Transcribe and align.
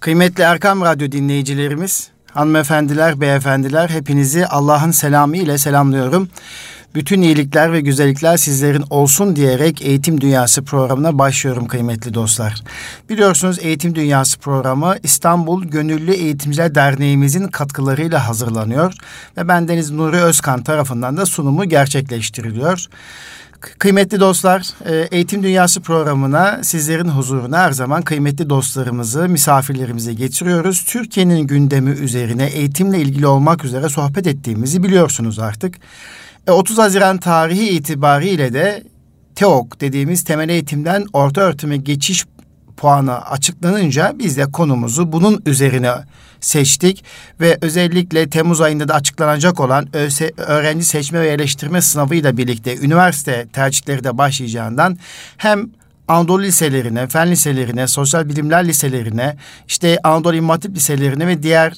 Kıymetli 0.00 0.42
Erkam 0.42 0.80
Radyo 0.80 1.12
dinleyicilerimiz, 1.12 2.08
hanımefendiler, 2.32 3.20
beyefendiler 3.20 3.88
hepinizi 3.88 4.46
Allah'ın 4.46 4.90
selamı 4.90 5.36
ile 5.36 5.58
selamlıyorum. 5.58 6.28
Bütün 6.94 7.22
iyilikler 7.22 7.72
ve 7.72 7.80
güzellikler 7.80 8.36
sizlerin 8.36 8.84
olsun 8.90 9.36
diyerek 9.36 9.82
Eğitim 9.82 10.20
Dünyası 10.20 10.64
programına 10.64 11.18
başlıyorum 11.18 11.68
kıymetli 11.68 12.14
dostlar. 12.14 12.62
Biliyorsunuz 13.08 13.58
Eğitim 13.62 13.94
Dünyası 13.94 14.38
programı 14.38 14.96
İstanbul 15.02 15.64
Gönüllü 15.64 16.12
Eğitimciler 16.12 16.74
Derneğimizin 16.74 17.48
katkılarıyla 17.48 18.28
hazırlanıyor 18.28 18.94
ve 19.36 19.48
bendeniz 19.48 19.90
Nuri 19.90 20.16
Özkan 20.16 20.62
tarafından 20.62 21.16
da 21.16 21.26
sunumu 21.26 21.64
gerçekleştiriliyor. 21.64 22.86
Kıymetli 23.60 24.20
dostlar, 24.20 24.70
e, 24.86 25.08
Eğitim 25.10 25.42
Dünyası 25.42 25.80
programına 25.80 26.64
sizlerin 26.64 27.08
huzuruna 27.08 27.58
her 27.58 27.72
zaman 27.72 28.02
kıymetli 28.02 28.50
dostlarımızı, 28.50 29.28
misafirlerimizi 29.28 30.16
getiriyoruz. 30.16 30.84
Türkiye'nin 30.84 31.46
gündemi 31.46 31.90
üzerine 31.90 32.46
eğitimle 32.46 33.00
ilgili 33.00 33.26
olmak 33.26 33.64
üzere 33.64 33.88
sohbet 33.88 34.26
ettiğimizi 34.26 34.82
biliyorsunuz 34.82 35.38
artık. 35.38 35.74
30 36.48 36.78
e, 36.78 36.82
Haziran 36.82 37.18
tarihi 37.18 37.68
itibariyle 37.68 38.52
de 38.52 38.82
TEOK 39.34 39.80
dediğimiz 39.80 40.24
temel 40.24 40.48
eğitimden 40.48 41.06
orta 41.12 41.40
öğretime 41.40 41.76
geçiş 41.76 42.26
puanı 42.76 43.20
açıklanınca 43.26 44.12
biz 44.18 44.36
de 44.36 44.50
konumuzu 44.50 45.12
bunun 45.12 45.42
üzerine 45.46 45.92
seçtik 46.40 47.04
ve 47.40 47.58
özellikle 47.60 48.30
Temmuz 48.30 48.60
ayında 48.60 48.88
da 48.88 48.94
açıklanacak 48.94 49.60
olan 49.60 49.88
öğrenci 50.36 50.84
seçme 50.84 51.20
ve 51.20 51.26
yerleştirme 51.26 51.82
sınavıyla 51.82 52.36
birlikte 52.36 52.76
üniversite 52.76 53.46
tercihleri 53.52 54.04
de 54.04 54.18
başlayacağından 54.18 54.98
hem 55.36 55.70
Anadolu 56.08 56.42
liselerine, 56.42 57.06
fen 57.06 57.30
liselerine, 57.30 57.86
sosyal 57.86 58.28
bilimler 58.28 58.68
liselerine, 58.68 59.36
işte 59.68 59.98
Anadolu 60.04 60.36
İmam 60.36 60.50
Hatip 60.50 60.76
liselerine 60.76 61.26
ve 61.26 61.42
diğer 61.42 61.72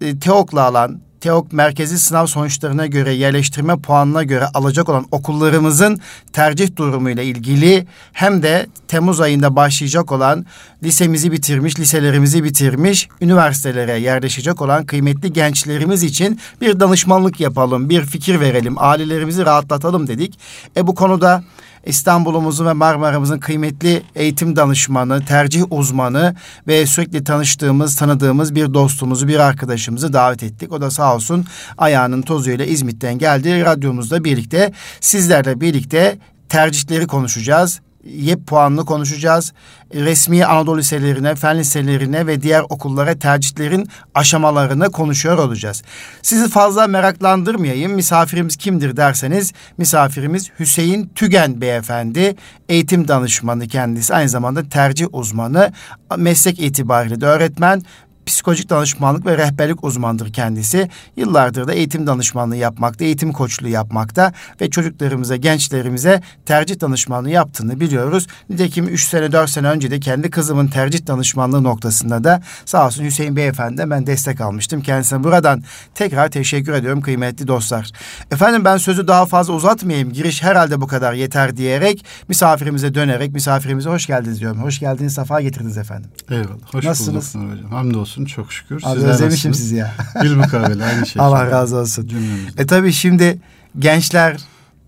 e, 0.00 0.18
TEOK'la 0.18 0.62
alan 0.62 1.00
TEOK 1.26 1.52
merkezi 1.52 1.98
sınav 1.98 2.26
sonuçlarına 2.26 2.86
göre 2.86 3.12
yerleştirme 3.12 3.76
puanına 3.76 4.22
göre 4.22 4.46
alacak 4.54 4.88
olan 4.88 5.06
okullarımızın 5.10 6.00
tercih 6.32 6.76
durumuyla 6.76 7.22
ilgili 7.22 7.86
hem 8.12 8.42
de 8.42 8.66
Temmuz 8.88 9.20
ayında 9.20 9.56
başlayacak 9.56 10.12
olan 10.12 10.46
lisemizi 10.82 11.32
bitirmiş, 11.32 11.78
liselerimizi 11.78 12.44
bitirmiş, 12.44 13.08
üniversitelere 13.20 13.98
yerleşecek 13.98 14.62
olan 14.62 14.86
kıymetli 14.86 15.32
gençlerimiz 15.32 16.02
için 16.02 16.40
bir 16.60 16.80
danışmanlık 16.80 17.40
yapalım, 17.40 17.90
bir 17.90 18.02
fikir 18.02 18.40
verelim, 18.40 18.74
ailelerimizi 18.78 19.46
rahatlatalım 19.46 20.06
dedik. 20.06 20.38
E 20.76 20.86
bu 20.86 20.94
konuda 20.94 21.44
İstanbul'umuzun 21.86 22.66
ve 22.66 22.72
Marmara'mızın 22.72 23.38
kıymetli 23.38 24.02
eğitim 24.14 24.56
danışmanı, 24.56 25.24
tercih 25.24 25.62
uzmanı 25.70 26.34
ve 26.66 26.86
sürekli 26.86 27.24
tanıştığımız, 27.24 27.96
tanıdığımız 27.96 28.54
bir 28.54 28.74
dostumuzu, 28.74 29.28
bir 29.28 29.38
arkadaşımızı 29.38 30.12
davet 30.12 30.42
ettik. 30.42 30.72
O 30.72 30.80
da 30.80 30.90
sağ 30.90 31.14
olsun 31.14 31.46
ayağının 31.78 32.22
tozuyla 32.22 32.64
İzmit'ten 32.64 33.18
geldi. 33.18 33.64
Radyomuzda 33.64 34.24
birlikte 34.24 34.72
sizlerle 35.00 35.60
birlikte 35.60 36.18
tercihleri 36.48 37.06
konuşacağız 37.06 37.80
YEP 38.06 38.46
puanını 38.46 38.84
konuşacağız. 38.84 39.52
Resmi 39.94 40.46
Anadolu 40.46 40.78
liselerine, 40.78 41.34
fen 41.34 41.58
liselerine 41.58 42.26
ve 42.26 42.42
diğer 42.42 42.60
okullara 42.60 43.18
tercihlerin 43.18 43.88
aşamalarını 44.14 44.90
konuşuyor 44.90 45.38
olacağız. 45.38 45.82
Sizi 46.22 46.48
fazla 46.48 46.86
meraklandırmayayım. 46.86 47.92
Misafirimiz 47.92 48.56
kimdir 48.56 48.96
derseniz 48.96 49.52
misafirimiz 49.78 50.50
Hüseyin 50.58 51.10
Tügen 51.14 51.60
beyefendi. 51.60 52.36
Eğitim 52.68 53.08
danışmanı 53.08 53.68
kendisi. 53.68 54.14
Aynı 54.14 54.28
zamanda 54.28 54.68
tercih 54.68 55.06
uzmanı. 55.12 55.72
Meslek 56.16 56.60
itibariyle 56.60 57.20
de 57.20 57.26
öğretmen 57.26 57.82
psikolojik 58.26 58.70
danışmanlık 58.70 59.26
ve 59.26 59.38
rehberlik 59.38 59.84
uzmandır 59.84 60.32
kendisi. 60.32 60.88
Yıllardır 61.16 61.68
da 61.68 61.72
eğitim 61.72 62.06
danışmanlığı 62.06 62.56
yapmakta, 62.56 63.04
eğitim 63.04 63.32
koçluğu 63.32 63.68
yapmakta 63.68 64.32
ve 64.60 64.70
çocuklarımıza, 64.70 65.36
gençlerimize 65.36 66.22
tercih 66.46 66.80
danışmanlığı 66.80 67.30
yaptığını 67.30 67.80
biliyoruz. 67.80 68.26
Nitekim 68.50 68.88
üç 68.88 69.04
sene, 69.04 69.32
dört 69.32 69.50
sene 69.50 69.68
önce 69.68 69.90
de 69.90 70.00
kendi 70.00 70.30
kızımın 70.30 70.66
tercih 70.66 71.06
danışmanlığı 71.06 71.62
noktasında 71.62 72.24
da 72.24 72.42
sağ 72.64 72.86
olsun 72.86 73.04
Hüseyin 73.04 73.36
Beyefendi 73.36 73.90
ben 73.90 74.06
destek 74.06 74.40
almıştım. 74.40 74.82
Kendisine 74.82 75.24
buradan 75.24 75.62
tekrar 75.94 76.28
teşekkür 76.28 76.72
ediyorum 76.72 77.00
kıymetli 77.00 77.48
dostlar. 77.48 77.90
Efendim 78.30 78.64
ben 78.64 78.76
sözü 78.76 79.08
daha 79.08 79.26
fazla 79.26 79.52
uzatmayayım. 79.52 80.12
Giriş 80.12 80.42
herhalde 80.42 80.80
bu 80.80 80.86
kadar 80.86 81.12
yeter 81.12 81.56
diyerek 81.56 82.04
misafirimize 82.28 82.94
dönerek 82.94 83.32
misafirimize 83.32 83.90
hoş 83.90 84.06
geldiniz 84.06 84.40
diyorum. 84.40 84.62
Hoş 84.62 84.78
geldiniz, 84.80 85.14
safa 85.14 85.40
getirdiniz 85.40 85.78
efendim. 85.78 86.10
Eyvallah. 86.30 86.46
Hoş 86.72 86.84
Nasılsınız? 86.84 87.34
bulduk 87.34 87.52
hocam. 87.52 87.70
Hamdolsun 87.70 88.15
olsun 88.16 88.24
çok 88.24 88.52
şükür. 88.52 88.80
Abi 88.84 88.94
Sizler 88.94 89.08
özlemişim 89.08 89.50
nasılsınız? 89.50 89.58
sizi 89.58 89.76
ya. 89.76 89.94
Bilmukabele 90.22 90.84
aynı 90.84 91.06
şekilde. 91.06 91.22
Allah 91.22 91.50
razı 91.50 91.76
olsun. 91.76 92.06
Cümlemizde. 92.08 92.62
E 92.62 92.66
tabii 92.66 92.92
şimdi 92.92 93.38
gençler, 93.78 94.40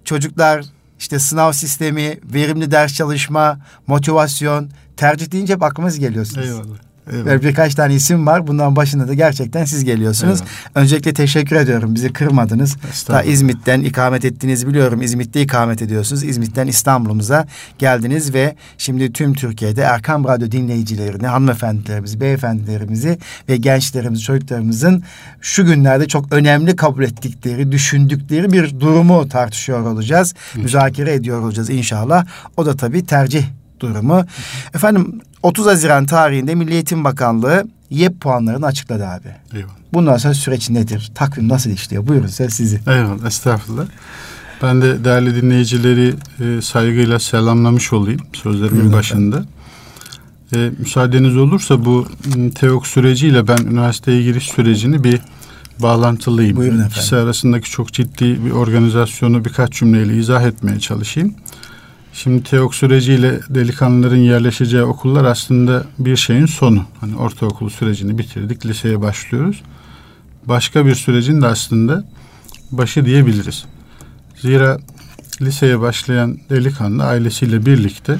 çocuklar 0.04 0.64
işte 0.98 1.18
sınav 1.18 1.52
sistemi, 1.52 2.18
verimli 2.24 2.70
ders 2.70 2.94
çalışma, 2.94 3.58
motivasyon, 3.86 4.70
tercih 4.96 5.32
deyince 5.32 5.54
hep 5.54 5.62
aklımız 5.62 5.98
geliyorsunuz. 5.98 6.46
Eyvallah. 6.46 6.88
Evet. 7.12 7.42
birkaç 7.42 7.74
tane 7.74 7.94
isim 7.94 8.26
var. 8.26 8.46
Bundan 8.46 8.76
başında 8.76 9.08
da 9.08 9.14
gerçekten 9.14 9.64
siz 9.64 9.84
geliyorsunuz. 9.84 10.38
Evet. 10.41 10.50
Öncelikle 10.74 11.12
teşekkür 11.12 11.56
ediyorum. 11.56 11.94
Bizi 11.94 12.12
kırmadınız. 12.12 12.76
Ta 13.06 13.22
İzmit'ten 13.22 13.80
ikamet 13.80 14.24
ettiğinizi 14.24 14.69
biliyorum. 14.69 15.02
İzmit'te 15.02 15.42
ikamet 15.42 15.82
ediyorsunuz. 15.82 16.24
İzmit'ten 16.24 16.66
İstanbul'umuza 16.66 17.46
geldiniz 17.78 18.34
ve 18.34 18.54
şimdi 18.78 19.12
tüm 19.12 19.34
Türkiye'de 19.34 19.82
Erkam 19.82 20.24
Radyo 20.24 20.50
dinleyicilerini, 20.50 21.26
hanımefendilerimizi, 21.26 22.20
beyefendilerimizi 22.20 23.19
ve 23.48 23.56
gençlerimizi, 23.56 24.22
çocuklarımızın 24.22 25.02
şu 25.40 25.66
günlerde 25.66 26.08
çok 26.08 26.32
önemli 26.32 26.76
kabul 26.76 27.02
ettikleri, 27.02 27.72
düşündükleri 27.72 28.52
bir 28.52 28.80
durumu 28.80 29.28
tartışıyor 29.28 29.80
olacağız. 29.80 30.34
Müzakere 30.56 31.14
ediyor 31.14 31.40
olacağız 31.40 31.70
inşallah. 31.70 32.26
O 32.56 32.66
da 32.66 32.76
tabii 32.76 33.06
tercih 33.06 33.44
durumu. 33.80 34.25
Efendim 34.75 35.20
30 35.43 35.66
Haziran 35.66 36.06
tarihinde 36.06 36.54
Milli 36.54 36.75
Eğitim 36.75 37.04
Bakanlığı 37.04 37.65
YEP 37.91 38.21
puanlarını 38.21 38.66
açıkladı 38.66 39.06
abi. 39.06 39.28
Eyvallah. 39.54 39.72
Bundan 39.93 40.16
sonra 40.16 40.34
süreç 40.34 40.71
nedir? 40.71 41.12
Takvim 41.15 41.49
nasıl 41.49 41.71
işliyor? 41.71 42.06
Buyurun 42.06 42.26
söz 42.26 42.53
sizi. 42.53 42.81
Eyvallah 42.87 43.26
estağfurullah. 43.26 43.87
Ben 44.62 44.82
de 44.82 45.04
değerli 45.04 45.43
dinleyicileri 45.43 46.15
e, 46.41 46.62
saygıyla 46.62 47.19
selamlamış 47.19 47.93
olayım 47.93 48.21
sözlerimin 48.32 48.81
Buyurun 48.81 48.93
başında. 48.93 49.44
E, 50.54 50.71
müsaadeniz 50.78 51.37
olursa 51.37 51.84
bu 51.84 52.06
TEOK 52.55 52.87
süreciyle 52.87 53.49
ben 53.49 53.59
üniversiteye 53.59 54.22
giriş 54.22 54.44
sürecini 54.49 55.05
bir 55.05 55.20
bağlantılıyım. 55.78 56.56
Buyurun 56.56 56.76
efendim. 56.76 56.93
İkisi 56.97 57.16
arasındaki 57.16 57.70
çok 57.70 57.93
ciddi 57.93 58.44
bir 58.44 58.50
organizasyonu 58.50 59.44
birkaç 59.44 59.72
cümleyle 59.72 60.16
izah 60.16 60.43
etmeye 60.43 60.81
çalışayım. 60.81 61.34
Şimdi 62.12 62.42
TEOK 62.42 62.74
süreciyle 62.74 63.41
delikanlıların 63.50 64.16
yerleşeceği 64.16 64.82
okullar 64.82 65.24
aslında 65.24 65.84
bir 65.98 66.16
şeyin 66.16 66.46
sonu. 66.46 66.84
Hani 67.00 67.16
ortaokul 67.16 67.69
sürecini 67.69 68.19
bitirdik, 68.19 68.66
liseye 68.66 69.02
başlıyoruz. 69.02 69.62
Başka 70.46 70.86
bir 70.86 70.94
sürecin 70.94 71.42
de 71.42 71.46
aslında 71.46 72.04
başı 72.70 73.04
diyebiliriz. 73.04 73.64
Zira 74.36 74.78
liseye 75.41 75.80
başlayan 75.80 76.38
delikanlı 76.50 77.04
ailesiyle 77.04 77.66
birlikte 77.66 78.19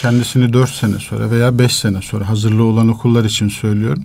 kendisini 0.00 0.52
dört 0.52 0.70
sene 0.70 0.98
sonra 0.98 1.30
veya 1.30 1.58
beş 1.58 1.76
sene 1.76 2.02
sonra 2.02 2.28
hazırlığı 2.28 2.64
olan 2.64 2.88
okullar 2.88 3.24
için 3.24 3.48
söylüyorum. 3.48 4.04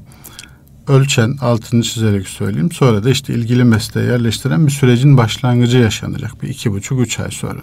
Ölçen, 0.88 1.38
altını 1.42 1.84
çizerek 1.84 2.28
söyleyeyim. 2.28 2.72
Sonra 2.72 3.04
da 3.04 3.10
işte 3.10 3.34
ilgili 3.34 3.64
mesleğe 3.64 4.08
yerleştiren 4.08 4.68
bir 4.68 4.72
sürecin 4.72 5.18
başlangıcı 5.18 5.78
yaşanacak. 5.78 6.44
Bir 6.44 6.50
iki 6.50 6.72
buçuk, 6.72 7.02
üç 7.02 7.20
ay 7.20 7.32
sonra. 7.32 7.62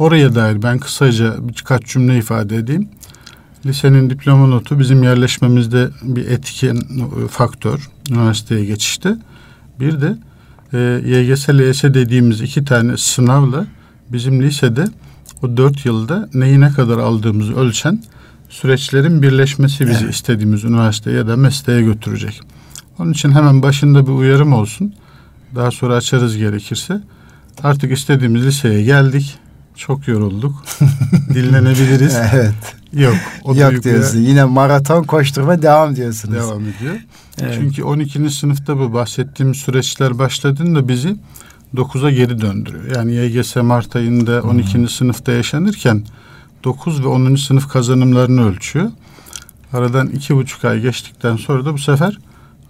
Oraya 0.00 0.34
dair 0.34 0.62
ben 0.62 0.78
kısaca 0.78 1.34
birkaç 1.48 1.84
cümle 1.84 2.18
ifade 2.18 2.56
edeyim. 2.56 2.88
Lisenin 3.66 4.10
diploma 4.10 4.46
notu 4.46 4.78
bizim 4.78 5.02
yerleşmemizde 5.02 5.88
bir 6.02 6.26
etken 6.26 6.76
e, 6.76 7.28
faktör 7.28 7.90
üniversiteye 8.10 8.64
geçişte. 8.64 9.16
Bir 9.80 10.00
de 10.00 10.16
e, 10.72 10.78
YGS, 11.08 11.48
LYS 11.48 11.82
dediğimiz 11.82 12.40
iki 12.40 12.64
tane 12.64 12.96
sınavla 12.96 13.66
bizim 14.08 14.42
lisede 14.42 14.84
o 15.42 15.56
dört 15.56 15.86
yılda 15.86 16.28
neyi 16.34 16.60
ne 16.60 16.70
kadar 16.70 16.98
aldığımızı 16.98 17.56
ölçen 17.56 18.02
süreçlerin 18.48 19.22
birleşmesi 19.22 19.88
bizi 19.88 20.04
evet. 20.04 20.14
istediğimiz 20.14 20.64
üniversiteye 20.64 21.16
ya 21.16 21.28
da 21.28 21.36
mesleğe 21.36 21.82
götürecek. 21.82 22.40
Onun 22.98 23.12
için 23.12 23.30
hemen 23.30 23.62
başında 23.62 24.06
bir 24.06 24.12
uyarım 24.12 24.52
olsun. 24.52 24.94
Daha 25.54 25.70
sonra 25.70 25.94
açarız 25.94 26.36
gerekirse. 26.36 27.00
Artık 27.62 27.92
istediğimiz 27.92 28.46
liseye 28.46 28.82
geldik 28.82 29.38
çok 29.80 30.08
yorulduk. 30.08 30.64
Dinlenebiliriz. 31.34 32.14
evet. 32.32 32.54
Yok. 32.92 33.14
O 33.44 33.54
Yok 33.54 33.72
duyguya... 33.72 33.82
diyorsun. 33.82 34.18
Yine 34.18 34.44
maraton 34.44 35.04
koşturma 35.04 35.62
devam 35.62 35.96
diyorsunuz. 35.96 36.34
Devam 36.34 36.62
ediyor. 36.62 36.96
Evet. 37.42 37.54
Çünkü 37.58 37.82
12. 37.84 38.30
sınıfta 38.30 38.78
bu 38.78 38.92
bahsettiğim 38.92 39.54
süreçler 39.54 40.18
başladığında 40.18 40.88
bizi 40.88 41.16
9'a 41.74 42.10
geri 42.10 42.40
döndürüyor. 42.40 42.96
Yani 42.96 43.14
YGS 43.14 43.56
Mart 43.56 43.96
ayında 43.96 44.42
12. 44.42 44.74
Hmm. 44.74 44.88
sınıfta 44.88 45.32
yaşanırken 45.32 46.02
9 46.64 47.02
ve 47.02 47.06
10. 47.06 47.34
sınıf 47.34 47.68
kazanımlarını 47.68 48.48
ölçüyor. 48.48 48.90
Aradan 49.72 50.06
iki 50.06 50.36
buçuk 50.36 50.64
ay 50.64 50.80
geçtikten 50.80 51.36
sonra 51.36 51.64
da 51.64 51.72
bu 51.72 51.78
sefer 51.78 52.18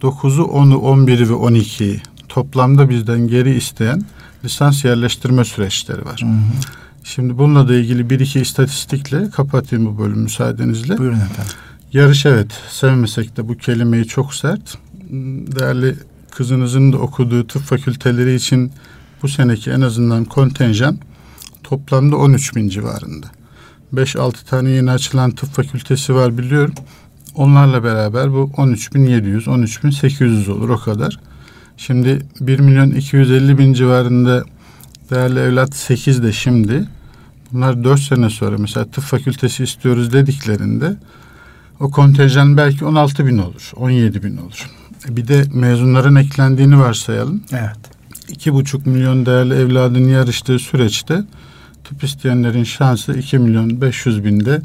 9'u, 0.02 0.42
10'u, 0.42 0.76
11'i 0.76 1.28
ve 1.28 1.32
12'yi 1.32 2.00
toplamda 2.28 2.90
bizden 2.90 3.28
geri 3.28 3.54
isteyen 3.54 4.04
lisans 4.44 4.84
yerleştirme 4.84 5.44
süreçleri 5.44 6.04
var. 6.04 6.20
Hı 6.22 6.26
hı. 6.26 6.79
Şimdi 7.04 7.38
bununla 7.38 7.68
da 7.68 7.74
ilgili 7.74 8.10
bir 8.10 8.20
iki 8.20 8.40
istatistikle 8.40 9.30
kapatayım 9.30 9.86
bu 9.86 9.98
bölümü 9.98 10.22
müsaadenizle. 10.22 10.98
Buyurun 10.98 11.16
efendim. 11.16 11.52
Yarış 11.92 12.26
evet 12.26 12.52
sevmesek 12.70 13.36
de 13.36 13.48
bu 13.48 13.56
kelimeyi 13.56 14.04
çok 14.06 14.34
sert. 14.34 14.78
Değerli 15.56 15.96
kızınızın 16.30 16.92
da 16.92 16.98
okuduğu 16.98 17.46
tıp 17.46 17.62
fakülteleri 17.62 18.34
için 18.34 18.72
bu 19.22 19.28
seneki 19.28 19.70
en 19.70 19.80
azından 19.80 20.24
kontenjan 20.24 20.98
toplamda 21.62 22.16
13 22.16 22.56
bin 22.56 22.68
civarında. 22.68 23.26
5-6 23.94 24.44
tane 24.44 24.70
yeni 24.70 24.90
açılan 24.90 25.30
tıp 25.30 25.48
fakültesi 25.48 26.14
var 26.14 26.38
biliyorum. 26.38 26.74
Onlarla 27.34 27.84
beraber 27.84 28.32
bu 28.32 28.50
13.700, 28.56 29.44
13.800 29.44 30.50
olur 30.50 30.68
o 30.68 30.78
kadar. 30.78 31.20
Şimdi 31.76 32.18
1 32.40 32.60
milyon 32.60 32.90
250 32.90 33.58
bin 33.58 33.72
civarında 33.72 34.44
değerli 35.10 35.38
evlat 35.38 35.74
8 35.74 36.22
de 36.22 36.32
şimdi. 36.32 36.84
Bunlar 37.52 37.84
4 37.84 38.00
sene 38.00 38.30
sonra 38.30 38.58
mesela 38.58 38.86
tıp 38.86 39.04
fakültesi 39.04 39.64
istiyoruz 39.64 40.12
dediklerinde 40.12 40.96
o 41.80 41.90
kontenjan 41.90 42.56
belki 42.56 42.84
16 42.84 43.26
bin 43.26 43.38
olur, 43.38 43.72
17 43.76 44.22
bin 44.22 44.36
olur. 44.36 44.70
E, 45.08 45.16
bir 45.16 45.28
de 45.28 45.44
mezunların 45.52 46.14
eklendiğini 46.14 46.78
varsayalım. 46.78 47.42
Evet. 47.52 47.78
2,5 48.28 48.88
milyon 48.88 49.26
değerli 49.26 49.54
evladın 49.54 50.08
yarıştığı 50.08 50.58
süreçte 50.58 51.24
tıp 51.84 52.04
isteyenlerin 52.04 52.64
şansı 52.64 53.12
2 53.12 53.38
milyon 53.38 53.80
500 53.80 54.24
binde 54.24 54.62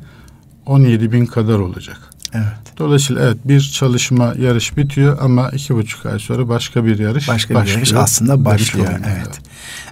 17 0.65 1.11
bin 1.11 1.25
kadar 1.25 1.59
olacak. 1.59 1.97
Evet. 2.33 2.64
Dolayısıyla 2.77 3.25
evet 3.25 3.37
bir 3.45 3.61
çalışma 3.61 4.33
yarış 4.39 4.77
bitiyor 4.77 5.17
ama 5.21 5.49
iki 5.49 5.75
buçuk 5.75 6.05
ay 6.05 6.19
sonra 6.19 6.49
başka 6.49 6.85
bir 6.85 6.99
yarış 6.99 7.27
başka 7.27 7.55
başlıyor. 7.55 7.67
bir 7.67 7.87
yarış 7.87 7.93
aslında 7.93 8.45
başlıyor. 8.45 8.87
Evet. 8.89 9.17
evet. 9.17 9.39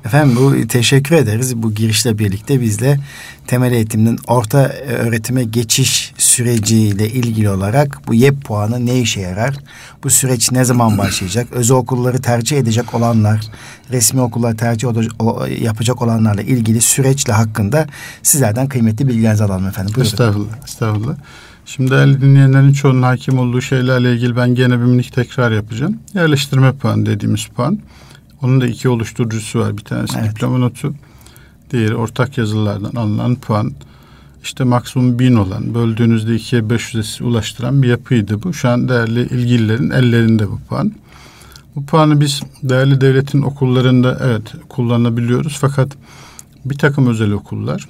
Efendim 0.06 0.36
bu 0.36 0.68
teşekkür 0.68 1.16
ederiz. 1.16 1.56
Bu 1.56 1.74
girişle 1.74 2.20
birlikte 2.20 2.62
bizle 2.62 3.00
temel 3.48 3.72
eğitimden 3.72 4.18
orta 4.28 4.60
öğretime 4.88 5.44
geçiş 5.44 6.14
süreciyle 6.18 7.10
ilgili 7.10 7.50
olarak 7.50 8.02
bu 8.08 8.14
YEP 8.14 8.46
puanı 8.46 8.86
ne 8.86 9.00
işe 9.00 9.22
yarar? 9.22 9.56
Bu 10.04 10.10
süreç 10.10 10.52
ne 10.52 10.66
zaman 10.66 10.98
başlayacak? 10.98 11.48
Özel 11.52 11.78
okulları 11.78 12.22
tercih 12.22 12.58
edecek 12.58 12.94
olanlar, 12.94 13.42
resmi 13.92 14.22
okulları 14.22 14.58
tercih 14.58 14.88
yapacak 15.62 16.02
olanlarla 16.02 16.42
ilgili 16.42 16.82
süreçle 16.82 17.34
hakkında 17.34 17.88
sizlerden 18.24 18.68
kıymetli 18.68 19.08
bilgilerinizi 19.08 19.44
alalım 19.44 19.68
efendim. 19.68 19.94
Buyurun. 19.96 20.12
Estağfurullah. 20.12 20.64
Estağfurullah. 20.66 21.16
Şimdi 21.66 21.92
değerli 21.92 22.22
dinleyenlerin 22.22 22.74
çoğunun 22.74 23.02
hakim 23.02 23.40
olduğu 23.40 23.62
şeylerle 23.62 24.14
ilgili 24.14 24.36
ben 24.36 24.56
gene 24.56 24.80
bir 24.80 24.86
minik 24.86 25.14
tekrar 25.14 25.52
yapacağım. 25.52 26.00
Yerleştirme 26.14 26.72
puanı 26.72 27.06
dediğimiz 27.06 27.46
puan. 27.46 27.80
Onun 28.42 28.62
da 28.62 28.68
iki 28.68 28.90
oluşturucusu 28.90 29.60
var. 29.60 29.78
Bir 29.78 29.84
tanesi 29.84 30.18
evet. 30.20 30.32
diploma 30.32 30.58
notu. 30.58 30.94
Diğeri 31.72 31.96
ortak 31.96 32.38
yazılardan 32.38 32.96
alınan 32.96 33.36
puan. 33.36 33.72
İşte 34.44 34.64
maksimum 34.64 35.20
bin 35.20 35.36
olan, 35.36 35.76
böldüğünüzde 35.76 36.36
ikiye 36.36 36.62
500'e 36.62 37.26
ulaştıran 37.26 37.84
bir 37.84 37.88
yapıydı 37.88 38.44
bu. 38.44 38.54
Şu 38.54 38.70
an 38.70 38.90
değerli 38.90 39.22
ilgililerin 39.22 39.90
ellerinde 39.90 40.48
bu 40.48 40.60
puan. 40.70 40.92
Bu 41.76 41.86
puanı 41.86 42.22
biz 42.22 42.42
değerli 42.64 43.02
devletin 43.02 43.42
okullarında 43.42 44.18
evet 44.22 44.54
kullanabiliyoruz. 44.70 45.58
Fakat 45.62 45.92
bir 46.66 46.78
takım 46.78 47.08
özel 47.08 47.32
okullar 47.32 47.88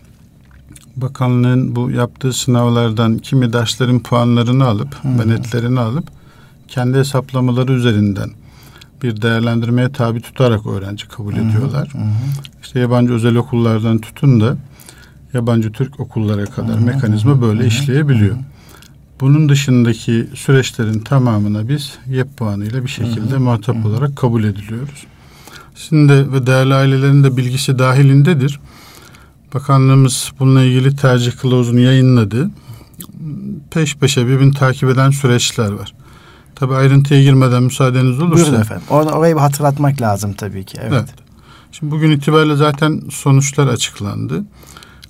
bakanlığın 0.95 1.75
bu 1.75 1.91
yaptığı 1.91 2.33
sınavlardan 2.33 3.17
kimi 3.17 3.53
derslerin 3.53 3.99
puanlarını 3.99 4.65
alıp, 4.65 5.03
hmm. 5.03 5.29
netlerini 5.29 5.79
alıp 5.79 6.07
kendi 6.67 6.97
hesaplamaları 6.97 7.73
üzerinden 7.73 8.29
bir 9.03 9.21
değerlendirmeye 9.21 9.91
tabi 9.91 10.21
tutarak 10.21 10.65
öğrenci 10.65 11.07
kabul 11.07 11.33
hmm. 11.33 11.49
ediyorlar. 11.49 11.87
Hmm. 11.91 12.01
İşte 12.63 12.79
yabancı 12.79 13.13
özel 13.13 13.35
okullardan 13.35 13.97
tutun 13.97 14.41
da 14.41 14.57
yabancı 15.33 15.71
Türk 15.71 15.99
okullara 15.99 16.45
kadar 16.45 16.79
hmm. 16.79 16.85
mekanizma 16.85 17.41
böyle 17.41 17.59
hmm. 17.59 17.67
işleyebiliyor. 17.67 18.35
Hmm. 18.35 18.43
Bunun 19.21 19.49
dışındaki 19.49 20.27
süreçlerin 20.35 20.99
tamamına 20.99 21.69
biz 21.69 21.97
YEP 22.07 22.37
puanıyla 22.37 22.83
bir 22.83 22.89
şekilde 22.89 23.35
hmm. 23.35 23.43
muhatap 23.43 23.75
hmm. 23.75 23.85
olarak 23.85 24.15
kabul 24.15 24.43
ediliyoruz. 24.43 25.05
Sizin 25.75 26.09
de 26.09 26.31
ve 26.31 26.47
değerli 26.47 26.73
ailelerin 26.73 27.23
de 27.23 27.37
bilgisi 27.37 27.79
dahilindedir. 27.79 28.59
Bakanlığımız 29.53 30.31
bununla 30.39 30.63
ilgili 30.63 30.95
tercih 30.95 31.37
kılavuzunu 31.37 31.79
yayınladı. 31.79 32.49
Peş 33.71 33.95
peşe 33.95 34.27
birbirini 34.27 34.53
takip 34.53 34.89
eden 34.89 35.09
süreçler 35.09 35.71
var. 35.71 35.93
Tabi 36.55 36.75
ayrıntıya 36.75 37.23
girmeden 37.23 37.63
müsaadeniz 37.63 38.19
olursa. 38.19 38.45
Buyurun 38.45 38.61
efendim. 38.61 38.83
Or 38.89 39.05
orayı 39.05 39.35
bir 39.35 39.39
hatırlatmak 39.39 40.01
lazım 40.01 40.33
tabii 40.33 40.63
ki. 40.65 40.77
Evet. 40.81 40.93
evet. 40.93 41.09
Şimdi 41.71 41.91
bugün 41.91 42.11
itibariyle 42.11 42.55
zaten 42.55 43.01
sonuçlar 43.11 43.67
açıklandı. 43.67 44.43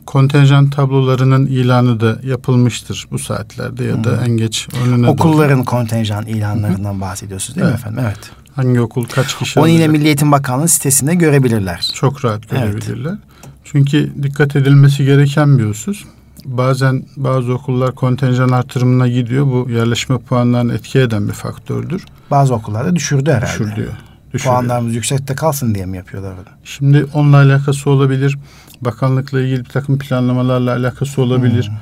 Kontenjan 0.06 0.70
tablolarının 0.70 1.46
ilanı 1.46 2.00
da 2.00 2.20
yapılmıştır 2.24 3.08
bu 3.12 3.20
saatlerde 3.20 3.84
ya 3.84 4.04
da 4.04 4.10
hmm. 4.10 4.24
en 4.26 4.38
geç 4.38 4.68
önüne 4.86 5.08
Okulların 5.08 5.58
doğru. 5.58 5.66
kontenjan 5.66 6.26
ilanlarından 6.26 7.02
bahsediyorsunuz 7.02 7.56
değil 7.56 7.68
evet. 7.68 7.80
mi 7.80 7.80
efendim? 7.80 8.04
Evet. 8.08 8.32
Hangi 8.56 8.82
okul 8.82 9.06
kaç 9.06 9.38
kişi 9.38 9.60
Onu 9.60 9.70
yine 9.70 9.88
Milli 9.88 10.06
Eğitim 10.06 10.32
Bakanlığı 10.32 10.68
sitesinde 10.68 11.16
görebilirler. 11.16 11.92
Çok 11.94 12.26
rahat 12.26 12.50
görebilirler. 12.50 13.10
Evet. 13.10 13.33
Çünkü 13.64 14.12
dikkat 14.24 14.56
edilmesi 14.56 15.06
gereken 15.06 15.58
bir 15.58 15.64
husus. 15.64 16.04
Bazen 16.46 17.04
bazı 17.18 17.54
okullar 17.54 17.96
kontenjan 17.96 18.50
artırımına 18.50 19.08
gidiyor. 19.08 19.46
Bu 19.46 19.70
yerleşme 19.72 20.18
puanlarını 20.18 20.74
etki 20.74 21.00
eden 21.00 21.28
bir 21.28 21.34
faktördür. 21.34 22.06
Bazı 22.32 22.54
okullarda 22.54 22.96
düşürdü 22.96 23.32
herhalde. 23.32 23.66
Düşürüyor. 23.66 23.94
Düşürüyor. 24.34 24.56
Puanlarımız 24.56 24.96
yüksekte 24.96 25.36
kalsın 25.36 25.76
diye 25.76 25.86
mi 25.86 25.98
yapıyorlar 25.98 26.34
bunu? 26.38 26.54
Şimdi 26.64 27.06
onunla 27.14 27.38
alakası 27.38 27.90
olabilir. 27.90 28.38
Bakanlıkla 28.82 29.42
ilgili 29.42 29.60
bir 29.60 29.70
takım 29.70 30.00
planlamalarla 30.00 30.72
alakası 30.72 31.22
olabilir. 31.22 31.68
Hmm. 31.68 31.76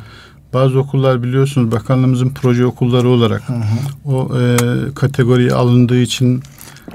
Bazı 0.54 0.80
okullar 0.80 1.24
biliyorsunuz 1.24 1.72
bakanlığımızın 1.72 2.30
proje 2.30 2.66
okulları 2.66 3.10
olarak 3.10 3.50
hı 3.50 3.54
o 4.06 4.40
e, 4.40 4.58
kategoriye 4.96 5.54
alındığı 5.54 6.02
için 6.02 6.44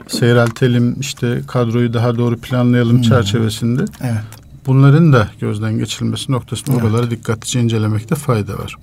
seyreltelim 0.08 0.96
işte 1.00 1.40
kadroyu 1.46 1.94
daha 1.94 2.16
doğru 2.16 2.36
planlayalım 2.36 2.98
hı. 2.98 3.02
çerçevesinde. 3.02 3.84
Evet. 4.00 4.45
Bunların 4.66 5.12
da 5.12 5.28
gözden 5.40 5.78
geçirilmesi 5.78 6.32
noktasında 6.32 6.72
evet. 6.72 6.84
oraları 6.84 7.10
dikkatlice 7.10 7.60
incelemekte 7.60 8.14
fayda 8.14 8.58
var. 8.58 8.76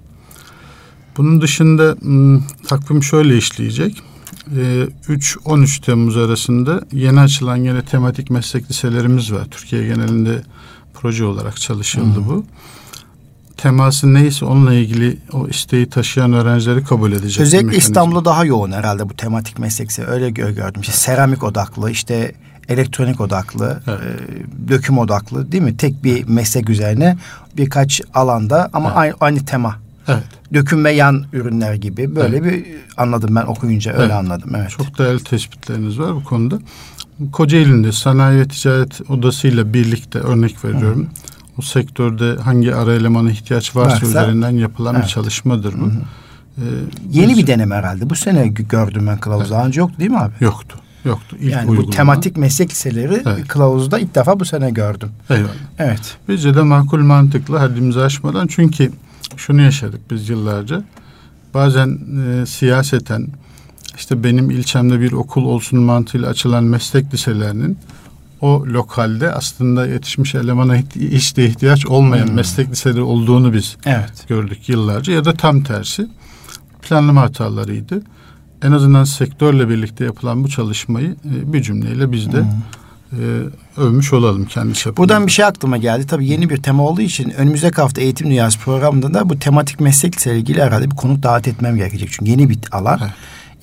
Bunun 1.18 1.42
dışında 1.42 1.96
takvim 2.68 3.04
şöyle 3.04 3.38
işleyecek. 3.38 4.04
3-13 5.10 5.82
Temmuz 5.82 6.18
arasında 6.18 6.82
yeni 6.92 7.20
açılan 7.20 7.56
yine 7.56 7.86
tematik 7.86 8.30
meslek 8.30 8.70
liselerimiz 8.70 9.34
var. 9.34 9.46
Türkiye 9.52 9.88
genelinde 9.88 10.42
proje 10.94 11.26
olarak 11.26 11.62
çalışıldı 11.62 12.16
hmm. 12.16 12.30
bu. 12.30 12.46
Teması 13.58 14.14
neyse 14.14 14.46
onunla 14.46 14.74
ilgili 14.74 15.18
o 15.34 15.48
isteği 15.48 15.90
taşıyan 15.90 16.34
öğrencileri 16.34 16.84
kabul 16.84 17.12
edecek. 17.12 17.42
Özellikle 17.42 17.78
İstanbul'da 17.78 18.26
daha 18.26 18.46
yoğun 18.46 18.72
herhalde 18.72 19.10
bu 19.10 19.14
tematik 19.14 19.60
meslek 19.60 20.00
öyle 20.00 20.30
gördüm. 20.30 20.82
İşte 20.82 20.94
seramik 20.94 21.44
odaklı 21.44 21.92
işte 21.92 22.36
elektronik 22.70 23.22
odaklı, 23.22 23.82
evet. 23.88 24.00
e, 24.02 24.70
döküm 24.70 24.98
odaklı 24.98 25.52
değil 25.52 25.64
mi? 25.64 25.78
Tek 25.78 26.04
bir 26.04 26.28
meslek 26.28 26.70
üzerine 26.70 27.18
birkaç 27.58 28.02
alanda 28.14 28.70
ama 28.74 28.88
evet. 28.88 28.98
aynı, 28.98 29.14
aynı 29.20 29.46
tema. 29.46 29.76
Evet. 30.08 30.24
Döküm 30.54 30.86
ve 30.86 30.92
yan 30.92 31.26
ürünler 31.34 31.74
gibi 31.74 32.16
böyle 32.16 32.38
evet. 32.38 32.54
bir 32.54 32.66
anladım 32.98 33.36
ben 33.36 33.46
okuyunca 33.46 33.92
öyle 33.92 34.04
evet. 34.04 34.14
anladım. 34.14 34.52
Evet. 34.56 34.70
Çok 34.70 34.98
değerli 34.98 35.24
tespitleriniz 35.24 36.00
var 36.00 36.16
bu 36.16 36.24
konuda. 36.24 36.60
Kocaeli'nde 37.32 37.92
Sanayi 37.92 38.40
ve 38.40 38.48
Ticaret 38.48 39.02
Odası'yla 39.10 39.74
birlikte 39.74 40.20
örnek 40.20 40.66
veriyorum. 40.66 41.02
Hı. 41.02 41.34
O 41.58 41.62
sektörde 41.62 42.36
hangi 42.36 42.76
ara 42.76 42.94
elemana 42.94 43.32
ihtiyaç 43.32 43.76
varsa, 43.76 43.96
varsa 43.96 44.06
üzerinden 44.06 44.52
yapılan 44.52 44.96
evet. 44.96 45.06
bir 45.06 45.10
çalışmadır 45.10 45.74
bu. 45.74 45.86
Hı 45.86 45.90
hı. 45.90 46.02
Ee, 46.58 46.64
Yeni 47.12 47.38
bir 47.38 47.48
deneme 47.48 47.76
herhalde. 47.76 48.10
Bu 48.10 48.16
sene 48.16 48.48
gördüm 48.48 49.08
ben 49.08 49.18
kılavuz. 49.18 49.42
Evet. 49.42 49.52
Daha 49.52 49.68
önce 49.68 49.80
yoktu 49.80 50.00
değil 50.00 50.12
mi 50.12 50.20
abi? 50.20 50.34
Yoktu. 50.40 50.78
Yoktu. 51.06 51.38
İlk 51.40 51.52
yani 51.52 51.70
uygulama. 51.70 51.88
bu 51.88 51.96
tematik 51.96 52.38
meslek 52.38 52.72
liseleri 52.72 53.22
evet. 53.26 53.48
kılavuzda 53.48 54.00
ilk 54.00 54.16
defa 54.16 54.40
bu 54.40 54.46
sene 54.46 54.72
gördüm. 54.72 55.10
Eyvallah. 55.30 55.54
Evet. 55.80 56.18
Bizce 56.30 56.56
de 56.56 56.62
makul 56.62 57.00
mantıklı 57.00 57.58
haddimizi 57.58 58.00
aşmadan 58.00 58.48
çünkü 58.48 58.92
şunu 59.38 59.62
yaşadık 59.62 60.02
biz 60.12 60.30
yıllarca. 60.30 60.84
Bazen 61.54 62.00
e, 62.26 62.46
siyaseten 62.46 63.28
işte 63.98 64.24
benim 64.24 64.52
ilçemde 64.52 65.00
bir 65.00 65.12
okul 65.12 65.46
olsun 65.46 65.80
mantığıyla 65.80 66.30
açılan 66.30 66.64
meslek 66.64 67.14
liselerinin 67.14 67.78
o 68.42 68.64
lokalde 68.66 69.32
aslında 69.32 69.88
yetişmiş 69.88 70.36
elemana 70.36 70.76
hiç 70.96 71.38
de 71.38 71.46
ihtiyaç 71.46 71.86
olmayan 71.86 72.28
hmm. 72.28 72.36
meslek 72.36 72.72
liseleri 72.72 73.02
olduğunu 73.02 73.54
biz 73.54 73.78
evet. 73.86 74.26
gördük 74.28 74.70
yıllarca 74.70 75.14
ya 75.14 75.26
da 75.26 75.34
tam 75.34 75.64
tersi 75.64 76.08
planlama 76.82 77.22
hatalarıydı 77.22 78.02
en 78.64 78.72
azından 78.72 79.04
sektörle 79.04 79.70
birlikte 79.70 80.06
yapılan 80.06 80.44
bu 80.44 80.50
çalışmayı 80.50 81.08
e, 81.10 81.54
bir 81.54 81.62
cümleyle 81.62 82.12
biz 82.12 82.32
de 82.32 82.46
e, 83.12 83.18
övmüş 83.78 84.14
olalım 84.14 84.46
kendi 84.46 84.74
çapımızda. 84.74 84.98
Buradan 84.98 85.28
bir 85.28 85.32
şey 85.32 85.46
aklıma 85.46 85.78
geldi. 85.78 86.08
Tabii 86.08 86.28
yeni 86.28 86.50
bir 86.50 86.58
tema 86.58 86.84
olduğu 86.84 87.02
için 87.02 87.30
önümüzdeki 87.30 87.82
hafta 87.82 88.02
Eğitim 88.02 88.30
Dünyası 88.30 88.60
programında 88.60 89.14
da 89.14 89.30
bu 89.30 89.40
tematik 89.40 89.80
meslek 89.80 90.16
lisesiyle 90.16 90.40
ilgili 90.40 90.64
herhalde 90.64 90.92
bir 90.92 90.96
konuk 90.96 91.24
davet 91.24 91.48
etmem 91.48 91.76
gerekecek. 91.76 92.10
Çünkü 92.12 92.32
yeni 92.32 92.50
bir 92.50 92.60
alan. 92.72 93.00
Evet. 93.04 93.14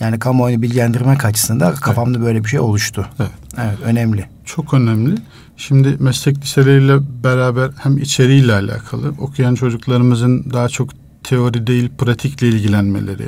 Yani 0.01 0.19
kamuoyunu 0.19 0.63
bilgilendirmek 0.63 1.25
açısından 1.25 1.75
kafamda 1.75 2.19
evet. 2.19 2.27
böyle 2.27 2.45
bir 2.45 2.49
şey 2.49 2.61
oluştu. 2.61 3.07
Evet. 3.21 3.31
Evet 3.59 3.79
önemli. 3.85 4.27
Çok 4.45 4.75
önemli. 4.75 5.15
Şimdi 5.57 5.97
meslek 5.99 6.43
liseleriyle 6.43 6.99
beraber 7.25 7.71
hem 7.77 7.99
içeriğiyle 7.99 8.53
alakalı 8.53 9.15
okuyan 9.19 9.55
çocuklarımızın 9.55 10.51
daha 10.53 10.69
çok 10.69 10.91
teori 11.25 11.67
değil 11.67 11.91
pratikle 11.99 12.49
ilgilenmeleri, 12.49 13.27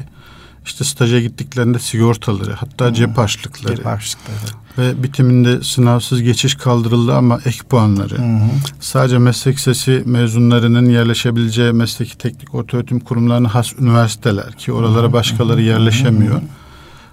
işte 0.65 0.85
staja 0.85 1.21
gittiklerinde 1.21 1.79
sigortaları, 1.79 2.53
hatta 2.53 2.87
hmm. 2.87 2.95
cep 2.95 3.19
harçlıkları. 3.19 3.77
Cep 3.77 3.87
harçlıkları. 3.87 4.63
Ve 4.79 5.03
bitiminde 5.03 5.63
sınavsız 5.63 6.23
geçiş 6.23 6.55
kaldırıldı 6.55 7.15
ama 7.15 7.41
ek 7.45 7.59
puanları. 7.69 8.19
Hmm. 8.19 8.41
Sadece 8.81 9.19
meslek 9.19 9.61
sesi 9.61 10.03
mezunlarının 10.07 10.91
yerleşebileceği 10.91 11.73
mesleki 11.73 12.19
teknik 12.19 12.55
ortaöğretim 12.55 13.01
kurumlarına 13.01 13.55
has 13.55 13.73
üniversiteler 13.73 14.53
ki 14.53 14.73
oralara 14.73 15.13
başkaları 15.13 15.63
yerleşemiyor. 15.63 16.41
Hmm. 16.41 16.49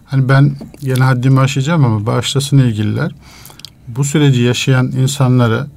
Hani 0.05 0.29
ben 0.29 0.55
gene 0.79 1.03
haddimi 1.03 1.39
aşacağım 1.39 1.85
ama 1.85 2.05
bağışlasın 2.05 2.57
ilgililer. 2.57 3.11
Bu 3.87 4.03
süreci 4.03 4.41
yaşayan 4.41 4.85
insanlara 4.85 5.67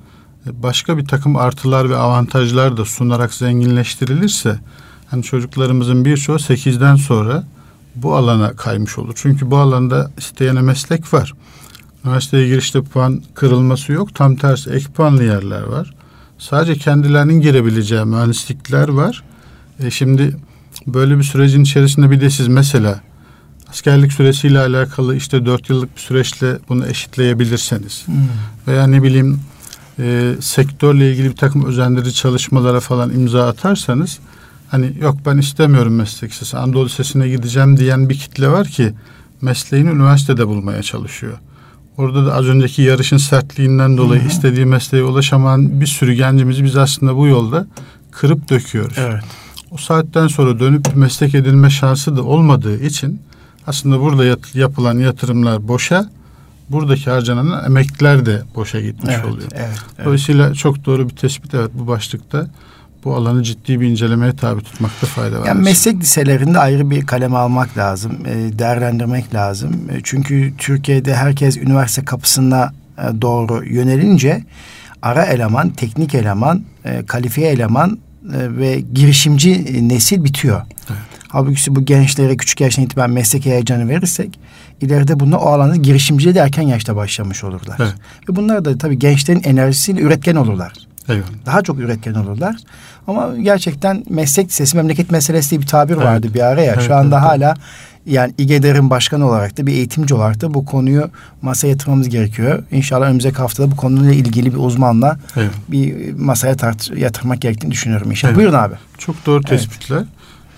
başka 0.46 0.98
bir 0.98 1.04
takım 1.04 1.36
artılar 1.36 1.90
ve 1.90 1.96
avantajlar 1.96 2.76
da 2.76 2.84
sunarak 2.84 3.34
zenginleştirilirse 3.34 4.58
hani 5.10 5.22
çocuklarımızın 5.22 6.04
birçoğu 6.04 6.38
sekizden 6.38 6.96
sonra 6.96 7.44
bu 7.94 8.16
alana 8.16 8.52
kaymış 8.52 8.98
olur. 8.98 9.12
Çünkü 9.16 9.50
bu 9.50 9.56
alanda 9.56 10.10
isteyene 10.18 10.60
meslek 10.60 11.14
var. 11.14 11.34
Üniversiteye 12.04 12.48
girişte 12.48 12.82
puan 12.82 13.22
kırılması 13.34 13.92
yok. 13.92 14.14
Tam 14.14 14.36
tersi 14.36 14.70
ek 14.70 14.86
puanlı 14.96 15.24
yerler 15.24 15.62
var. 15.62 15.94
Sadece 16.38 16.74
kendilerinin 16.74 17.40
girebileceği 17.40 18.04
mühendislikler 18.04 18.88
var. 18.88 19.22
E 19.80 19.90
şimdi 19.90 20.36
böyle 20.86 21.18
bir 21.18 21.22
sürecin 21.22 21.62
içerisinde 21.62 22.10
bir 22.10 22.20
de 22.20 22.30
siz 22.30 22.48
mesela 22.48 23.00
askerlik 23.70 24.12
süresiyle 24.12 24.58
alakalı 24.58 25.16
işte 25.16 25.46
dört 25.46 25.70
yıllık 25.70 25.96
bir 25.96 26.00
süreçle 26.00 26.58
bunu 26.68 26.86
eşitleyebilirseniz 26.86 28.06
hmm. 28.06 28.14
veya 28.66 28.86
ne 28.86 29.02
bileyim 29.02 29.40
e, 29.98 30.34
sektörle 30.40 31.12
ilgili 31.12 31.30
bir 31.30 31.36
takım 31.36 31.64
özendirici 31.64 32.14
çalışmalara 32.14 32.80
falan 32.80 33.10
imza 33.10 33.48
atarsanız 33.48 34.18
hani 34.72 34.92
yok 35.00 35.16
ben 35.26 35.38
istemiyorum 35.38 35.94
meslek 35.96 36.30
lisesi 36.30 36.58
Anadolu 36.58 36.84
Lisesi'ne 36.84 37.28
gideceğim 37.28 37.76
diyen 37.76 38.08
bir 38.08 38.18
kitle 38.18 38.48
var 38.48 38.66
ki 38.66 38.92
mesleğini 39.40 39.90
üniversitede 39.90 40.48
bulmaya 40.48 40.82
çalışıyor. 40.82 41.38
Orada 41.96 42.26
da 42.26 42.34
az 42.34 42.46
önceki 42.46 42.82
yarışın 42.82 43.16
sertliğinden 43.16 43.96
dolayı 43.96 44.22
hı 44.22 44.28
istediği 44.28 44.66
mesleğe 44.66 45.04
ulaşamayan 45.04 45.80
bir 45.80 45.86
sürü 45.86 46.12
gencimizi 46.12 46.64
biz 46.64 46.76
aslında 46.76 47.16
bu 47.16 47.26
yolda 47.26 47.66
kırıp 48.10 48.50
döküyoruz. 48.50 48.96
Evet. 48.98 49.22
O 49.70 49.76
saatten 49.76 50.26
sonra 50.26 50.60
dönüp 50.60 50.96
meslek 50.96 51.34
edinme 51.34 51.70
şansı 51.70 52.16
da 52.16 52.22
olmadığı 52.22 52.82
için 52.84 53.20
aslında 53.66 54.00
burada 54.00 54.24
yat, 54.24 54.54
yapılan 54.54 54.98
yatırımlar 54.98 55.68
boşa, 55.68 56.10
buradaki 56.70 57.10
harcanan 57.10 57.64
emekler 57.64 58.26
de 58.26 58.42
boşa 58.54 58.80
gitmiş 58.80 59.14
evet, 59.16 59.32
oluyor. 59.32 59.48
Evet, 59.54 59.78
evet. 59.96 60.06
Dolayısıyla 60.06 60.54
çok 60.54 60.84
doğru 60.84 61.08
bir 61.08 61.16
tespit 61.16 61.54
evet 61.54 61.70
bu 61.74 61.86
başlıkta 61.86 62.46
bu 63.04 63.14
alanı 63.14 63.42
ciddi 63.42 63.80
bir 63.80 63.88
incelemeye 63.88 64.36
tabi 64.36 64.62
tutmakta 64.62 65.06
fayda 65.06 65.40
var. 65.40 65.46
Yani 65.46 65.62
meslek 65.62 66.00
liselerinde 66.00 66.58
ayrı 66.58 66.90
bir 66.90 67.06
kaleme 67.06 67.36
almak 67.36 67.78
lazım, 67.78 68.12
e, 68.26 68.58
değerlendirmek 68.58 69.34
lazım. 69.34 69.90
E, 69.90 70.00
çünkü 70.02 70.52
Türkiye'de 70.58 71.14
herkes 71.14 71.56
üniversite 71.56 72.04
kapısına 72.04 72.72
e, 72.98 73.22
doğru 73.22 73.64
yönelince 73.64 74.44
ara 75.02 75.24
eleman, 75.24 75.70
teknik 75.70 76.14
eleman, 76.14 76.62
kalifiye 77.06 77.48
eleman 77.48 77.98
ve 78.32 78.80
girişimci 78.80 79.88
nesil 79.88 80.24
bitiyor. 80.24 80.62
Evet. 80.90 80.98
Halbuki 81.28 81.74
bu 81.74 81.84
gençlere 81.84 82.36
küçük 82.36 82.60
yaştan 82.60 82.84
itibaren 82.84 83.10
meslek 83.10 83.46
heyecanı 83.46 83.88
verirsek 83.88 84.38
ileride 84.80 85.20
bunda 85.20 85.38
o 85.38 85.46
alanda 85.46 85.76
girişimciliğe 85.76 86.34
de 86.34 86.38
erken 86.38 86.62
yaşta 86.62 86.96
başlamış 86.96 87.44
olurlar. 87.44 87.76
Evet. 87.80 87.94
Ve 88.28 88.36
bunlar 88.36 88.64
da 88.64 88.78
tabii 88.78 88.98
gençlerin 88.98 89.42
enerjisiyle 89.44 90.00
üretken 90.00 90.36
olurlar. 90.36 90.72
Eyvallah. 91.08 91.26
Daha 91.46 91.62
çok 91.62 91.78
üretken 91.78 92.14
olurlar. 92.14 92.56
Ama 93.06 93.36
gerçekten 93.42 94.04
meslek 94.10 94.48
lisesi 94.48 94.76
memleket 94.76 95.10
meselesi 95.10 95.50
diye 95.50 95.60
bir 95.60 95.66
tabir 95.66 95.94
evet. 95.94 96.04
vardı 96.04 96.28
bir 96.34 96.40
ara 96.40 96.62
ya. 96.62 96.72
Evet, 96.72 96.86
Şu 96.86 96.94
anda 96.94 97.16
evet, 97.16 97.28
hala 97.28 97.54
yani 98.06 98.34
İGEDER'in 98.38 98.90
başkanı 98.90 99.28
olarak 99.28 99.58
da 99.58 99.66
bir 99.66 99.72
eğitimci 99.72 100.14
olarak 100.14 100.40
da 100.40 100.54
bu 100.54 100.64
konuyu 100.64 101.10
masaya 101.42 101.68
yatırmamız 101.68 102.08
gerekiyor. 102.08 102.62
İnşallah 102.70 103.06
önümüzdeki 103.06 103.36
haftada 103.36 103.70
bu 103.70 103.76
konuyla 103.76 104.12
ilgili 104.12 104.52
bir 104.52 104.58
uzmanla 104.58 105.18
evet. 105.36 105.50
bir 105.68 106.12
masaya 106.12 106.56
tart 106.56 106.96
yatırmak 106.96 107.40
gerektiğini 107.40 107.70
düşünüyorum 107.70 108.10
inşallah. 108.10 108.32
Evet. 108.32 108.38
Buyurun 108.38 108.58
abi. 108.58 108.74
Çok 108.98 109.26
doğru 109.26 109.42
tespitler. 109.42 110.04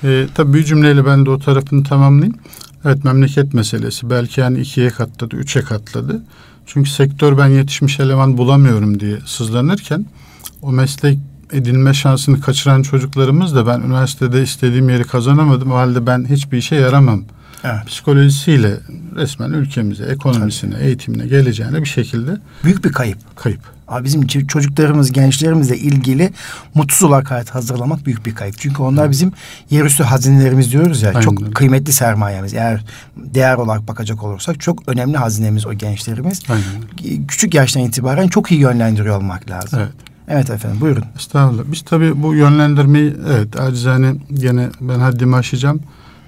Evet. 0.04 0.28
Ee, 0.30 0.34
tabii 0.34 0.54
bir 0.54 0.64
cümleyle 0.64 1.06
ben 1.06 1.26
de 1.26 1.30
o 1.30 1.38
tarafını 1.38 1.84
tamamlayayım. 1.84 2.38
Evet 2.84 3.04
memleket 3.04 3.54
meselesi 3.54 4.10
belki 4.10 4.40
yani 4.40 4.60
ikiye 4.60 4.90
katladı, 4.90 5.36
üçe 5.36 5.60
katladı. 5.60 6.22
Çünkü 6.66 6.90
sektör 6.90 7.38
ben 7.38 7.46
yetişmiş 7.46 8.00
eleman 8.00 8.38
bulamıyorum 8.38 9.00
diye 9.00 9.18
sızlanırken 9.26 10.06
o 10.64 10.73
meslek 10.73 11.18
edinme 11.52 11.94
şansını 11.94 12.40
kaçıran 12.40 12.83
çocuklarımız 12.83 13.54
da 13.54 13.66
ben 13.66 13.80
üniversitede 13.80 14.42
istediğim 14.42 14.88
yeri 14.88 15.04
kazanamadım. 15.04 15.73
O 15.73 15.75
halde 15.75 16.06
ben 16.06 16.26
hiçbir 16.30 16.59
işe 16.59 16.76
yaramam. 16.76 17.25
Evet. 17.64 17.87
Psikolojisiyle 17.87 18.76
resmen 19.16 19.50
ülkemize, 19.50 20.04
ekonomisine, 20.04 20.75
Tabii. 20.75 20.85
eğitimine, 20.85 21.26
geleceğine 21.26 21.80
bir 21.80 21.88
şekilde 21.88 22.30
büyük 22.64 22.85
bir 22.85 22.92
kayıp. 22.92 23.18
Kayıp. 23.37 23.61
Abi 23.88 24.04
bizim 24.04 24.26
çocuklarımız, 24.26 25.12
gençlerimizle 25.12 25.78
ilgili 25.78 26.33
mutsuz 26.75 27.02
olarak 27.02 27.30
hayat 27.30 27.50
hazırlamak 27.50 28.06
büyük 28.06 28.26
bir 28.26 28.35
kayıp. 28.35 28.59
Çünkü 28.59 28.83
onlar 28.83 29.11
bizim 29.11 29.33
yerüstü 29.71 30.02
hazinelerimiz 30.02 30.73
diyoruz 30.73 31.02
ya. 31.02 31.09
Aynen. 31.09 31.21
Çok 31.21 31.54
kıymetli 31.54 31.92
sermayemiz. 31.92 32.54
Eğer 32.54 32.85
değer 33.16 33.56
olarak 33.56 33.88
bakacak 33.88 34.23
olursak 34.23 34.61
çok 34.61 34.88
önemli 34.88 35.16
hazinemiz 35.16 35.66
o 35.66 35.75
gençlerimiz. 35.75 36.42
Aynen. 36.49 37.26
Küçük 37.28 37.54
yaştan 37.54 37.83
itibaren 37.83 38.28
çok 38.28 38.52
iyi 38.52 38.61
yönlendiriyor 38.61 39.16
olmak 39.16 39.50
lazım. 39.50 39.78
Evet. 39.78 40.13
Evet 40.28 40.50
efendim 40.50 40.81
buyurun. 40.81 41.04
Estağfurullah. 41.16 41.62
Biz 41.66 41.83
tabii 41.83 42.23
bu 42.23 42.35
yönlendirmeyi 42.35 43.16
evet 43.28 43.61
acizane 43.61 44.16
gene 44.35 44.69
ben 44.81 44.99
haddimi 44.99 45.37
aşacağım. 45.37 45.81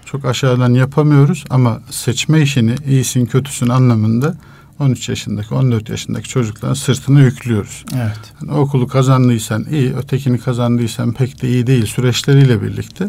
Çok 0.05 0.25
aşağıdan 0.25 0.75
yapamıyoruz 0.75 1.45
ama 1.51 1.81
seçme 1.91 2.43
işini 2.43 2.75
iyisin 2.87 3.27
kötüsün 3.27 3.69
anlamında 3.69 4.35
13 4.79 5.09
yaşındaki 5.09 5.55
14 5.55 5.89
yaşındaki 5.89 6.29
çocukların 6.29 6.75
sırtına 6.75 7.21
yüklüyoruz. 7.21 7.85
Evet. 7.95 8.21
Yani 8.43 8.53
okulu 8.53 8.89
kazandıysan 8.89 9.67
iyi, 9.71 9.97
ötekini 9.97 10.39
kazandıysan 10.39 11.13
pek 11.13 11.43
de 11.43 11.49
iyi 11.49 11.67
değil 11.67 11.87
süreçleriyle 11.87 12.63
birlikte. 12.63 13.09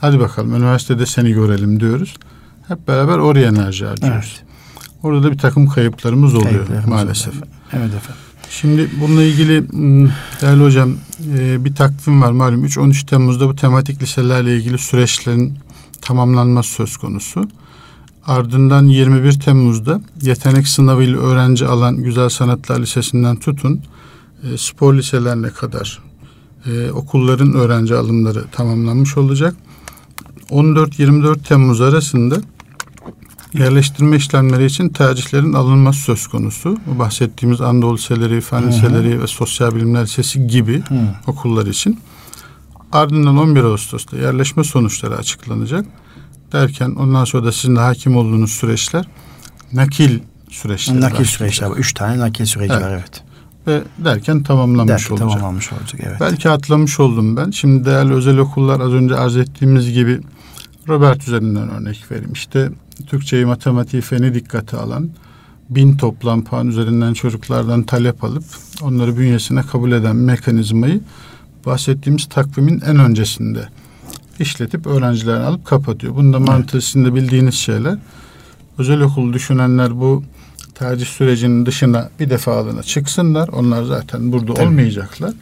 Hadi 0.00 0.20
bakalım 0.20 0.54
üniversitede 0.54 1.06
seni 1.06 1.32
görelim 1.32 1.80
diyoruz. 1.80 2.14
Hep 2.68 2.88
beraber 2.88 3.18
oraya 3.18 3.48
enerji 3.48 3.86
harcıyoruz. 3.86 4.34
Evet. 4.36 4.54
Orada 5.02 5.22
da 5.22 5.32
bir 5.32 5.38
takım 5.38 5.66
kayıplarımız 5.66 6.34
oluyor 6.34 6.50
kayıplarımız 6.52 6.88
maalesef. 6.88 7.28
Oluyor. 7.28 7.46
Evet 7.72 7.94
efendim. 7.94 8.22
Şimdi 8.60 8.90
bununla 9.00 9.22
ilgili 9.22 9.68
hmm, 9.70 10.08
değerli 10.40 10.64
hocam 10.64 10.94
e, 11.38 11.64
bir 11.64 11.74
takvim 11.74 12.22
var 12.22 12.32
malum 12.32 12.64
3-13 12.64 13.06
Temmuz'da 13.06 13.48
bu 13.48 13.56
tematik 13.56 14.02
liselerle 14.02 14.56
ilgili 14.56 14.78
süreçlerin 14.78 15.58
tamamlanması 16.00 16.70
söz 16.70 16.96
konusu. 16.96 17.48
Ardından 18.26 18.86
21 18.86 19.40
Temmuz'da 19.40 20.00
yetenek 20.22 20.68
sınavıyla 20.68 21.18
öğrenci 21.18 21.66
alan 21.66 21.96
Güzel 21.96 22.28
Sanatlar 22.28 22.80
Lisesi'nden 22.80 23.36
tutun 23.36 23.80
e, 24.42 24.58
spor 24.58 24.94
liselerine 24.94 25.48
kadar 25.48 26.02
e, 26.66 26.90
okulların 26.90 27.52
öğrenci 27.54 27.94
alımları 27.94 28.44
tamamlanmış 28.52 29.16
olacak. 29.16 29.54
14-24 30.50 31.42
Temmuz 31.42 31.80
arasında 31.80 32.36
yerleştirme 33.54 34.16
işlemleri 34.16 34.64
için 34.64 34.88
tercihlerin 34.88 35.52
alınması 35.52 36.00
söz 36.00 36.26
konusu. 36.26 36.78
Bu 36.86 36.98
bahsettiğimiz 36.98 37.60
Anadolu 37.60 37.96
Liseleri, 37.96 38.40
Fen 38.40 38.68
Liseleri 38.68 39.22
ve 39.22 39.26
Sosyal 39.26 39.74
Bilimler 39.74 40.02
Lisesi 40.02 40.46
gibi 40.46 40.82
Hı. 40.88 40.94
okullar 41.26 41.66
için. 41.66 42.00
Ardından 42.92 43.38
11 43.38 43.64
Ağustos'ta 43.64 44.16
yerleşme 44.16 44.64
sonuçları 44.64 45.16
açıklanacak. 45.16 45.86
Derken 46.52 46.90
ondan 46.90 47.24
sonra 47.24 47.44
da 47.44 47.52
sizin 47.52 47.76
de 47.76 47.80
hakim 47.80 48.16
olduğunuz 48.16 48.52
süreçler 48.52 49.08
nakil 49.72 50.18
süreçleri 50.50 51.00
Nakil 51.00 51.24
süreçler 51.24 51.66
var. 51.66 51.76
Üç 51.76 51.94
tane 51.94 52.18
nakil 52.18 52.44
süreci 52.44 52.72
evet. 52.72 52.82
var 52.82 52.90
evet. 52.90 53.22
Ve 53.66 53.82
derken 53.98 54.42
tamamlanmış 54.42 54.90
derken 54.90 55.10
olacak. 55.10 55.28
tamamlanmış 55.28 55.72
olacak 55.72 56.00
evet. 56.04 56.16
Belki 56.20 56.50
atlamış 56.50 57.00
oldum 57.00 57.36
ben. 57.36 57.50
Şimdi 57.50 57.84
değerli 57.84 58.14
özel 58.14 58.38
okullar 58.38 58.80
az 58.80 58.92
önce 58.92 59.16
arz 59.16 59.36
ettiğimiz 59.36 59.92
gibi 59.92 60.20
Robert 60.88 61.28
üzerinden 61.28 61.70
örnek 61.70 62.10
vereyim. 62.10 62.32
İşte 62.32 62.70
Türkçeyi, 63.06 63.46
matematiği, 63.46 64.02
feni 64.02 64.34
dikkate 64.34 64.76
alan 64.76 65.10
bin 65.70 65.96
toplam 65.96 66.44
puan 66.44 66.68
üzerinden 66.68 67.14
çocuklardan 67.14 67.82
talep 67.82 68.24
alıp 68.24 68.44
onları 68.82 69.18
bünyesine 69.18 69.62
kabul 69.62 69.92
eden 69.92 70.16
mekanizmayı 70.16 71.00
bahsettiğimiz 71.66 72.24
takvimin 72.24 72.80
en 72.80 72.98
öncesinde 72.98 73.68
işletip 74.40 74.86
öğrencilerini 74.86 75.44
alıp 75.44 75.64
kapatıyor. 75.64 76.16
Bunda 76.16 76.40
mantığı 76.40 76.80
sizin 76.80 77.04
de 77.04 77.14
bildiğiniz 77.14 77.54
şeyler. 77.54 77.98
Özel 78.78 79.00
okul 79.00 79.32
düşünenler 79.32 80.00
bu 80.00 80.24
tercih 80.74 81.06
sürecinin 81.06 81.66
dışına 81.66 82.10
bir 82.20 82.30
defalığına 82.30 82.82
çıksınlar. 82.82 83.48
Onlar 83.48 83.82
zaten 83.82 84.32
burada 84.32 84.54
Tabii. 84.54 84.66
olmayacaklar. 84.66 85.32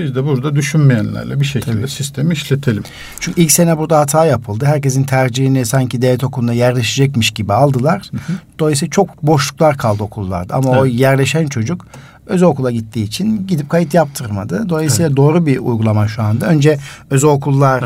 Biz 0.00 0.14
de 0.14 0.24
burada 0.24 0.56
düşünmeyenlerle 0.56 1.40
bir 1.40 1.44
şekilde 1.44 1.72
Tabii. 1.72 1.88
sistemi 1.88 2.32
işletelim. 2.32 2.82
Çünkü 3.20 3.40
ilk 3.40 3.52
sene 3.52 3.78
burada 3.78 3.98
hata 3.98 4.26
yapıldı. 4.26 4.64
Herkesin 4.64 5.04
tercihini 5.04 5.66
sanki 5.66 6.02
devlet 6.02 6.24
okuluna 6.24 6.52
yerleşecekmiş 6.52 7.30
gibi 7.30 7.52
aldılar. 7.52 8.08
Hı 8.10 8.16
hı. 8.16 8.36
Dolayısıyla 8.58 8.90
çok 8.90 9.22
boşluklar 9.22 9.76
kaldı 9.76 10.02
okullarda. 10.02 10.54
Ama 10.54 10.70
evet. 10.70 10.80
o 10.82 10.86
yerleşen 10.86 11.46
çocuk 11.46 11.86
özel 12.26 12.48
okula 12.48 12.70
gittiği 12.70 13.04
için 13.04 13.46
gidip 13.46 13.70
kayıt 13.70 13.94
yaptırmadı. 13.94 14.68
Dolayısıyla 14.68 15.06
evet. 15.06 15.16
doğru 15.16 15.46
bir 15.46 15.58
uygulama 15.58 16.08
şu 16.08 16.22
anda. 16.22 16.46
Önce 16.46 16.78
özel 17.10 17.30
okullar 17.30 17.84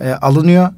evet. 0.00 0.12
e, 0.12 0.14
alınıyor. 0.14 0.68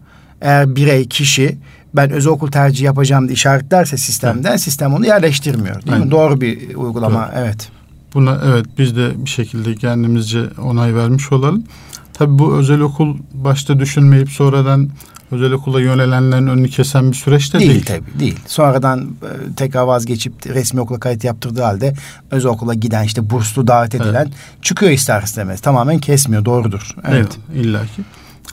Eğer 0.40 0.76
birey, 0.76 1.08
kişi 1.08 1.58
ben 1.94 2.10
özel 2.10 2.32
okul 2.32 2.50
tercih 2.50 2.84
yapacağım 2.84 3.28
diye 3.28 3.34
işaretlerse 3.34 3.96
sistemden 3.96 4.50
evet. 4.50 4.60
sistem 4.60 4.94
onu 4.94 5.06
yerleştirmiyor. 5.06 5.74
Değil 5.74 5.92
Aynen. 5.92 6.06
mi? 6.06 6.10
Doğru 6.10 6.40
bir 6.40 6.74
uygulama. 6.74 7.30
Doğru. 7.32 7.40
Evet. 7.40 7.68
Buna 8.14 8.40
evet 8.44 8.66
biz 8.78 8.96
de 8.96 9.24
bir 9.24 9.30
şekilde 9.30 9.74
kendimizce 9.74 10.44
onay 10.62 10.94
vermiş 10.94 11.32
olalım. 11.32 11.64
Tabii 12.12 12.38
bu 12.38 12.54
özel 12.54 12.80
okul 12.80 13.16
başta 13.34 13.78
düşünmeyip 13.78 14.30
sonradan 14.30 14.90
özel 15.30 15.52
okula 15.52 15.80
yönelenlerin 15.80 16.46
önünü 16.46 16.68
kesen 16.68 17.10
bir 17.10 17.16
süreç 17.16 17.54
de 17.54 17.58
değil. 17.58 17.70
Değil 17.70 17.84
tabii 17.84 18.20
değil. 18.20 18.38
Sonradan 18.46 19.00
e, 19.00 19.54
tekrar 19.56 19.82
vazgeçip 19.82 20.46
resmi 20.46 20.80
okula 20.80 21.00
kayıt 21.00 21.24
yaptırdığı 21.24 21.62
halde 21.62 21.94
özel 22.30 22.50
okula 22.50 22.74
giden 22.74 23.04
işte 23.04 23.30
burslu 23.30 23.66
davet 23.66 23.94
edilen 23.94 24.24
evet. 24.24 24.32
çıkıyor 24.62 24.92
ister 24.92 25.22
istemez. 25.22 25.60
Tamamen 25.60 25.98
kesmiyor 25.98 26.44
doğrudur. 26.44 26.94
Evet. 27.04 27.14
evet 27.14 27.64
illaki. 27.64 28.02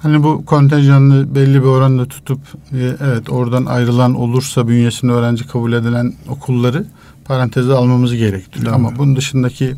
Hani 0.02 0.24
bu 0.24 0.46
kontenjanlı 0.46 1.36
belli 1.36 1.62
bir 1.62 1.68
oranda 1.68 2.06
tutup 2.06 2.40
e, 2.74 2.78
evet 2.80 3.30
oradan 3.30 3.66
ayrılan 3.66 4.16
olursa 4.16 4.68
bünyesinde 4.68 5.12
öğrenci 5.12 5.48
kabul 5.48 5.74
edilen 5.74 6.14
okulları 6.30 6.86
paranteze 7.32 7.74
almamız 7.74 8.16
gerektiriyor. 8.16 8.74
Ama 8.74 8.96
bunun 8.98 9.16
dışındaki 9.16 9.76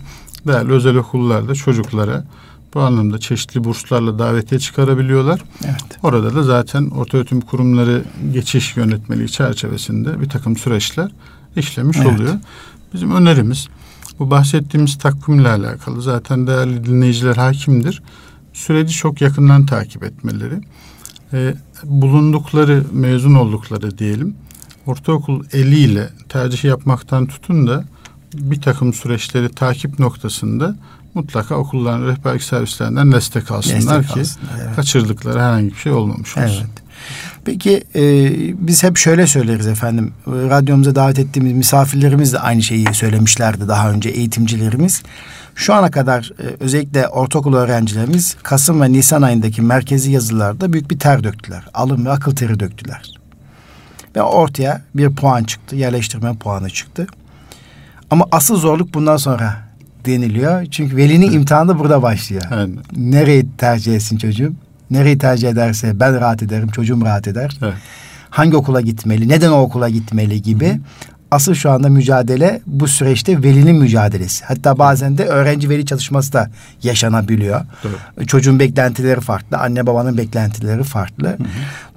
değerli 0.47 0.71
özel 0.71 0.95
okullarda 0.95 1.55
çocuklara 1.55 2.25
bu 2.73 2.79
anlamda 2.79 3.17
çeşitli 3.17 3.63
burslarla 3.63 4.19
davetiye 4.19 4.59
çıkarabiliyorlar. 4.59 5.43
Evet. 5.65 5.99
Orada 6.03 6.35
da 6.35 6.43
zaten 6.43 6.89
ortaöğretim 6.89 7.41
kurumları 7.41 8.03
geçiş 8.33 8.77
yönetmeliği 8.77 9.29
çerçevesinde 9.29 10.21
bir 10.21 10.29
takım 10.29 10.57
süreçler 10.57 11.11
işlemiş 11.55 11.97
evet. 11.97 12.07
oluyor. 12.07 12.33
Bizim 12.93 13.15
önerimiz 13.15 13.67
bu 14.19 14.31
bahsettiğimiz 14.31 14.97
takvimle 14.97 15.49
alakalı 15.49 16.01
zaten 16.01 16.47
değerli 16.47 16.85
dinleyiciler 16.85 17.35
hakimdir. 17.35 18.03
Süreci 18.53 18.93
çok 18.93 19.21
yakından 19.21 19.65
takip 19.65 20.03
etmeleri. 20.03 20.61
Ee, 21.33 21.55
bulundukları, 21.83 22.83
mezun 22.91 23.35
oldukları 23.35 23.97
diyelim 23.97 24.35
ortaokul 24.85 25.43
eliyle 25.53 26.09
tercih 26.29 26.63
yapmaktan 26.63 27.25
tutun 27.25 27.67
da 27.67 27.85
bir 28.33 28.61
takım 28.61 28.93
süreçleri 28.93 29.49
takip 29.49 29.99
noktasında 29.99 30.75
mutlaka 31.13 31.55
okulların 31.55 32.07
rehberlik 32.07 32.43
servislerinden 32.43 33.11
destek 33.11 33.51
alsınlar 33.51 33.99
destek 33.99 34.13
ki 34.13 34.19
alsınlar, 34.19 34.49
evet. 34.63 34.75
kaçırdıkları 34.75 35.39
herhangi 35.39 35.69
bir 35.69 35.75
şey 35.75 35.91
olmamış 35.91 36.37
olsun. 36.37 36.47
Evet. 36.47 36.83
Peki 37.45 37.83
e, 37.95 38.31
biz 38.67 38.83
hep 38.83 38.97
şöyle 38.97 39.27
söyleriz 39.27 39.67
efendim. 39.67 40.13
Radyomuza 40.27 40.95
davet 40.95 41.19
ettiğimiz 41.19 41.53
misafirlerimiz 41.53 42.33
de 42.33 42.39
aynı 42.39 42.63
şeyi 42.63 42.93
söylemişlerdi 42.93 43.67
daha 43.67 43.91
önce 43.91 44.09
eğitimcilerimiz. 44.09 45.03
Şu 45.55 45.73
ana 45.73 45.91
kadar 45.91 46.31
e, 46.39 46.43
özellikle 46.59 47.07
ortaokul 47.07 47.53
öğrencilerimiz 47.53 48.35
Kasım 48.43 48.81
ve 48.81 48.91
Nisan 48.91 49.21
ayındaki 49.21 49.61
merkezi 49.61 50.11
yazılarda 50.11 50.73
büyük 50.73 50.91
bir 50.91 50.99
ter 50.99 51.23
döktüler. 51.23 51.63
Alın 51.73 52.05
ve 52.05 52.09
akıl 52.09 52.35
teri 52.35 52.59
döktüler. 52.59 53.22
Ve 54.15 54.21
ortaya 54.21 54.81
bir 54.95 55.09
puan 55.09 55.43
çıktı. 55.43 55.75
Yerleştirme 55.75 56.33
puanı 56.33 56.69
çıktı. 56.69 57.07
Ama 58.09 58.25
asıl 58.31 58.57
zorluk 58.57 58.93
bundan 58.93 59.17
sonra 59.17 59.55
deniliyor. 60.05 60.65
Çünkü 60.65 60.97
velinin 60.97 61.25
evet. 61.25 61.35
imtihanı 61.35 61.79
burada 61.79 62.01
başlıyor. 62.01 62.43
Evet. 62.51 62.69
Nereyi 62.97 63.45
tercih 63.57 63.95
etsin 63.95 64.17
çocuğum? 64.17 64.53
Nereyi 64.91 65.17
tercih 65.17 65.49
ederse 65.49 65.99
ben 65.99 66.21
rahat 66.21 66.43
ederim, 66.43 66.67
çocuğum 66.67 67.01
rahat 67.05 67.27
eder. 67.27 67.57
Evet. 67.61 67.73
Hangi 68.29 68.57
okula 68.57 68.81
gitmeli, 68.81 69.29
neden 69.29 69.51
o 69.51 69.61
okula 69.61 69.89
gitmeli 69.89 70.41
gibi. 70.41 70.69
Hı 70.69 70.79
asıl 71.33 71.53
şu 71.53 71.71
anda 71.71 71.89
mücadele 71.89 72.61
bu 72.65 72.87
süreçte 72.87 73.43
velinin 73.43 73.75
mücadelesi. 73.75 74.45
Hatta 74.45 74.77
bazen 74.77 75.17
de 75.17 75.25
öğrenci 75.25 75.69
veli 75.69 75.85
çalışması 75.85 76.33
da 76.33 76.49
yaşanabiliyor. 76.83 77.61
Doğru. 77.83 78.25
Çocuğun 78.25 78.59
beklentileri 78.59 79.21
farklı, 79.21 79.57
anne 79.57 79.87
babanın 79.87 80.17
beklentileri 80.17 80.83
farklı. 80.83 81.27
Hı 81.27 81.33
hı. 81.33 81.47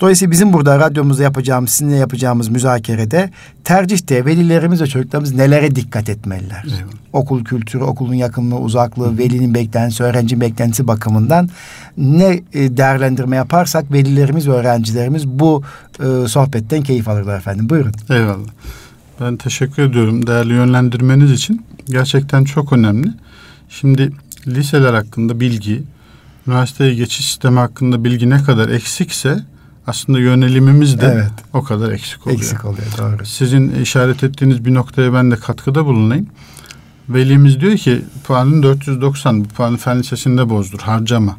Dolayısıyla 0.00 0.32
bizim 0.32 0.52
burada 0.52 0.78
radyomuzda 0.78 1.22
yapacağımız, 1.22 1.70
sizinle 1.70 1.96
yapacağımız 1.96 2.48
müzakerede 2.48 3.30
tercihte 3.64 4.24
velilerimiz 4.24 4.82
ve 4.82 4.86
çocuklarımız 4.86 5.34
nelere 5.34 5.76
dikkat 5.76 6.08
etmeliler? 6.08 6.64
Evet. 6.68 6.94
Okul 7.12 7.44
kültürü, 7.44 7.82
okulun 7.82 8.14
yakınlığı, 8.14 8.58
uzaklığı, 8.58 9.12
hı. 9.12 9.18
velinin 9.18 9.54
beklentisi, 9.54 10.02
öğrencinin 10.02 10.40
beklentisi 10.40 10.88
bakımından 10.88 11.48
ne 11.96 12.40
e, 12.52 12.76
değerlendirme 12.76 13.36
yaparsak 13.36 13.92
velilerimiz 13.92 14.48
ve 14.48 14.52
öğrencilerimiz 14.52 15.28
bu 15.28 15.62
e, 16.00 16.28
sohbetten 16.28 16.82
keyif 16.82 17.08
alırlar 17.08 17.38
efendim. 17.38 17.68
Buyurun. 17.68 17.92
Eyvallah. 18.10 18.48
Ben 19.20 19.36
teşekkür 19.36 19.82
ediyorum 19.82 20.26
değerli 20.26 20.52
yönlendirmeniz 20.52 21.32
için. 21.32 21.66
Gerçekten 21.86 22.44
çok 22.44 22.72
önemli. 22.72 23.08
Şimdi 23.68 24.12
liseler 24.46 24.94
hakkında 24.94 25.40
bilgi, 25.40 25.82
üniversiteye 26.46 26.94
geçiş 26.94 27.26
sistemi 27.26 27.58
hakkında 27.58 28.04
bilgi 28.04 28.30
ne 28.30 28.42
kadar 28.42 28.68
eksikse 28.68 29.44
aslında 29.86 30.18
yönelimimiz 30.18 31.00
de 31.00 31.06
evet. 31.06 31.32
o 31.52 31.62
kadar 31.62 31.92
eksik 31.92 32.26
oluyor. 32.26 32.40
Eksik 32.40 32.64
oluyor 32.64 32.86
doğru. 32.98 33.26
Sizin 33.26 33.82
işaret 33.82 34.24
ettiğiniz 34.24 34.64
bir 34.64 34.74
noktaya 34.74 35.12
ben 35.12 35.30
de 35.30 35.36
katkıda 35.36 35.84
bulunayım. 35.84 36.26
Velimiz 37.08 37.60
diyor 37.60 37.76
ki 37.76 38.02
puanın 38.24 38.62
490 38.62 39.44
bu 39.44 39.48
puanı 39.48 39.76
fen 39.76 39.98
lisesinde 39.98 40.50
bozdur 40.50 40.78
harcama. 40.78 41.36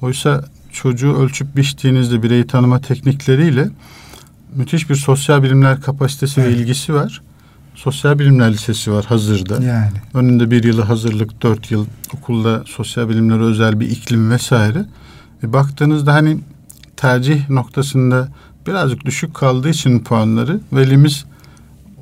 Oysa 0.00 0.44
çocuğu 0.72 1.16
ölçüp 1.16 1.56
biçtiğinizde 1.56 2.22
bireyi 2.22 2.46
tanıma 2.46 2.80
teknikleriyle 2.80 3.70
müthiş 4.56 4.90
bir 4.90 4.94
sosyal 4.94 5.42
bilimler 5.42 5.80
kapasitesi 5.80 6.40
evet. 6.40 6.56
ve 6.56 6.60
ilgisi 6.60 6.94
var. 6.94 7.22
Sosyal 7.74 8.18
bilimler 8.18 8.52
lisesi 8.52 8.92
var 8.92 9.04
hazırda. 9.04 9.62
Yani. 9.62 9.92
Önünde 10.14 10.50
bir 10.50 10.64
yılı 10.64 10.82
hazırlık, 10.82 11.42
dört 11.42 11.70
yıl 11.70 11.86
okulda 12.14 12.62
sosyal 12.66 13.08
bilimlere 13.08 13.42
özel 13.42 13.80
bir 13.80 13.90
iklim 13.90 14.30
vesaire. 14.30 14.84
E 15.42 15.52
baktığınızda 15.52 16.14
hani 16.14 16.38
tercih 16.96 17.50
noktasında 17.50 18.28
birazcık 18.66 19.04
düşük 19.04 19.34
kaldığı 19.34 19.68
için 19.68 20.00
puanları 20.00 20.60
velimiz 20.72 21.24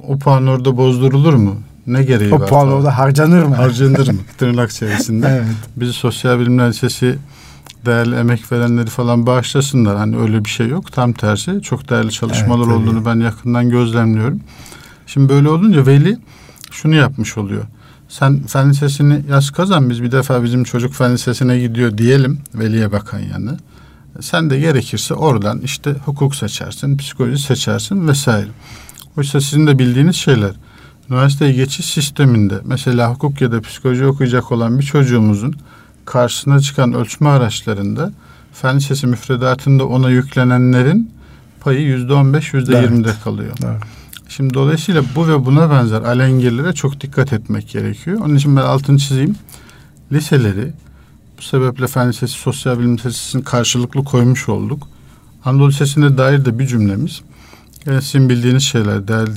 o 0.08 0.18
puan 0.18 0.46
orada 0.46 0.76
bozdurulur 0.76 1.34
mu? 1.34 1.60
Ne 1.86 2.02
gereği 2.02 2.34
o 2.34 2.40
var? 2.40 2.46
O 2.46 2.48
puan 2.48 2.68
orada 2.68 2.98
harcanır 2.98 3.42
mı? 3.42 3.54
Harcanır 3.54 4.08
mı? 4.12 4.18
Tırnak 4.38 4.70
içerisinde. 4.70 5.26
evet. 5.28 5.56
Bizi 5.76 5.92
Sosyal 5.92 6.38
Bilimler 6.38 6.68
Lisesi 6.68 7.18
değerli 7.86 8.14
emek 8.14 8.52
verenleri 8.52 8.90
falan 8.90 9.26
bağışlasınlar. 9.26 9.96
Hani 9.96 10.18
öyle 10.18 10.44
bir 10.44 10.50
şey 10.50 10.68
yok. 10.68 10.92
Tam 10.92 11.12
tersi 11.12 11.62
çok 11.62 11.90
değerli 11.90 12.10
çalışmalar 12.10 12.66
evet, 12.66 12.76
olduğunu 12.76 13.04
ben 13.04 13.20
yakından 13.20 13.70
gözlemliyorum. 13.70 14.40
Şimdi 15.06 15.28
böyle 15.28 15.48
olunca 15.48 15.86
veli 15.86 16.18
şunu 16.70 16.94
yapmış 16.94 17.38
oluyor. 17.38 17.64
Sen 18.08 18.42
fen 18.46 18.70
lisesini 18.70 19.24
yaz 19.28 19.50
kazan 19.50 19.90
biz 19.90 20.02
bir 20.02 20.12
defa 20.12 20.44
bizim 20.44 20.64
çocuk 20.64 20.94
fen 20.94 21.14
lisesine 21.14 21.58
gidiyor 21.58 21.98
diyelim 21.98 22.38
veliye 22.54 22.92
bakan 22.92 23.18
yanı. 23.18 23.58
Sen 24.20 24.50
de 24.50 24.60
gerekirse 24.60 25.14
oradan 25.14 25.60
işte 25.60 25.96
hukuk 26.04 26.34
seçersin, 26.34 26.96
psikoloji 26.96 27.42
seçersin 27.42 28.08
vesaire. 28.08 28.48
Oysa 29.18 29.40
sizin 29.40 29.66
de 29.66 29.78
bildiğiniz 29.78 30.16
şeyler. 30.16 30.52
Üniversiteye 31.10 31.52
geçiş 31.52 31.86
sisteminde 31.86 32.54
mesela 32.64 33.14
hukuk 33.14 33.40
ya 33.40 33.52
da 33.52 33.60
psikoloji 33.60 34.06
okuyacak 34.06 34.52
olan 34.52 34.78
bir 34.78 34.84
çocuğumuzun 34.84 35.56
karşısına 36.04 36.60
çıkan 36.60 36.92
ölçme 36.92 37.28
araçlarında 37.28 38.12
fen 38.52 38.76
lisesi 38.76 39.06
müfredatında 39.06 39.86
ona 39.86 40.10
yüklenenlerin 40.10 41.10
payı 41.60 41.80
yüzde 41.80 42.12
on 42.12 42.34
beş, 42.34 42.54
yüzde 42.54 42.76
yirmide 42.76 43.12
kalıyor. 43.24 43.56
Evet. 43.64 43.82
Şimdi 44.28 44.54
dolayısıyla 44.54 45.02
bu 45.16 45.28
ve 45.28 45.46
buna 45.46 45.70
benzer 45.70 46.02
alengirlere 46.02 46.72
çok 46.72 47.00
dikkat 47.00 47.32
etmek 47.32 47.68
gerekiyor. 47.68 48.20
Onun 48.24 48.34
için 48.34 48.56
ben 48.56 48.62
altını 48.62 48.98
çizeyim. 48.98 49.36
Liseleri 50.12 50.72
bu 51.38 51.42
sebeple 51.42 51.86
fen 51.86 52.08
lisesi, 52.08 52.32
sosyal 52.32 52.78
bilim 52.78 52.96
lisesinin 52.96 53.42
karşılıklı 53.42 54.04
koymuş 54.04 54.48
olduk. 54.48 54.88
Anadolu 55.44 55.68
Lisesi'ne 55.68 56.18
dair 56.18 56.44
de 56.44 56.58
bir 56.58 56.66
cümlemiz. 56.66 57.20
Yani 57.86 58.02
sizin 58.02 58.28
bildiğiniz 58.28 58.62
şeyler, 58.62 59.08
değerli 59.08 59.36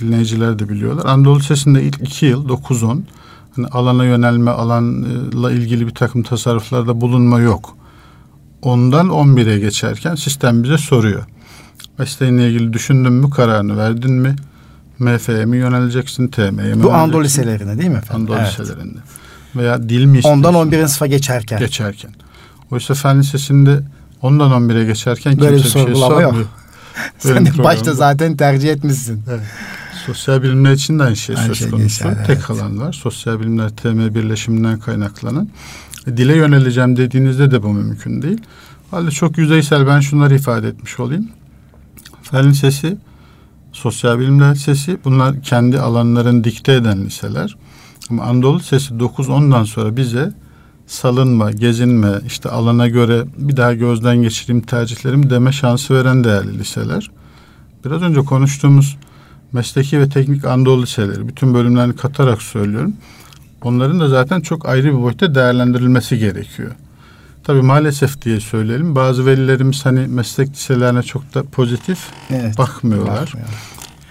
dinleyiciler 0.00 0.58
de 0.58 0.68
biliyorlar. 0.68 1.04
Anadolu 1.04 1.38
Lisesi'nde 1.38 1.82
ilk 1.82 2.00
iki 2.00 2.26
yıl, 2.26 2.48
dokuz 2.48 2.82
on 2.82 3.04
hani 3.56 3.66
alana 3.66 4.04
yönelme, 4.04 4.50
alanla 4.50 5.52
ilgili 5.52 5.86
bir 5.86 5.94
takım 5.94 6.22
tasarruflarda 6.22 7.00
bulunma 7.00 7.40
yok. 7.40 7.76
Ondan 8.62 9.06
11'e 9.06 9.58
geçerken 9.58 10.14
sistem 10.14 10.64
bize 10.64 10.78
soruyor. 10.78 11.24
Mesleğinle 11.98 12.50
ilgili 12.50 12.72
düşündün 12.72 13.12
mü, 13.12 13.30
kararını 13.30 13.76
verdin 13.76 14.12
mi? 14.12 14.36
MF'ye 14.98 15.44
mi 15.44 15.56
yöneleceksin, 15.56 16.28
TM'ye 16.28 16.74
mi 16.74 16.82
Bu 16.82 16.92
Anadolu 16.92 17.24
liselerinde 17.24 17.78
değil 17.78 17.90
mi 17.90 17.96
efendim? 17.96 18.22
Anadolu 18.22 18.36
evet. 18.36 18.60
liselerinde. 18.60 18.98
Veya 19.56 19.88
dil 19.88 20.04
mi? 20.04 20.20
Ondan 20.24 20.54
11. 20.54 20.86
sınıfa 20.86 21.06
geçerken. 21.06 21.58
Geçerken. 21.58 22.10
Oysa 22.70 22.94
fen 22.94 23.18
lisesinde 23.18 23.80
ondan 24.22 24.50
11'e 24.50 24.84
geçerken 24.84 25.40
Böyle 25.40 25.56
kimse 25.56 25.78
bir, 25.78 25.86
bir 25.86 25.94
şey 25.94 26.00
sormuyor. 26.00 26.34
Yok. 26.34 26.46
Sen 27.18 27.46
de 27.46 27.64
başta 27.64 27.92
zaten 27.92 28.36
tercih 28.36 28.72
etmişsin. 28.72 29.22
Evet. 29.30 29.42
Sosyal 30.06 30.42
bilimler 30.42 30.72
için 30.72 30.98
de 30.98 31.02
aynı 31.02 31.16
şey 31.16 31.36
Aynı 31.36 31.46
söz 31.46 31.58
şey 31.58 31.70
konusu. 31.70 32.04
geçerli, 32.04 32.26
Tek 32.26 32.36
evet. 32.36 32.50
alan 32.50 32.80
var. 32.80 32.92
Sosyal 32.92 33.40
bilimler 33.40 33.76
TM 33.76 34.14
birleşiminden 34.14 34.78
kaynaklanan. 34.80 35.48
E, 36.06 36.16
Dile 36.16 36.36
yöneleceğim 36.36 36.96
dediğinizde 36.96 37.50
de 37.50 37.62
bu 37.62 37.68
mümkün 37.72 38.22
değil. 38.22 38.38
Halde 38.90 39.10
çok 39.10 39.38
yüzeysel 39.38 39.86
ben 39.86 40.00
şunları 40.00 40.34
ifade 40.34 40.68
etmiş 40.68 41.00
olayım. 41.00 41.28
Fen 42.22 42.50
Lisesi, 42.50 42.96
Sosyal 43.72 44.18
Bilimler 44.18 44.54
Lisesi 44.54 44.98
bunlar 45.04 45.42
kendi 45.42 45.80
alanlarını 45.80 46.44
dikte 46.44 46.72
eden 46.72 47.04
liseler. 47.04 47.56
Ama 48.10 48.22
Anadolu 48.22 48.58
Lisesi 48.58 48.94
9-10'dan 48.94 49.64
sonra 49.64 49.96
bize 49.96 50.32
salınma, 50.86 51.50
gezinme, 51.50 52.12
işte 52.26 52.48
alana 52.48 52.88
göre 52.88 53.24
bir 53.38 53.56
daha 53.56 53.74
gözden 53.74 54.16
geçireyim 54.16 54.62
tercihlerimi 54.62 55.30
deme 55.30 55.52
şansı 55.52 55.94
veren 55.94 56.24
değerli 56.24 56.58
liseler. 56.58 57.10
Biraz 57.84 58.02
önce 58.02 58.20
konuştuğumuz 58.20 58.96
mesleki 59.54 60.00
ve 60.00 60.08
teknik 60.08 60.44
Anadolu 60.44 60.82
liseleri, 60.82 61.28
bütün 61.28 61.54
bölümlerini 61.54 61.96
katarak 61.96 62.42
söylüyorum. 62.42 62.92
Onların 63.62 64.00
da 64.00 64.08
zaten 64.08 64.40
çok 64.40 64.68
ayrı 64.68 64.84
bir 64.84 65.02
boyutta 65.02 65.34
değerlendirilmesi 65.34 66.18
gerekiyor. 66.18 66.70
Tabii 67.44 67.62
maalesef 67.62 68.22
diye 68.22 68.40
söyleyelim. 68.40 68.94
Bazı 68.94 69.26
velilerimiz 69.26 69.86
hani 69.86 70.06
meslek 70.06 70.50
liselerine 70.50 71.02
çok 71.02 71.34
da 71.34 71.42
pozitif 71.42 71.98
Evet. 72.30 72.58
bakmıyorlar. 72.58 73.20
Bakmıyor. 73.20 73.48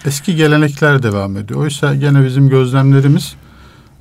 Eski 0.06 0.36
gelenekler 0.36 1.04
devam 1.04 1.38
ediyor. 1.38 1.60
Oysa 1.60 1.96
gene 1.96 2.26
bizim 2.26 2.50
gözlemlerimiz 2.50 3.36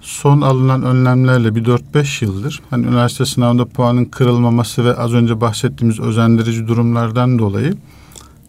son 0.00 0.40
alınan 0.40 0.82
önlemlerle 0.82 1.54
bir 1.54 1.64
4-5 1.64 2.24
yıldır 2.24 2.60
hani 2.70 2.86
üniversite 2.86 3.26
sınavında 3.26 3.64
puanın 3.64 4.04
kırılmaması 4.04 4.84
ve 4.84 4.94
az 4.94 5.14
önce 5.14 5.40
bahsettiğimiz 5.40 6.00
özendirici 6.00 6.68
durumlardan 6.68 7.38
dolayı 7.38 7.74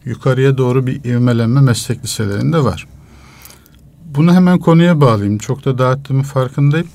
yukarıya 0.06 0.58
doğru 0.58 0.88
bir 0.88 1.04
ivmelenme 1.04 1.62
meslek 1.62 2.04
liselerinde 2.04 2.64
var. 2.64 2.88
Bunu 4.06 4.34
hemen 4.34 4.60
konuya 4.60 5.02
bağlayayım. 5.02 5.38
Çok 5.38 5.66
da 5.66 5.78
dağıttığımın 5.78 6.24
farkındayım. 6.24 6.88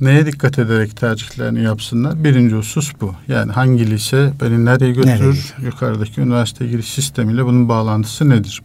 Neye 0.00 0.26
dikkat 0.26 0.58
ederek 0.58 0.96
tercihlerini 0.96 1.62
yapsınlar? 1.62 2.24
Birinci 2.24 2.54
husus 2.54 2.92
bu. 3.00 3.14
Yani 3.28 3.52
hangi 3.52 3.90
lise 3.90 4.32
beni 4.40 4.64
nereye 4.64 4.92
götürür? 4.92 5.52
Nereye 5.58 5.66
Yukarıdaki 5.66 6.20
üniversite 6.20 6.66
giriş 6.66 6.86
sistemiyle 6.88 7.44
bunun 7.44 7.68
bağlantısı 7.68 8.28
nedir? 8.28 8.62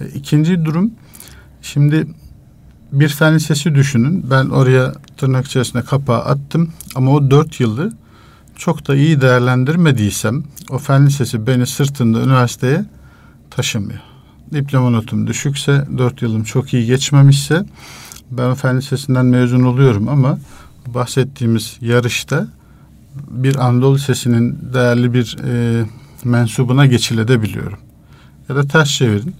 E, 0.00 0.08
İkinci 0.08 0.64
durum, 0.64 0.90
şimdi 1.62 2.06
bir 2.92 3.08
fen 3.08 3.34
lisesi 3.34 3.74
düşünün. 3.74 4.30
Ben 4.30 4.46
oraya 4.46 4.92
tırnak 5.16 5.46
içerisinde 5.46 5.82
kapağı 5.82 6.20
attım 6.20 6.72
ama 6.94 7.10
o 7.10 7.30
dört 7.30 7.60
yılı 7.60 7.92
çok 8.56 8.88
da 8.88 8.96
iyi 8.96 9.20
değerlendirmediysem 9.20 10.44
o 10.70 10.78
fen 10.78 11.06
lisesi 11.06 11.46
beni 11.46 11.66
sırtında 11.66 12.20
üniversiteye 12.20 12.84
taşımıyor. 13.50 14.00
Diploma 14.52 14.90
notum 14.90 15.26
düşükse, 15.26 15.86
dört 15.98 16.22
yılım 16.22 16.44
çok 16.44 16.74
iyi 16.74 16.86
geçmemişse 16.86 17.64
ben 18.30 18.54
fen 18.54 18.78
lisesinden 18.78 19.26
mezun 19.26 19.62
oluyorum 19.62 20.08
ama 20.08 20.38
bahsettiğimiz 20.86 21.76
yarışta 21.80 22.48
bir 23.30 23.56
Anadolu 23.66 23.94
Lisesi'nin 23.94 24.58
değerli 24.74 25.14
bir 25.14 25.36
e, 25.44 25.84
mensubuna 26.24 26.86
geçilebiliyorum. 26.86 27.78
Ya 28.48 28.56
da 28.56 28.66
ters 28.66 28.90
çevirin. 28.90 29.34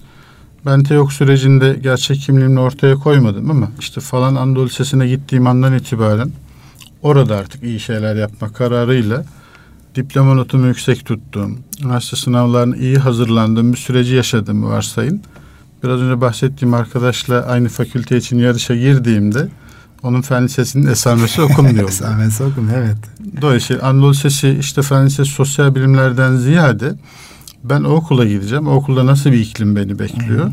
Ben 0.67 0.83
TEOK 0.83 1.13
sürecinde 1.13 1.79
gerçek 1.83 2.21
kimliğimi 2.21 2.61
ortaya 2.61 2.95
koymadım 2.95 3.51
ama 3.51 3.69
işte 3.81 4.01
falan 4.01 4.35
Anadolu 4.35 4.67
Lisesi'ne 4.67 5.09
gittiğim 5.09 5.47
andan 5.47 5.75
itibaren 5.75 6.31
orada 7.03 7.37
artık 7.37 7.63
iyi 7.63 7.81
şeyler 7.81 8.17
yapma 8.17 8.53
kararıyla 8.53 9.25
diploma 9.95 10.35
notumu 10.35 10.67
yüksek 10.67 11.07
tuttuğum, 11.07 11.51
üniversite 11.83 12.17
sınavlarına 12.17 12.77
iyi 12.77 12.99
hazırlandığım 12.99 13.73
bir 13.73 13.79
süreci 13.79 14.15
yaşadığımı 14.15 14.69
varsayın. 14.69 15.23
Biraz 15.83 16.01
önce 16.01 16.21
bahsettiğim 16.21 16.75
arkadaşla 16.75 17.47
aynı 17.47 17.69
fakülte 17.69 18.17
için 18.17 18.39
yarışa 18.39 18.77
girdiğimde 18.77 19.49
onun 20.03 20.21
fen 20.21 20.45
lisesinin 20.45 20.87
esamesi 20.87 21.43
okunmuyor. 21.43 21.89
Esamesi 21.89 22.43
okun 22.43 22.71
evet. 22.77 22.97
Dolayısıyla 23.41 23.83
Anadolu 23.83 24.11
Lisesi 24.11 24.57
işte 24.61 24.83
fen 24.83 25.07
lisesi 25.07 25.31
sosyal 25.31 25.75
bilimlerden 25.75 26.37
ziyade 26.37 26.95
ben 27.65 27.85
o 27.85 27.89
okula 27.89 28.25
gideceğim. 28.25 28.69
O 28.69 28.75
okulda 28.75 29.07
nasıl 29.07 29.33
bir 29.33 29.41
iklim 29.41 29.77
beni 29.77 29.99
bekliyor? 29.99 30.51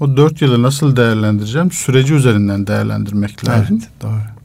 O 0.00 0.16
dört 0.16 0.42
yılı 0.42 0.62
nasıl 0.62 0.96
değerlendireceğim? 0.96 1.70
Süreci 1.70 2.14
üzerinden 2.14 2.66
değerlendirmek 2.66 3.48
lazım. 3.48 3.78
Evet 3.80 3.88
doğru. 4.02 4.41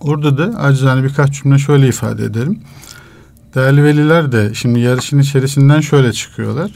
Orada 0.00 0.38
da 0.38 0.58
acizane 0.58 1.02
birkaç 1.04 1.42
cümle 1.42 1.58
şöyle 1.58 1.88
ifade 1.88 2.24
ederim. 2.24 2.60
Değerli 3.54 3.84
veliler 3.84 4.32
de 4.32 4.54
şimdi 4.54 4.80
yarışın 4.80 5.18
içerisinden 5.18 5.80
şöyle 5.80 6.12
çıkıyorlar. 6.12 6.70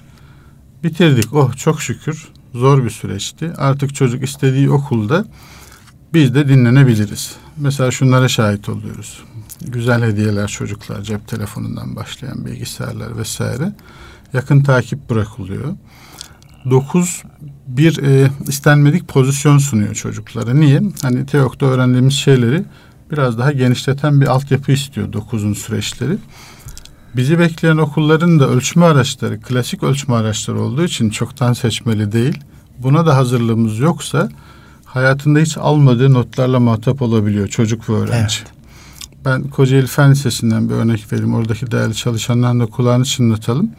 Bitirdik. 0.84 1.34
Oh 1.34 1.56
çok 1.56 1.82
şükür. 1.82 2.28
Zor 2.54 2.84
bir 2.84 2.90
süreçti. 2.90 3.52
Artık 3.56 3.94
çocuk 3.94 4.24
istediği 4.24 4.70
okulda 4.70 5.24
biz 6.14 6.34
de 6.34 6.48
dinlenebiliriz. 6.48 7.36
Mesela 7.56 7.90
şunlara 7.90 8.28
şahit 8.28 8.68
oluyoruz. 8.68 9.22
Güzel 9.60 10.02
hediyeler 10.02 10.48
çocuklar 10.48 11.02
cep 11.02 11.28
telefonundan 11.28 11.96
başlayan 11.96 12.46
bilgisayarlar 12.46 13.18
vesaire. 13.18 13.72
Yakın 14.32 14.62
takip 14.62 15.10
bırakılıyor. 15.10 15.74
9 16.70 17.22
bir 17.66 18.02
e, 18.02 18.30
istenmedik 18.48 19.08
pozisyon 19.08 19.58
sunuyor 19.58 19.94
çocuklara. 19.94 20.54
Niye? 20.54 20.82
Hani 21.02 21.26
TEOK'ta 21.26 21.66
öğrendiğimiz 21.66 22.14
şeyleri 22.14 22.64
biraz 23.12 23.38
daha 23.38 23.52
genişleten 23.52 24.20
bir 24.20 24.26
altyapı 24.26 24.72
istiyor 24.72 25.12
9'un 25.12 25.52
süreçleri. 25.52 26.18
Bizi 27.16 27.38
bekleyen 27.38 27.76
okulların 27.76 28.40
da 28.40 28.48
ölçme 28.48 28.84
araçları, 28.84 29.40
klasik 29.40 29.82
ölçme 29.82 30.14
araçları 30.14 30.60
olduğu 30.60 30.84
için 30.84 31.10
çoktan 31.10 31.52
seçmeli 31.52 32.12
değil. 32.12 32.38
Buna 32.78 33.06
da 33.06 33.16
hazırlığımız 33.16 33.78
yoksa 33.78 34.28
hayatında 34.84 35.38
hiç 35.38 35.56
almadığı 35.56 36.12
notlarla 36.12 36.60
muhatap 36.60 37.02
olabiliyor 37.02 37.48
çocuk 37.48 37.88
ve 37.88 37.92
öğrenci. 37.92 38.36
Evet. 38.38 38.52
Ben 39.24 39.42
Kocaeli 39.42 39.86
Fen 39.86 40.10
Lisesi'nden 40.10 40.68
bir 40.68 40.74
örnek 40.74 41.12
vereyim. 41.12 41.34
Oradaki 41.34 41.70
değerli 41.70 41.94
çalışanların 41.94 42.60
da 42.60 42.66
kulağını 42.66 43.04
çınlatalım. 43.04 43.70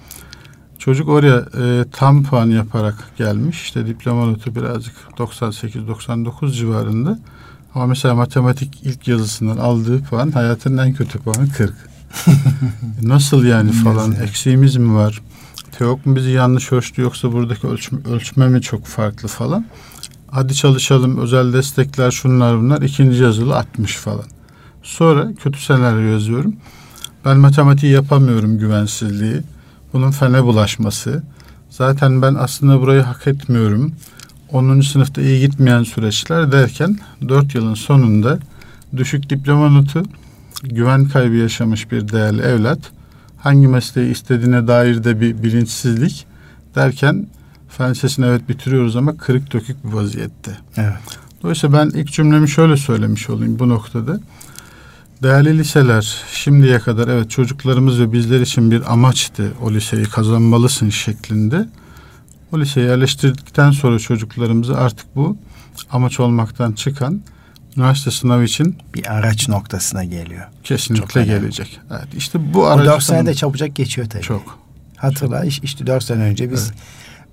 Çocuk 0.80 1.10
oraya 1.10 1.46
e, 1.60 1.86
tam 1.92 2.24
puan 2.24 2.50
yaparak 2.50 2.96
gelmiş. 3.18 3.62
İşte 3.62 3.88
diploma 3.88 4.26
notu 4.26 4.56
birazcık 4.56 4.96
98-99 5.18 6.52
civarında. 6.52 7.20
Ama 7.76 7.86
mesela 7.86 8.16
matematik 8.16 8.80
ilk 8.84 9.08
yazısından 9.08 9.58
aldığı 9.58 10.04
puan 10.04 10.32
hayatının 10.32 10.78
en 10.78 10.94
kötü 10.94 11.20
puanı 11.20 11.52
40. 11.52 11.74
Nasıl 13.02 13.44
yani 13.46 13.72
falan 13.72 14.12
eksiğimiz 14.12 14.76
mi 14.76 14.96
var? 14.96 15.22
Teok 15.72 16.06
mu 16.06 16.16
bizi 16.16 16.30
yanlış 16.30 16.72
ölçtü 16.72 17.02
yoksa 17.02 17.32
buradaki 17.32 17.68
ölçme, 17.68 18.00
ölçme 18.10 18.48
mi 18.48 18.62
çok 18.62 18.86
farklı 18.86 19.28
falan. 19.28 19.66
Hadi 20.32 20.56
çalışalım 20.56 21.18
özel 21.18 21.54
destekler 21.54 22.12
şunlar 22.12 22.60
bunlar 22.60 22.82
ikinci 22.82 23.24
yazılı 23.24 23.56
60 23.56 23.96
falan. 23.96 24.26
Sonra 24.84 25.34
kötü 25.44 25.62
senaryo 25.62 26.12
yazıyorum. 26.12 26.56
Ben 27.26 27.38
matematiği 27.38 27.94
yapamıyorum 27.94 28.58
güvensizliği. 28.60 29.42
Bunun 29.94 30.12
fene 30.12 30.44
bulaşması. 30.44 31.24
Zaten 31.70 32.22
ben 32.22 32.36
aslında 32.36 32.82
burayı 32.82 33.02
hak 33.02 33.28
etmiyorum. 33.28 33.92
10. 34.54 34.82
sınıfta 34.82 35.22
iyi 35.22 35.40
gitmeyen 35.40 35.84
süreçler 35.84 36.52
derken 36.52 37.00
4 37.28 37.56
yılın 37.56 37.74
sonunda 37.74 38.40
düşük 38.98 39.30
diploma 39.30 39.70
notu, 39.70 40.04
güven 40.64 41.06
kaybı 41.06 41.36
yaşamış 41.36 41.92
bir 41.92 42.08
değerli 42.08 42.42
evlat, 42.42 42.80
hangi 43.38 43.68
mesleği 43.68 44.12
istediğine 44.12 44.68
dair 44.68 45.04
de 45.04 45.22
bir 45.22 45.44
bilinçsizlik 45.44 46.26
derken 46.76 47.28
fen 47.70 47.92
lisesini 47.92 48.26
evet 48.26 48.50
bitiriyoruz 48.50 48.96
ama 48.96 49.18
kırık 49.18 49.54
dökük 49.54 49.86
bir 49.86 49.94
vaziyette. 49.94 50.52
Evet. 50.78 50.94
Dolayısıyla 51.44 51.80
ben 51.80 52.00
ilk 52.00 52.12
cümlemi 52.12 52.50
şöyle 52.50 52.78
söylemiş 52.78 53.30
olayım 53.30 53.60
bu 53.60 53.70
noktada. 53.70 54.20
Değerli 55.24 55.58
liseler 55.58 56.18
şimdiye 56.32 56.80
kadar 56.80 57.08
evet 57.08 57.30
çocuklarımız 57.30 58.00
ve 58.00 58.14
bizler 58.14 58.42
için 58.42 58.72
bir 58.72 58.94
amaçtı 58.94 59.52
o 59.62 59.72
liseyi 59.72 60.04
kazanmalısın 60.04 60.90
şeklinde. 60.90 61.68
O 62.54 62.60
liseye 62.60 62.86
yerleştirdikten 62.86 63.72
sonra 63.72 64.00
çocuklarımızı 64.00 64.78
artık 64.78 65.16
bu 65.16 65.38
amaç 65.92 66.20
olmaktan 66.20 66.72
çıkan 66.74 67.22
üniversite 67.78 68.12
sınavı 68.12 68.44
için 68.44 68.78
Bir 68.96 69.14
araç 69.14 69.50
noktasına 69.50 70.04
geliyor. 70.04 70.44
Çok 70.44 70.64
kesinlikle 70.64 71.26
gelecek. 71.26 71.80
Evet 71.92 72.08
işte 72.18 72.54
bu 72.54 72.66
aracı 72.68 72.90
dört 72.90 73.04
sene 73.04 73.18
tanım- 73.18 73.28
de 73.28 73.34
çabucak 73.34 73.76
geçiyor 73.76 74.10
tabii. 74.10 74.22
çok. 74.24 74.60
Hatırla 74.98 75.46
iş- 75.46 75.60
işte 75.64 75.88
dört 75.88 76.04
sene 76.04 76.24
önce 76.24 76.52
biz 76.52 76.72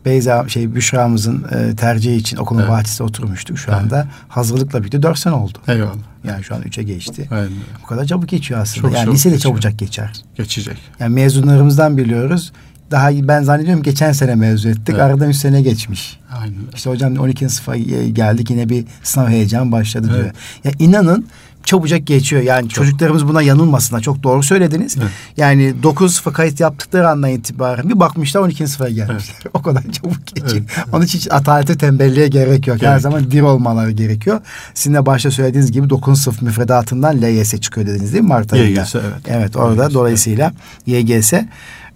Beyza 0.05 0.49
şey 0.49 0.75
Büşra'mızın 0.75 1.45
e, 1.51 1.77
tercihi 1.77 2.17
için 2.17 2.37
okulun 2.37 2.61
Evet. 2.61 2.71
bahçesinde 2.71 3.03
oturmuştuk. 3.09 3.59
Şu 3.59 3.71
Evet. 3.71 3.81
anda 3.83 4.09
hazırlıkla 4.29 4.79
birlikte 4.81 5.03
dört 5.03 5.19
sene 5.19 5.35
oldu. 5.35 5.59
Eyvallah. 5.69 5.95
Yani 6.25 6.45
şu 6.45 6.55
an 6.55 6.63
üçe 6.63 6.83
geçti. 6.83 7.29
Aynen. 7.31 7.51
Bu 7.83 7.87
kadar 7.87 8.05
çabuk 8.05 8.29
geçiyor 8.29 8.61
aslında. 8.61 8.89
Çok 8.89 8.97
yani 8.99 9.13
lisede 9.15 9.35
geçiyor. 9.35 9.53
çabucak 9.55 9.79
geçer. 9.79 10.13
Geçecek. 10.35 10.77
Yani 11.01 11.15
mezunlarımızdan 11.15 11.97
biliyoruz. 11.97 12.53
Daha 12.91 13.11
ben 13.13 13.43
zannediyorum 13.43 13.83
geçen 13.83 14.13
sene 14.13 14.35
mezun 14.35 14.71
ettik. 14.71 14.89
Evet. 14.89 15.01
Aradan 15.01 15.31
üç 15.31 15.37
sene 15.37 15.63
geçmiş. 15.63 16.19
Aynen. 16.43 16.55
İşte 16.75 16.91
hocam 16.91 17.17
12. 17.17 17.49
sınıfa 17.49 17.77
e, 17.77 18.11
geldik 18.11 18.51
yine 18.51 18.69
bir 18.69 18.85
sınav 19.03 19.29
heyecan 19.29 19.73
başladı 19.73 20.07
Evet. 20.11 20.23
diyor. 20.23 20.35
Ya 20.65 20.73
inanın 20.79 21.27
çabucak 21.65 22.07
geçiyor. 22.07 22.43
Yani 22.43 22.69
Çok. 22.69 22.85
çocuklarımız 22.85 23.29
buna 23.29 23.43
yanılmasınlar. 23.43 24.01
Çok 24.01 24.23
doğru 24.23 24.43
söylediniz. 24.43 24.97
Evet. 25.01 25.11
Yani 25.37 25.83
9 25.83 26.15
sınıfa 26.15 26.33
kayıt 26.33 26.61
yaptıkları 26.61 27.09
andan 27.09 27.31
itibaren 27.31 27.89
bir 27.89 28.01
bakmışlar 28.01 28.41
12. 28.41 28.69
sınıfa 28.69 28.89
gelmişler. 28.89 29.37
o 29.55 29.63
kadar 29.63 29.83
çabuk 29.83 30.27
geçiyor. 30.27 30.65
Evet, 30.77 30.87
Onun 30.93 31.05
için 31.05 31.19
hiç 31.19 31.33
atalete 31.33 31.79
tembelliğe 31.79 32.29
gerek 32.29 32.67
yok. 32.67 32.77
Her 32.77 32.89
Gerek. 32.89 33.03
zaman 33.03 33.31
dir 33.31 33.41
olmaları 33.41 33.91
gerekiyor. 33.91 34.41
Sizin 34.75 34.95
de 34.95 35.07
başta 35.07 35.31
söylediğiniz 35.31 35.73
gibi 35.73 35.91
9 35.91 36.23
sınıf 36.23 36.43
müfredatından 36.43 37.23
LYS 37.23 37.61
çıkıyor 37.61 37.87
dediniz 37.87 38.13
değil 38.13 38.23
mi 38.25 38.29
Mart 38.29 38.53
ayında? 38.53 38.81
YGS, 38.81 38.95
evet. 38.95 39.05
Evet 39.29 39.57
orada 39.57 39.85
YGS, 39.85 39.95
dolayısıyla 39.95 40.53
YGS. 40.87 41.33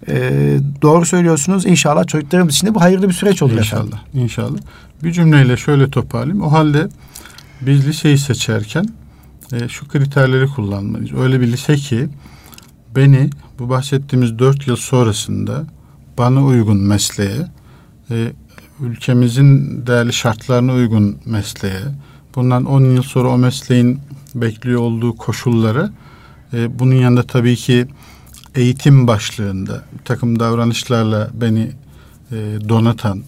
Ee, 0.07 0.57
doğru 0.81 1.05
söylüyorsunuz. 1.05 1.65
İnşallah 1.65 2.07
çocuklarımız 2.07 2.55
için 2.55 2.67
de 2.67 2.75
bu 2.75 2.81
hayırlı 2.81 3.09
bir 3.09 3.13
süreç 3.13 3.41
olur 3.41 3.57
efendim. 3.57 3.89
İnşallah. 4.13 4.23
İnşallah. 4.23 4.57
Bir 5.03 5.11
cümleyle 5.11 5.57
şöyle 5.57 5.89
toparlayayım. 5.89 6.41
O 6.41 6.51
halde 6.51 6.89
biz 7.61 7.87
liseyi 7.87 8.17
seçerken 8.17 8.85
e, 9.53 9.67
şu 9.67 9.87
kriterleri 9.87 10.47
kullanmalıyız. 10.47 11.13
Öyle 11.13 11.41
bir 11.41 11.47
lise 11.47 11.75
ki 11.75 12.07
beni 12.95 13.29
bu 13.59 13.69
bahsettiğimiz 13.69 14.39
dört 14.39 14.67
yıl 14.67 14.75
sonrasında 14.75 15.63
bana 16.17 16.45
uygun 16.45 16.77
mesleğe, 16.77 17.47
e, 18.11 18.31
ülkemizin 18.79 19.83
değerli 19.87 20.13
şartlarına 20.13 20.73
uygun 20.73 21.17
mesleğe, 21.25 21.81
bundan 22.35 22.65
10 22.65 22.81
yıl 22.81 23.03
sonra 23.03 23.29
o 23.29 23.37
mesleğin 23.37 23.99
bekliyor 24.35 24.81
olduğu 24.81 25.15
koşulları, 25.15 25.91
e, 26.53 26.79
bunun 26.79 26.95
yanında 26.95 27.23
tabii 27.23 27.55
ki 27.55 27.87
eğitim 28.55 29.07
başlığında 29.07 29.83
bir 29.99 30.05
takım 30.05 30.39
davranışlarla 30.39 31.29
beni 31.33 31.71
e, 32.31 32.35
donatan, 32.69 33.23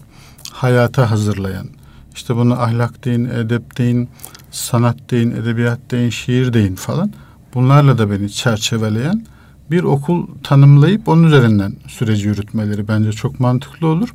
hayata 0.52 1.10
hazırlayan, 1.10 1.68
işte 2.14 2.36
bunu 2.36 2.62
ahlak 2.62 3.04
deyin, 3.04 3.24
edep 3.24 3.78
deyin, 3.78 4.08
sanat 4.50 5.10
deyin, 5.10 5.30
edebiyat 5.30 5.78
deyin, 5.90 6.10
şiir 6.10 6.52
deyin 6.52 6.74
falan. 6.74 7.12
Bunlarla 7.54 7.98
da 7.98 8.10
beni 8.10 8.32
çerçeveleyen 8.32 9.26
bir 9.70 9.82
okul 9.82 10.26
tanımlayıp 10.44 11.08
onun 11.08 11.22
üzerinden 11.22 11.76
süreci 11.88 12.28
yürütmeleri 12.28 12.88
bence 12.88 13.12
çok 13.12 13.40
mantıklı 13.40 13.86
olur. 13.86 14.08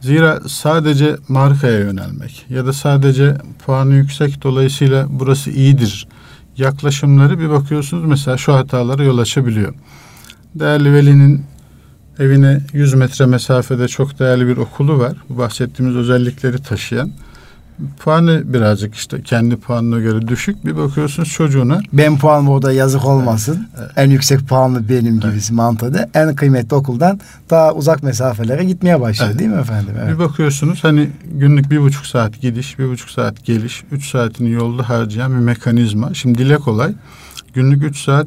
Zira 0.00 0.40
sadece 0.48 1.16
markaya 1.28 1.78
yönelmek 1.78 2.46
ya 2.48 2.66
da 2.66 2.72
sadece 2.72 3.36
puanı 3.66 3.94
yüksek 3.94 4.42
dolayısıyla 4.42 5.06
burası 5.10 5.50
iyidir 5.50 6.08
yaklaşımları 6.56 7.38
bir 7.38 7.50
bakıyorsunuz 7.50 8.04
mesela 8.04 8.36
şu 8.36 8.54
hatalara 8.54 9.04
yol 9.04 9.18
açabiliyor. 9.18 9.74
Değerli 10.60 10.92
velinin 10.92 11.44
evine 12.18 12.60
100 12.72 12.94
metre 12.94 13.26
mesafede 13.26 13.88
çok 13.88 14.18
değerli 14.18 14.48
bir 14.48 14.56
okulu 14.56 14.98
var. 14.98 15.12
Bu 15.28 15.38
bahsettiğimiz 15.38 15.96
özellikleri 15.96 16.62
taşıyan. 16.62 17.10
Puanı 17.98 18.42
birazcık 18.52 18.94
işte 18.94 19.22
kendi 19.22 19.56
puanına 19.56 19.98
göre 19.98 20.28
düşük. 20.28 20.66
Bir 20.66 20.76
bakıyorsunuz 20.76 21.28
çocuğuna 21.28 21.80
Ben 21.92 22.18
puan 22.18 22.46
burada 22.46 22.72
yazık 22.72 23.04
olmasın. 23.04 23.68
En 23.96 24.10
yüksek 24.10 24.40
puanlı 24.48 24.88
benim 24.88 25.20
gibisi 25.20 25.54
mantığı. 25.54 26.08
En 26.14 26.34
kıymetli 26.34 26.76
okuldan 26.76 27.20
daha 27.50 27.72
uzak 27.72 28.02
mesafelere 28.02 28.64
gitmeye 28.64 29.00
başladı 29.00 29.28
Evet. 29.30 29.38
değil 29.38 29.50
mi 29.50 29.60
efendim? 29.60 29.94
Evet. 29.98 30.14
bir 30.14 30.18
bakıyorsunuz 30.18 30.84
hani 30.84 31.10
günlük 31.24 31.70
bir 31.70 31.80
buçuk 31.80 32.06
saat 32.06 32.40
gidiş, 32.40 32.78
bir 32.78 32.88
buçuk 32.88 33.10
saat 33.10 33.44
geliş, 33.44 33.84
üç 33.92 34.10
saatini 34.10 34.50
yolda 34.50 34.88
harcayan 34.88 35.32
bir 35.32 35.44
mekanizma. 35.44 36.14
Şimdi 36.14 36.38
dile 36.38 36.56
kolay. 36.56 36.92
Günlük 37.54 37.82
üç 37.82 38.04
saat 38.04 38.26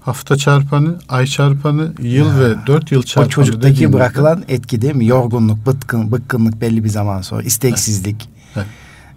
hafta 0.00 0.36
çarpanı, 0.36 0.98
ay 1.08 1.26
çarpanı, 1.26 1.92
yıl 2.02 2.26
Ya. 2.28 2.38
ve 2.40 2.54
dört 2.66 2.92
yıl 2.92 2.98
O 3.00 3.02
çarpanı. 3.02 3.30
çocuktaki 3.30 3.74
dediğimizde- 3.74 3.92
bırakılan 3.92 4.44
etki 4.48 4.82
değil 4.82 4.94
mi? 4.94 5.06
Yorgunluk, 5.06 5.66
bıtkın, 5.66 6.12
bıkkınlık 6.12 6.60
belli 6.60 6.84
bir 6.84 6.88
zaman 6.88 7.22
sonra, 7.22 7.42
isteksizlik. 7.42 8.28
Evet. 8.56 8.66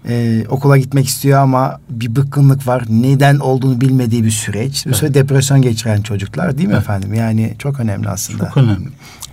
Ee, 0.10 0.46
okula 0.50 0.78
gitmek 0.78 1.08
istiyor 1.08 1.40
ama 1.40 1.80
bir 1.90 2.16
bıkkınlık 2.16 2.68
var. 2.68 2.84
Neden 2.90 3.40
olduğunu 3.40 3.82
bilmediği 3.82 4.24
bir 4.24 4.32
süreç. 4.32 4.86
Bir 4.86 4.94
süre 4.94 5.14
depresyon 5.14 5.62
geçiren 5.62 6.02
çocuklar 6.02 6.58
değil 6.58 6.68
mi 6.68 6.74
Evet. 6.74 6.84
efendim? 6.84 7.14
Yani 7.14 7.56
çok 7.60 7.80
önemli 7.80 8.10
aslında. 8.10 8.46
Çok 8.48 8.58
önemli. 8.58 8.88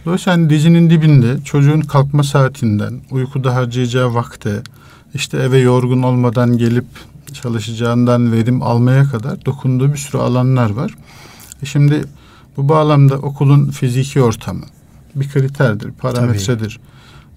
Dolayısıyla 0.06 0.36
hani 0.38 0.50
dizinin 0.50 0.90
dibinde 0.90 1.42
çocuğun 1.44 1.80
kalkma 1.80 2.22
saatinden, 2.22 2.94
uykuda 3.10 3.54
harcayacağı 3.54 4.14
vakte, 4.14 4.50
işte 5.14 5.38
eve 5.38 5.58
yorgun 5.58 6.02
olmadan 6.02 6.58
gelip 6.58 6.84
çalışacağından 7.32 8.32
verim 8.32 8.62
almaya 8.62 9.04
kadar 9.04 9.44
dokunduğu 9.44 9.92
bir 9.92 9.98
sürü 9.98 10.18
alanlar 10.18 10.70
var. 10.70 10.94
E 11.62 11.66
şimdi 11.66 12.04
bu 12.56 12.68
bağlamda 12.68 13.14
okulun 13.14 13.70
fiziki 13.70 14.22
ortamı 14.22 14.64
bir 15.14 15.28
kriterdir, 15.28 15.90
parametredir. 15.92 16.80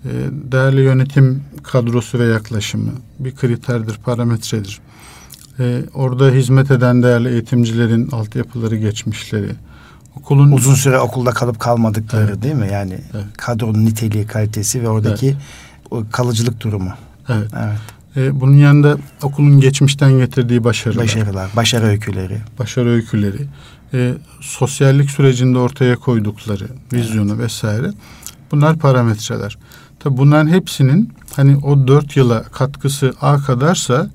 E, 0.05 0.09
değerli 0.51 0.81
yönetim 0.81 1.43
kadrosu 1.63 2.19
ve 2.19 2.25
yaklaşımı 2.25 2.91
bir 3.19 3.35
kriterdir, 3.35 3.95
parametredir. 4.05 4.79
E, 5.59 5.81
orada 5.93 6.29
hizmet 6.29 6.71
eden 6.71 7.03
değerli 7.03 7.29
eğitimcilerin 7.29 8.11
altyapıları, 8.11 8.75
geçmişleri, 8.75 9.49
okulun 10.15 10.51
Uzun 10.51 10.75
süre 10.75 10.99
okulda 10.99 11.31
kalıp 11.31 11.59
kalmadıkları 11.59 12.25
Evet. 12.31 12.43
değil 12.43 12.55
mi? 12.55 12.69
Yani 12.71 12.93
Evet. 13.13 13.25
kadronun 13.37 13.85
niteliği, 13.85 14.27
kalitesi 14.27 14.83
ve 14.83 14.89
oradaki 14.89 15.35
o 15.91 16.03
kalıcılık 16.11 16.61
durumu. 16.61 16.91
Evet. 17.29 17.47
Evet. 17.57 17.77
E, 18.17 18.41
bunun 18.41 18.57
yanında 18.57 18.97
okulun 19.23 19.59
geçmişten 19.59 20.11
getirdiği 20.17 20.63
başarılar, 20.63 21.03
Başarılar, 21.03 21.49
başarı 21.55 21.85
öyküleri. 21.85 22.37
başarı 22.59 22.89
öyküleri, 22.89 23.47
e, 23.93 24.13
sosyallik 24.41 25.11
sürecinde 25.11 25.57
ortaya 25.57 25.95
koydukları 25.95 26.67
vizyonu 26.93 27.39
vesaire. 27.39 27.91
Bunlar 28.51 28.77
parametreler. 28.77 29.57
Tabi 29.99 30.17
bunların 30.17 30.47
hepsinin 30.47 31.13
hani 31.35 31.57
o 31.57 31.87
dört 31.87 32.17
yıla 32.17 32.43
katkısı 32.43 33.13
A 33.21 33.37
kadarsa 33.37 34.09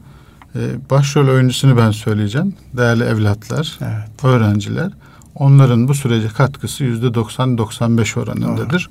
e, 0.54 0.90
başrol 0.90 1.28
oyuncusunu 1.28 1.76
ben 1.76 1.90
söyleyeceğim. 1.90 2.54
Değerli 2.76 3.04
evlatlar, 3.04 3.78
Evet. 3.82 4.24
öğrenciler. 4.24 4.92
Onların 5.34 5.88
bu 5.88 5.94
sürece 5.94 6.28
katkısı 6.28 6.84
yüzde 6.84 7.06
90-95 7.06 8.20
oranındadır. 8.20 8.90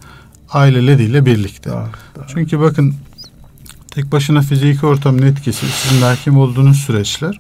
Aileleriyle 0.51 1.25
birlikte. 1.25 1.69
Doğru, 1.69 1.79
doğru. 2.15 2.25
Çünkü 2.27 2.59
bakın 2.59 2.95
tek 3.91 4.11
başına 4.11 4.41
fiziki 4.41 4.85
ortamın 4.85 5.21
etkisi 5.21 5.65
sizin 5.65 6.01
hakim 6.01 6.37
olduğunuz 6.37 6.77
süreçler 6.77 7.39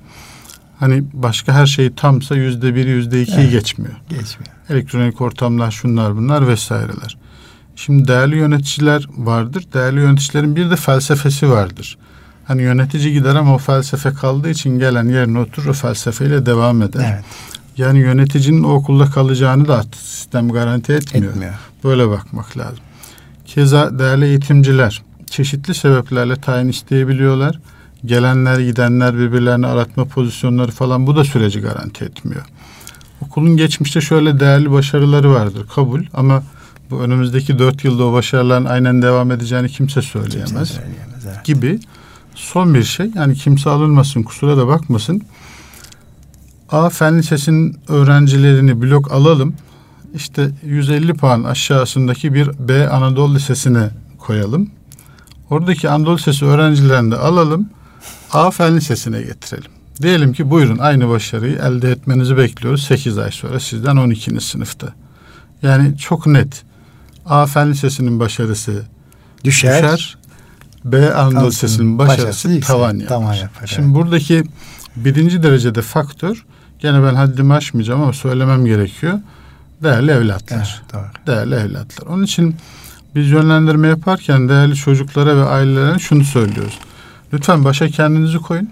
hani 0.79 1.03
başka 1.13 1.53
her 1.53 1.65
şey 1.65 1.93
tamsa 1.93 2.35
yüzde 2.35 2.75
bir 2.75 2.85
yüzde 2.87 3.21
ikiyi 3.21 3.37
Evet. 3.39 3.51
geçmiyor. 3.51 3.93
Geçmiyor. 4.09 4.53
Elektronik 4.69 5.21
ortamlar 5.21 5.71
şunlar 5.71 6.15
bunlar 6.17 6.47
vesaireler. 6.47 7.17
Şimdi 7.75 8.07
değerli 8.07 8.35
yöneticiler 8.37 9.07
vardır. 9.17 9.65
Değerli 9.73 9.99
yöneticilerin 9.99 10.55
bir 10.55 10.69
de 10.69 10.75
felsefesi 10.75 11.49
vardır. 11.49 11.97
Hani 12.45 12.61
yönetici 12.61 13.13
gider 13.13 13.35
ama 13.35 13.55
o 13.55 13.57
felsefe 13.57 14.13
kaldığı 14.13 14.49
için 14.49 14.79
gelen 14.79 15.09
yerine 15.09 15.39
oturur 15.39 15.67
o 15.67 15.73
felsefeyle 15.73 16.45
devam 16.45 16.81
eder. 16.81 17.11
Evet. 17.13 17.23
Yani 17.77 17.99
yöneticinin 17.99 18.63
o 18.63 18.69
okulda 18.73 19.05
kalacağını 19.05 19.67
da 19.67 19.83
sistem 19.93 20.49
garanti 20.49 20.93
etmiyor. 20.93 21.31
Etmiyor. 21.31 21.53
Böyle 21.83 22.09
bakmak 22.09 22.57
lazım. 22.57 22.79
Keza 23.45 23.99
değerli 23.99 24.25
eğitimciler 24.25 25.03
çeşitli 25.29 25.73
sebeplerle 25.75 26.35
tayin 26.35 26.67
isteyebiliyorlar. 26.67 27.59
Gelenler 28.05 28.59
gidenler 28.59 29.17
birbirlerini 29.17 29.67
aratma 29.67 30.05
pozisyonları 30.05 30.71
falan 30.71 31.07
bu 31.07 31.15
da 31.15 31.23
süreci 31.23 31.61
garanti 31.61 32.05
etmiyor. 32.05 32.45
Okulun 33.21 33.57
geçmişte 33.57 34.01
şöyle 34.01 34.39
değerli 34.39 34.71
başarıları 34.71 35.31
vardır 35.31 35.67
kabul 35.75 36.03
ama 36.13 36.43
bu 36.89 37.01
önümüzdeki 37.01 37.59
dört 37.59 37.83
yılda 37.83 38.05
o 38.05 38.13
başarıların 38.13 38.65
aynen 38.65 39.01
devam 39.01 39.31
edeceğini 39.31 39.69
kimse 39.69 40.01
söyleyemez 40.01 40.49
Kimse 40.49 40.65
söyleyemez. 40.65 41.25
Evet. 41.25 41.45
gibi 41.45 41.79
son 42.35 42.73
bir 42.73 42.83
şey. 42.83 43.11
Yani 43.15 43.35
kimse 43.35 43.69
alınmasın, 43.69 44.23
kusura 44.23 44.57
da 44.57 44.67
bakmasın. 44.67 45.21
A 46.69 46.89
Fen 46.89 47.17
Lisesi'nin 47.17 47.77
öğrencilerini 47.87 48.81
blok 48.81 49.11
alalım. 49.11 49.53
İşte 50.15 50.49
150 50.65 51.13
puan 51.13 51.43
aşağısındaki 51.43 52.33
bir 52.33 52.49
B 52.59 52.89
Anadolu 52.89 53.35
Lisesi'ne 53.35 53.89
koyalım. 54.17 54.69
Oradaki 55.49 55.89
Anadolu 55.89 56.15
Lisesi 56.17 56.45
öğrencilerini 56.45 57.11
de 57.11 57.17
alalım. 57.17 57.69
A 58.33 58.51
Fen 58.51 58.75
Lisesi'ne 58.75 59.21
getirelim. 59.21 59.71
Diyelim 60.01 60.33
ki 60.33 60.49
buyurun 60.49 60.77
aynı 60.77 61.09
başarıyı 61.09 61.55
elde 61.57 61.91
etmenizi 61.91 62.37
bekliyoruz 62.37 62.83
8 62.83 63.17
ay 63.17 63.31
sonra 63.31 63.59
sizden 63.59 63.95
12. 63.95 64.41
sınıfta. 64.41 64.87
Yani 65.61 65.97
çok 65.97 66.27
net. 66.27 66.63
A 67.25 67.45
Fen 67.45 67.71
Lisesi'nin 67.71 68.19
başarısı 68.19 68.83
Düşer. 69.43 69.83
düşer. 69.83 70.17
B 70.85 71.13
Anadolu 71.13 71.47
Lisesi'nin 71.47 71.97
başarısı 71.97 72.49
başarısı 72.49 72.67
tavan 72.67 72.93
yapar. 72.93 73.07
tavan 73.07 73.33
yapar, 73.33 73.67
Şimdi 73.67 73.87
evet. 73.87 73.95
buradaki 73.95 74.43
birinci 74.95 75.43
derecede 75.43 75.81
faktör 75.81 76.45
gene 76.79 77.03
ben 77.03 77.15
haddimi 77.15 77.53
aşmayacağım 77.53 78.01
ama 78.01 78.13
söylemem 78.13 78.65
gerekiyor. 78.65 79.19
Değerli 79.83 80.11
evlatlar. 80.11 80.81
Evet, 80.83 80.93
doğru. 80.93 81.35
Değerli 81.35 81.55
evlatlar. 81.55 82.07
Onun 82.07 82.23
için 82.23 82.55
biz 83.15 83.29
yönlendirme 83.29 83.87
yaparken 83.87 84.49
değerli 84.49 84.75
çocuklara 84.75 85.37
ve 85.37 85.43
ailelere 85.43 85.99
şunu 85.99 86.23
söylüyoruz. 86.23 86.79
Lütfen 87.33 87.63
başa 87.63 87.87
kendinizi 87.87 88.37
koyun. 88.37 88.69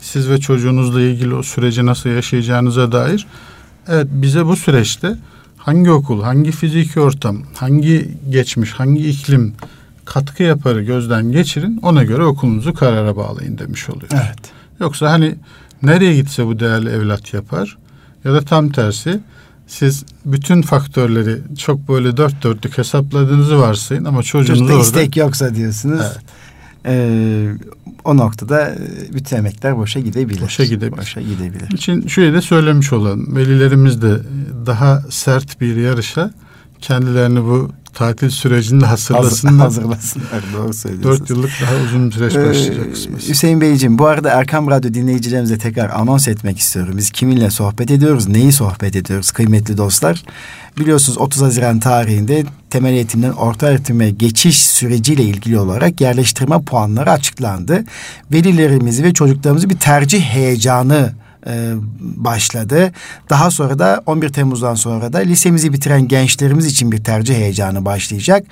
Siz 0.00 0.30
ve 0.30 0.40
çocuğunuzla 0.40 1.00
ilgili 1.00 1.34
o 1.34 1.42
süreci 1.42 1.86
nasıl 1.86 2.10
yaşayacağınıza 2.10 2.92
dair. 2.92 3.26
Evet 3.88 4.06
bize 4.10 4.46
bu 4.46 4.56
süreçte 4.56 5.16
hangi 5.56 5.90
okul, 5.90 6.22
hangi 6.22 6.50
fiziki 6.50 7.00
ortam, 7.00 7.42
hangi 7.56 8.08
geçmiş, 8.30 8.72
hangi 8.72 9.08
iklim 9.08 9.54
katkı 10.04 10.42
yaparı 10.42 10.82
gözden 10.82 11.32
geçirin. 11.32 11.78
Ona 11.82 12.04
göre 12.04 12.24
okulunuzu 12.24 12.74
karara 12.74 13.16
bağlayın 13.16 13.58
demiş 13.58 13.90
oluyoruz. 13.90 14.18
Evet. 14.26 14.52
Yoksa 14.80 15.10
hani 15.10 15.36
Nereye 15.82 16.14
gitse 16.16 16.46
bu 16.46 16.60
değerli 16.60 16.88
evlat 16.88 17.34
yapar. 17.34 17.78
Ya 18.24 18.32
da 18.32 18.40
tam 18.40 18.70
tersi 18.70 19.20
siz 19.66 20.04
bütün 20.24 20.62
faktörleri 20.62 21.38
çok 21.58 21.88
böyle 21.88 22.16
dört 22.16 22.42
dörtlük 22.42 22.78
hesapladığınızı 22.78 23.58
varsayın 23.58 24.04
ama 24.04 24.22
çocuğunuz 24.22 24.58
Çocukta 24.58 24.74
orada... 24.74 24.86
istek 24.86 25.16
yoksa 25.16 25.54
diyorsunuz. 25.54 26.00
Evet. 26.02 26.18
Ee, 26.86 27.48
o 28.04 28.16
noktada 28.16 28.70
e, 28.70 29.14
bütün 29.14 29.36
emekler 29.36 29.76
boşa 29.76 30.00
gidebilir. 30.00 30.42
Boşa 30.42 30.64
gidebilir. 30.64 31.00
Boşa 31.00 31.20
gidebilir. 31.20 31.70
için 31.70 32.08
şöyle 32.08 32.32
de 32.32 32.40
söylemiş 32.40 32.92
olalım. 32.92 33.36
Velilerimiz 33.36 34.02
de 34.02 34.18
daha 34.66 35.02
sert 35.10 35.60
bir 35.60 35.76
yarışa 35.76 36.30
kendilerini 36.82 37.44
bu 37.44 37.70
tatil 37.94 38.30
sürecinde 38.30 38.86
hazırlasınlar. 38.86 39.64
Hazırlasınlar. 39.64 40.42
Doğru 40.58 40.72
söylüyorsunuz. 40.72 41.20
Dört 41.20 41.30
yıllık 41.30 41.50
daha 41.62 41.84
uzun 41.84 42.10
süreç 42.10 42.36
Ee, 42.36 42.48
başlayacak 42.48 42.92
kısmı. 42.92 43.18
Hüseyin 43.28 43.60
Beyciğim 43.60 43.98
bu 43.98 44.06
arada 44.06 44.30
Erkam 44.30 44.70
Radyo 44.70 44.94
dinleyicilerimize 44.94 45.58
tekrar 45.58 45.90
anons 45.90 46.28
etmek 46.28 46.58
istiyorum. 46.58 46.94
Biz 46.96 47.10
kiminle 47.10 47.50
sohbet 47.50 47.90
ediyoruz, 47.90 48.28
neyi 48.28 48.52
sohbet 48.52 48.96
ediyoruz 48.96 49.30
kıymetli 49.30 49.76
dostlar? 49.76 50.22
Biliyorsunuz 50.78 51.18
30 51.18 51.42
Haziran 51.42 51.80
tarihinde 51.80 52.44
temel 52.70 52.92
eğitimden 52.92 53.32
orta 53.32 53.66
öğretime 53.66 54.10
geçiş 54.10 54.62
süreciyle 54.62 55.22
ilgili 55.22 55.58
olarak 55.58 56.00
yerleştirme 56.00 56.62
puanları 56.62 57.10
açıklandı. 57.10 57.84
Velilerimizi 58.32 59.04
ve 59.04 59.14
çocuklarımızı 59.14 59.70
bir 59.70 59.78
tercih 59.78 60.20
heyecanı 60.20 61.12
e, 61.46 61.72
başladı. 62.00 62.92
Daha 63.30 63.50
sonra 63.50 63.78
da 63.78 64.02
11 64.06 64.28
Temmuz'dan 64.28 64.74
sonra 64.74 65.12
da 65.12 65.18
lisemizi 65.18 65.72
bitiren 65.72 66.08
gençlerimiz 66.08 66.66
için 66.66 66.92
bir 66.92 67.04
tercih 67.04 67.34
heyecanı 67.34 67.84
başlayacak. 67.84 68.46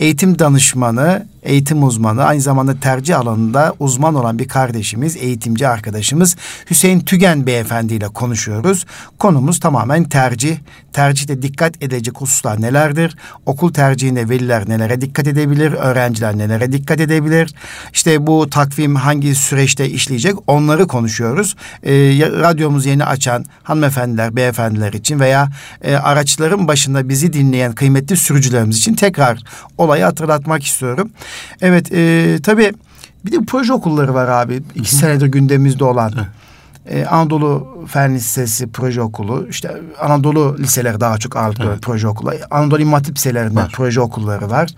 Eğitim 0.00 0.38
danışmanı, 0.38 1.26
eğitim 1.46 1.84
uzmanı, 1.84 2.24
aynı 2.24 2.40
zamanda 2.40 2.80
tercih 2.80 3.18
alanında 3.18 3.74
uzman 3.78 4.14
olan 4.14 4.38
bir 4.38 4.48
kardeşimiz, 4.48 5.16
eğitimci 5.16 5.68
arkadaşımız 5.68 6.36
Hüseyin 6.70 7.00
Tügen 7.00 7.46
Beyefendi 7.46 7.94
ile 7.94 8.08
konuşuyoruz. 8.08 8.86
Konumuz 9.18 9.60
tamamen 9.60 10.04
tercih. 10.04 10.56
Tercihte 10.92 11.42
dikkat 11.42 11.82
edecek 11.82 12.20
hususlar 12.20 12.60
nelerdir? 12.60 13.16
Okul 13.46 13.72
tercihinde 13.72 14.28
veliler 14.28 14.68
nelere 14.68 15.00
dikkat 15.00 15.26
edebilir? 15.26 15.72
Öğrenciler 15.72 16.38
nelere 16.38 16.72
dikkat 16.72 17.00
edebilir? 17.00 17.54
İşte 17.92 18.26
bu 18.26 18.50
takvim 18.50 18.96
hangi 18.96 19.34
süreçte 19.34 19.90
işleyecek? 19.90 20.34
Onları 20.46 20.86
konuşuyoruz. 20.86 21.56
Ee, 21.82 21.92
radyomuz 22.20 22.86
yeni 22.86 23.04
açan 23.04 23.44
hanımefendiler, 23.62 24.36
beyefendiler 24.36 24.92
için 24.92 25.20
veya 25.20 25.48
e, 25.82 25.94
araçların 25.94 26.68
başında 26.68 27.08
bizi 27.08 27.32
dinleyen 27.32 27.72
kıymetli 27.72 28.16
sürücülerimiz 28.16 28.78
için 28.78 28.94
tekrar 28.94 29.42
olayı 29.78 30.04
hatırlatmak 30.04 30.64
istiyorum. 30.64 31.10
Evet, 31.60 31.92
e, 31.92 32.36
tabii 32.42 32.72
bir 33.24 33.32
de 33.32 33.36
proje 33.46 33.72
okulları 33.72 34.14
var 34.14 34.28
abi. 34.28 34.62
İki 34.74 34.94
senedir 34.94 35.26
gündemimizde 35.26 35.84
olan. 35.84 36.12
Evet. 36.16 36.26
Ee, 36.90 37.04
Anadolu 37.04 37.68
Fen 37.88 38.14
Lisesi 38.14 38.72
proje 38.72 39.02
okulu, 39.02 39.46
işte 39.50 39.70
Anadolu 40.00 40.56
liseleri 40.58 41.00
daha 41.00 41.18
çok 41.18 41.36
ağırlıklı 41.36 41.64
Evet. 41.68 41.78
proje 41.82 42.08
okulu. 42.08 42.30
Anadolu 42.50 42.80
İmam 42.80 42.94
Hatip 42.94 43.16
liselerinde 43.16 43.60
Var. 43.60 43.72
proje 43.74 44.00
okulları 44.00 44.50
var. 44.50 44.70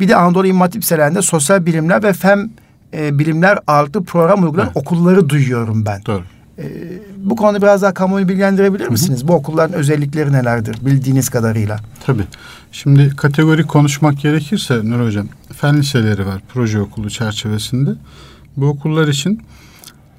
Bir 0.00 0.08
de 0.08 0.16
Anadolu 0.16 0.46
İmam 0.46 0.60
Hatip 0.60 0.82
liselerinde 0.82 1.22
sosyal 1.22 1.66
bilimler 1.66 2.02
ve 2.02 2.12
fen 2.12 2.50
e, 2.94 3.18
bilimler 3.18 3.58
ağırlıklı 3.66 4.04
program 4.04 4.42
uygulayan 4.42 4.66
Evet. 4.66 4.76
okulları 4.76 5.28
duyuyorum 5.28 5.86
ben. 5.86 6.02
Doğru. 6.06 6.22
Bu 7.16 7.36
konuda 7.36 7.62
biraz 7.62 7.82
daha 7.82 7.94
kamuoyu 7.94 8.28
bilgilendirebilir 8.28 8.88
misiniz? 8.88 9.28
Bu 9.28 9.34
okulların 9.34 9.72
özellikleri 9.74 10.32
nelerdir 10.32 10.76
bildiğiniz 10.86 11.28
kadarıyla? 11.28 11.76
Tabii. 12.06 12.24
Şimdi 12.82 13.16
kategori 13.16 13.62
konuşmak 13.62 14.20
gerekirse 14.20 14.80
Nur 14.84 15.06
Hocam, 15.06 15.28
fen 15.52 15.78
liseleri 15.78 16.26
var 16.26 16.42
proje 16.48 16.80
okulu 16.80 17.10
çerçevesinde. 17.10 17.90
Bu 18.56 18.66
okullar 18.66 19.08
için 19.08 19.42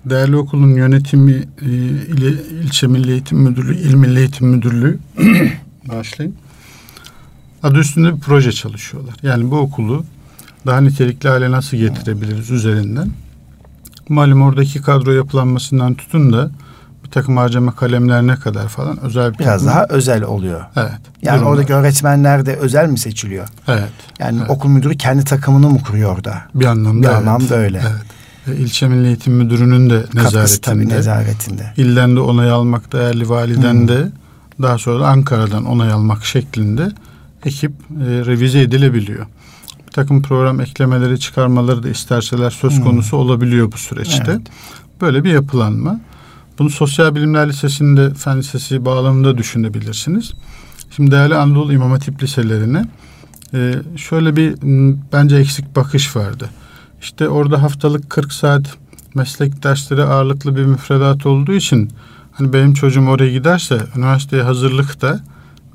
değerli 0.05 0.35
okulun 0.35 0.75
yönetimi 0.75 1.47
e, 1.61 1.65
ile 1.65 2.29
ilçe 2.63 2.87
milli 2.87 3.11
eğitim 3.11 3.37
müdürlüğü, 3.37 3.75
il 3.75 3.93
milli 3.93 4.19
eğitim 4.19 4.47
müdürlüğü 4.47 4.99
başlayın. 5.89 6.35
Adı 7.63 7.79
üstünde 7.79 8.15
bir 8.15 8.19
proje 8.19 8.51
çalışıyorlar. 8.51 9.15
Yani 9.23 9.51
bu 9.51 9.57
okulu 9.57 10.05
daha 10.65 10.81
nitelikli 10.81 11.29
hale 11.29 11.51
nasıl 11.51 11.77
getirebiliriz 11.77 12.51
üzerinden. 12.51 13.09
Malum 14.09 14.41
oradaki 14.41 14.81
kadro 14.81 15.11
yapılanmasından 15.11 15.93
tutun 15.93 16.33
da 16.33 16.51
bir 17.05 17.09
takım 17.11 17.37
harcama 17.37 17.75
kalemlerine 17.75 18.35
kadar 18.35 18.67
falan 18.67 18.99
özel 18.99 19.33
bir 19.33 19.39
Biraz 19.39 19.51
takım- 19.65 19.67
daha 19.67 19.85
özel 19.89 20.23
oluyor. 20.23 20.61
Evet. 20.75 20.91
Yani 21.21 21.35
durumlar. 21.35 21.51
oradaki 21.51 21.73
öğretmenler 21.73 22.45
de 22.45 22.55
özel 22.55 22.89
mi 22.89 22.99
seçiliyor? 22.99 23.47
Evet. 23.67 23.89
Yani 24.19 24.37
Evet. 24.39 24.49
okul 24.49 24.69
müdürü 24.69 24.97
kendi 24.97 25.23
takımını 25.23 25.69
mı 25.69 25.79
kuruyor 25.81 26.15
orada? 26.15 26.41
Bir 26.55 26.65
anlamda 26.65 27.01
Bir 27.07 27.07
evet. 27.07 27.17
anlamda 27.17 27.55
öyle. 27.55 27.81
Evet. 27.89 28.01
Ve 28.47 28.55
ilçe 28.57 28.87
Milli 28.87 29.07
Eğitim 29.07 29.33
Müdürü'nün 29.33 29.89
de 29.89 30.03
Katkısı 30.03 30.61
tabii 30.61 30.87
nezaretinde. 30.89 30.95
nezaretinde. 30.97 31.73
İlden 31.77 32.15
de 32.15 32.19
onay 32.19 32.51
almak 32.51 32.93
değerli 32.93 33.29
validen 33.29 33.73
Hmm. 33.73 33.87
de 33.87 34.11
daha 34.61 34.77
sonra 34.77 34.99
da 34.99 35.07
Ankara'dan 35.07 35.65
onay 35.65 35.91
almak 35.91 36.25
şeklinde 36.25 36.91
ekip 37.45 37.71
e, 37.71 38.05
revize 38.05 38.61
edilebiliyor. 38.61 39.25
Bir 39.87 39.91
takım 39.91 40.21
program 40.21 40.61
eklemeleri 40.61 41.19
çıkarmaları 41.19 41.83
da 41.83 41.89
isterseler 41.89 42.49
söz 42.49 42.77
Hmm. 42.77 42.83
konusu 42.83 43.17
olabiliyor 43.17 43.71
bu 43.71 43.77
süreçte. 43.77 44.23
Evet. 44.31 44.41
Böyle 45.01 45.23
bir 45.23 45.31
yapılanma. 45.31 45.99
Bunu 46.59 46.69
Sosyal 46.69 47.15
Bilimler 47.15 47.49
Lisesi'nde 47.49 48.13
Fen 48.13 48.37
Lisesi 48.37 48.85
bağlamında 48.85 49.37
düşünebilirsiniz. 49.37 50.33
Şimdi 50.95 51.11
değerli 51.11 51.35
Anadolu 51.35 51.73
İmam 51.73 51.91
Hatip 51.91 52.23
liselerine 52.23 52.85
e, 53.53 53.73
şöyle 53.95 54.35
bir 54.35 54.55
bence 55.13 55.35
eksik 55.35 55.75
bakış 55.75 56.15
vardı. 56.15 56.49
İşte 57.01 57.29
orada 57.29 57.61
haftalık 57.63 58.09
40 58.09 58.33
saat 58.33 58.77
meslek 59.15 59.63
dersleri 59.63 60.03
ağırlıklı 60.03 60.55
bir 60.55 60.65
müfredat 60.65 61.25
olduğu 61.25 61.53
için 61.53 61.91
hani 62.31 62.53
benim 62.53 62.73
çocuğum 62.73 63.07
oraya 63.07 63.31
giderse 63.31 63.79
üniversiteye 63.95 64.43
hazırlıkta 64.43 65.19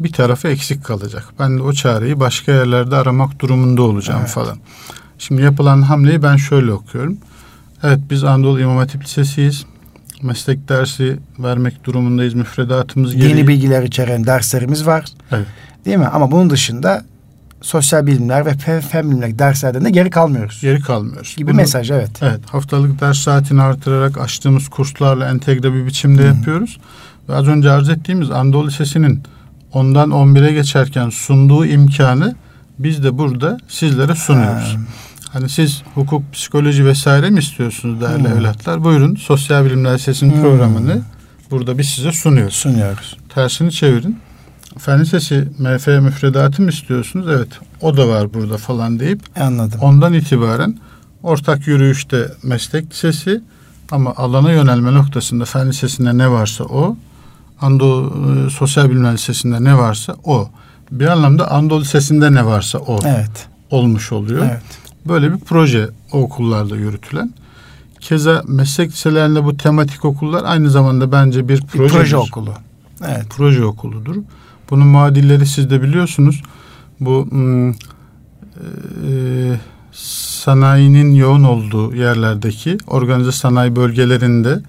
bir 0.01 0.13
tarafı 0.13 0.49
eksik 0.49 0.85
kalacak. 0.85 1.25
Ben 1.39 1.59
de 1.59 1.63
o 1.63 1.73
çareyi 1.73 2.21
başka 2.21 2.53
yerlerde 2.53 2.97
aramak 2.97 3.41
durumunda 3.41 3.83
olacağım 3.83 4.21
Evet. 4.21 4.31
falan. 4.31 4.59
Şimdi 5.19 5.43
yapılan 5.43 5.83
hamleyi 5.83 6.23
ben 6.23 6.37
şöyle 6.37 6.73
okuyorum. 6.73 7.19
Evet 7.83 8.01
biz 8.11 8.25
Anadolu 8.25 8.61
İmam 8.61 8.77
Hatip 8.77 9.05
Lisesi'yiz. 9.05 9.65
Meslek 10.23 10.69
dersi 10.69 11.19
vermek 11.39 11.85
durumundayız. 11.85 12.35
Müfredatımız 12.35 13.15
gereği. 13.17 13.29
Yeni 13.29 13.49
bilgiler 13.49 13.83
içeren 13.83 14.27
derslerimiz 14.27 14.87
var. 14.87 15.05
Evet. 15.33 15.47
Değil 15.85 15.97
mi? 15.97 16.07
Ama 16.07 16.31
bunun 16.31 16.51
dışında 16.51 17.05
sosyal 17.63 18.07
bilimler 18.07 18.47
ve 18.47 18.51
fe- 18.51 18.81
fen 18.81 19.11
bilimler 19.11 19.39
derslerden 19.39 19.85
de 19.85 19.91
geri 19.91 20.11
kalmıyoruz. 20.11 20.61
Geri 20.61 20.81
kalmıyoruz. 20.81 21.35
Gibi 21.37 21.51
Bunu- 21.51 21.57
mesaj 21.57 21.91
evet. 21.91 22.11
Evet, 22.23 22.41
haftalık 22.47 23.01
ders 23.01 23.19
saatini 23.19 23.63
artırarak 23.63 24.19
açtığımız 24.19 24.69
kurslarla 24.69 25.29
entegre 25.31 25.75
bir 25.75 25.87
biçimde 25.87 26.23
yapıyoruz. 26.23 26.79
Ve 27.29 27.35
az 27.35 27.49
önce 27.49 27.71
arz 27.71 27.89
ettiğimiz 27.89 28.31
Anadolu 28.31 28.67
Lisesi'nin 28.69 29.23
ondan 29.73 30.11
11'e 30.11 30.53
geçerken 30.53 31.11
sunduğu 31.11 31.67
imkanı 31.67 32.35
biz 32.79 33.05
de 33.05 33.19
burada 33.19 33.59
sizlere 33.69 34.15
sunuyoruz. 34.15 34.75
Ha. 34.75 34.81
Hani 35.33 35.49
siz 35.49 35.83
hukuk, 35.95 36.33
psikoloji 36.33 36.85
vesaire 36.87 37.31
mi 37.31 37.39
istiyorsunuz 37.39 38.01
değerli 38.01 38.29
Hmm. 38.29 38.37
evlatlar? 38.39 38.85
Buyurun 38.85 39.15
Sosyal 39.15 39.65
Bilimler 39.65 39.95
Lisesi'nin 39.95 40.33
Hmm. 40.35 40.43
programını 40.43 41.03
burada 41.51 41.79
biz 41.79 41.89
size 41.89 42.13
sunuyoruz. 42.13 42.55
Sunuyoruz. 42.55 43.17
Tersini 43.35 43.73
çevirin. 43.73 44.19
Fen 44.79 45.01
Lisesi 45.01 45.49
MF 45.59 45.87
müfredatı 46.01 46.63
mı 46.63 46.69
istiyorsunuz? 46.71 47.27
Evet 47.31 47.49
o 47.81 47.97
da 47.97 48.09
var 48.09 48.35
burada 48.35 48.57
falan 48.57 48.99
deyip 49.01 49.21
Anladım. 49.41 49.79
Ondan 49.83 50.13
itibaren 50.13 50.79
ortak 51.23 51.67
yürüyüşte 51.67 52.33
meslek 52.43 52.91
lisesi 52.93 53.41
ama 53.91 54.15
alana 54.17 54.53
yönelme 54.53 54.95
noktasında 54.95 55.45
fen 55.45 55.69
lisesinde 55.69 56.19
ne 56.19 56.31
varsa 56.31 56.65
o, 56.65 56.97
Anadolu 57.61 58.47
e, 58.47 58.51
Sosyal 58.51 58.91
Bilimler 58.91 59.13
Lisesi'nde 59.15 59.65
ne 59.65 59.79
varsa 59.79 60.17
o. 60.25 60.49
Bir 60.91 61.07
anlamda 61.07 61.51
Anadolu 61.51 61.81
Lisesi'nde 61.81 62.35
ne 62.35 62.47
varsa 62.47 62.79
o 62.79 62.99
Evet. 63.07 63.47
olmuş 63.71 64.13
oluyor. 64.13 64.47
Evet. 64.51 64.63
Böyle 65.09 65.33
bir 65.33 65.39
proje 65.39 65.89
o 66.13 66.21
okullarda 66.21 66.77
yürütülen. 66.77 67.33
Keza 68.01 68.43
meslek 68.49 68.91
liselerinde 68.91 69.45
bu 69.45 69.57
tematik 69.57 70.05
okullar 70.05 70.43
aynı 70.45 70.71
zamanda 70.71 71.13
bence 71.13 71.49
bir 71.49 71.63
Bir 71.63 71.89
proje, 71.89 72.17
okulu. 72.17 72.55
Evet. 73.07 73.27
proje 73.31 73.65
okuludur. 73.65 74.17
Bunun 74.71 74.87
muadilleri 74.87 75.47
siz 75.47 75.71
de 75.71 75.83
biliyorsunuz. 75.83 76.43
Bu 77.01 77.27
hmm, 77.31 77.71
e, 77.71 77.75
sanayinin 80.43 81.15
yoğun 81.15 81.45
olduğu 81.45 81.95
yerlerdeki 81.95 82.79
organize 82.87 83.33
sanayi 83.33 83.77
bölgelerinde 83.77 84.63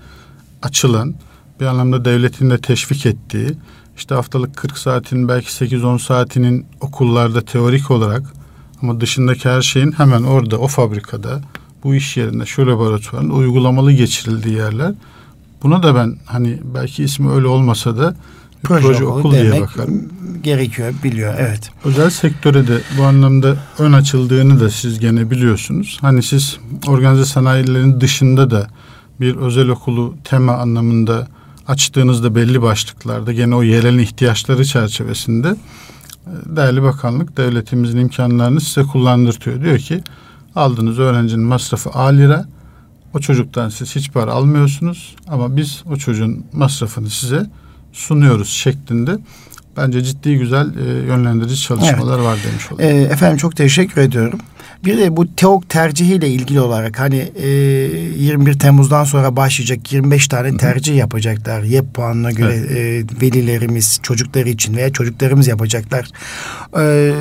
açılan 0.61 1.15
bir 1.59 1.65
anlamda 1.65 2.05
devletin 2.05 2.49
de 2.49 2.57
teşvik 2.57 3.05
ettiği 3.05 3.53
işte 3.97 4.15
haftalık 4.15 4.57
40 4.57 4.77
saatin 4.77 5.27
belki 5.27 5.47
8-10 5.47 5.99
saatinin 5.99 6.65
okullarda 6.81 7.41
teorik 7.41 7.91
olarak 7.91 8.23
ama 8.83 9.01
dışındaki 9.01 9.49
her 9.49 9.61
şeyin 9.61 9.91
hemen 9.91 10.23
orada 10.23 10.57
o 10.57 10.67
fabrikada 10.67 11.41
bu 11.83 11.95
iş 11.95 12.17
yerinde 12.17 12.45
şu 12.45 12.67
laboratuvarında 12.67 13.33
uygulamalı 13.33 13.91
geçirildiği 13.91 14.55
yerler. 14.55 14.93
Buna 15.63 15.83
da 15.83 15.95
ben 15.95 16.17
hani 16.25 16.59
belki 16.75 17.03
ismi 17.03 17.31
öyle 17.31 17.47
olmasa 17.47 17.97
da 17.97 18.15
bir 18.63 18.67
proje, 18.67 19.05
okul 19.05 19.31
diye 19.31 19.43
demek 19.43 19.61
bakarım. 19.61 20.09
gerekiyor, 20.43 20.93
biliyor. 21.03 21.35
Evet. 21.37 21.71
Özel 21.85 22.09
sektöre 22.09 22.67
de 22.67 22.81
bu 22.97 23.03
anlamda 23.03 23.55
ön 23.79 23.93
açıldığını 23.93 24.59
da 24.59 24.69
siz 24.69 24.99
gene 24.99 25.31
biliyorsunuz. 25.31 25.97
Hani 26.01 26.23
siz 26.23 26.57
organize 26.87 27.25
sanayilerin 27.25 28.01
dışında 28.01 28.51
da 28.51 28.67
bir 29.19 29.35
özel 29.35 29.69
okulu 29.69 30.15
tema 30.23 30.53
anlamında 30.53 31.27
açtığınızda 31.67 32.35
belli 32.35 32.61
başlıklarda 32.61 33.33
gene 33.33 33.55
o 33.55 33.63
yerel 33.63 33.99
ihtiyaçları 33.99 34.65
çerçevesinde 34.65 35.55
değerli 36.45 36.83
bakanlık 36.83 37.37
devletimizin 37.37 37.97
imkanlarını 37.97 38.61
size 38.61 38.83
kullandırtıyor. 38.83 39.61
Diyor 39.61 39.77
ki 39.77 40.01
aldığınız 40.55 40.99
öğrencinin 40.99 41.45
masrafı 41.45 41.89
A 41.89 42.07
lira 42.07 42.45
o 43.13 43.19
çocuktan 43.19 43.69
siz 43.69 43.95
hiç 43.95 44.11
para 44.11 44.31
almıyorsunuz 44.31 45.15
ama 45.27 45.57
biz 45.57 45.83
o 45.91 45.95
çocuğun 45.97 46.45
masrafını 46.53 47.09
size 47.09 47.45
sunuyoruz 47.93 48.49
şeklinde 48.49 49.17
bence 49.77 50.03
ciddi 50.03 50.37
güzel 50.37 50.77
e, 50.77 50.83
yönlendirici 50.83 51.61
çalışmalar 51.61 52.15
evet. 52.17 52.27
var 52.27 52.39
demiş 52.47 52.71
oldum. 52.71 52.85
E, 52.85 52.87
efendim 52.87 53.37
çok 53.37 53.55
teşekkür 53.55 54.01
ediyorum. 54.01 54.39
Bir 54.85 54.97
de 54.97 55.17
bu 55.17 55.35
TEOK 55.35 55.69
tercihiyle 55.69 56.29
ilgili 56.29 56.59
olarak 56.59 56.99
hani 56.99 57.31
e, 57.35 57.47
21 57.47 58.59
Temmuz'dan 58.59 59.03
sonra 59.03 59.35
başlayacak 59.35 59.93
25 59.93 60.27
tane 60.27 60.57
tercih 60.57 60.95
yapacaklar. 60.97 61.63
YEP 61.63 61.93
puanına 61.93 62.31
göre 62.31 62.55
evet. 62.55 63.11
e, 63.11 63.21
velilerimiz 63.21 63.99
çocukları 64.03 64.49
için 64.49 64.75
veya 64.75 64.93
çocuklarımız 64.93 65.47
yapacaklar. 65.47 66.07
E, 66.77 67.13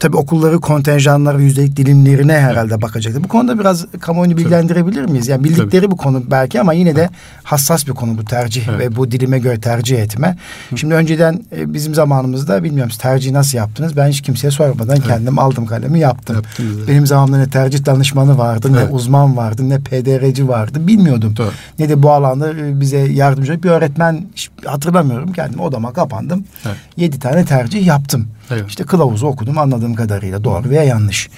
tabii 0.00 0.16
okulları 0.16 0.60
kontenjanları 0.60 1.42
yüzdelik 1.42 1.76
dilimlerine 1.76 2.32
herhalde 2.32 2.82
bakacaktır. 2.82 3.24
Bu 3.24 3.28
konuda 3.28 3.58
biraz 3.58 3.86
kamuoyunu 4.00 4.36
bilgilendirebilir 4.36 5.04
miyiz? 5.04 5.28
Yani 5.28 5.44
bildikleri 5.44 5.82
tabii. 5.82 5.90
bu 5.90 5.96
konu 5.96 6.22
belki 6.30 6.60
ama 6.60 6.72
yine 6.72 6.96
de 6.96 7.08
hassas 7.44 7.86
bir 7.86 7.92
konu 7.92 8.18
bu 8.18 8.24
tercih 8.24 8.68
evet. 8.68 8.80
ve 8.80 8.96
bu 8.96 9.10
dilime 9.10 9.38
göre 9.38 9.60
tercih 9.60 9.98
etme. 9.98 10.36
Şimdi 10.76 10.94
önceden 10.94 11.44
e, 11.56 11.74
bizim 11.74 11.94
zamanımızda 11.94 12.64
bilmiyorum 12.64 12.92
tercihi 12.98 13.34
nasıl 13.34 13.58
yaptınız? 13.58 13.96
Ben 13.96 14.08
hiç 14.08 14.20
kimseye 14.20 14.50
sormadan 14.50 14.96
evet. 14.96 15.06
kendim 15.06 15.38
aldım 15.38 15.66
kalemi 15.66 16.00
yaptım. 16.00 16.36
Yaptınız, 16.36 16.88
Benim 16.88 17.06
zamanımda 17.06 17.38
ne 17.38 17.50
tercih 17.50 17.86
danışmanı 17.86 18.38
vardı, 18.38 18.68
evet. 18.70 18.88
ne 18.88 18.94
uzman 18.94 19.36
vardı, 19.36 19.68
ne 19.68 19.78
PDR'ci 19.78 20.48
vardı 20.48 20.86
bilmiyordum. 20.86 21.36
Doğru. 21.36 21.50
Ne 21.78 21.88
de 21.88 22.02
bu 22.02 22.10
alanda 22.10 22.52
e, 22.52 22.80
bize 22.80 22.98
yardımcı 22.98 23.62
bir 23.62 23.70
öğretmen 23.70 24.24
hatırlamıyorum. 24.64 25.32
Kendim 25.32 25.60
odama 25.60 25.92
kapandım. 25.92 26.44
Evet. 26.66 26.76
Yedi 26.96 27.18
tane 27.18 27.44
tercih 27.44 27.86
yaptım. 27.86 28.28
Evet. 28.50 28.68
İşte 28.68 28.84
kılavuzu 28.84 29.26
okudum 29.26 29.58
anladığım 29.58 29.94
kadarıyla 29.94 30.44
doğru 30.44 30.70
veya 30.70 30.82
yanlış. 30.82 31.30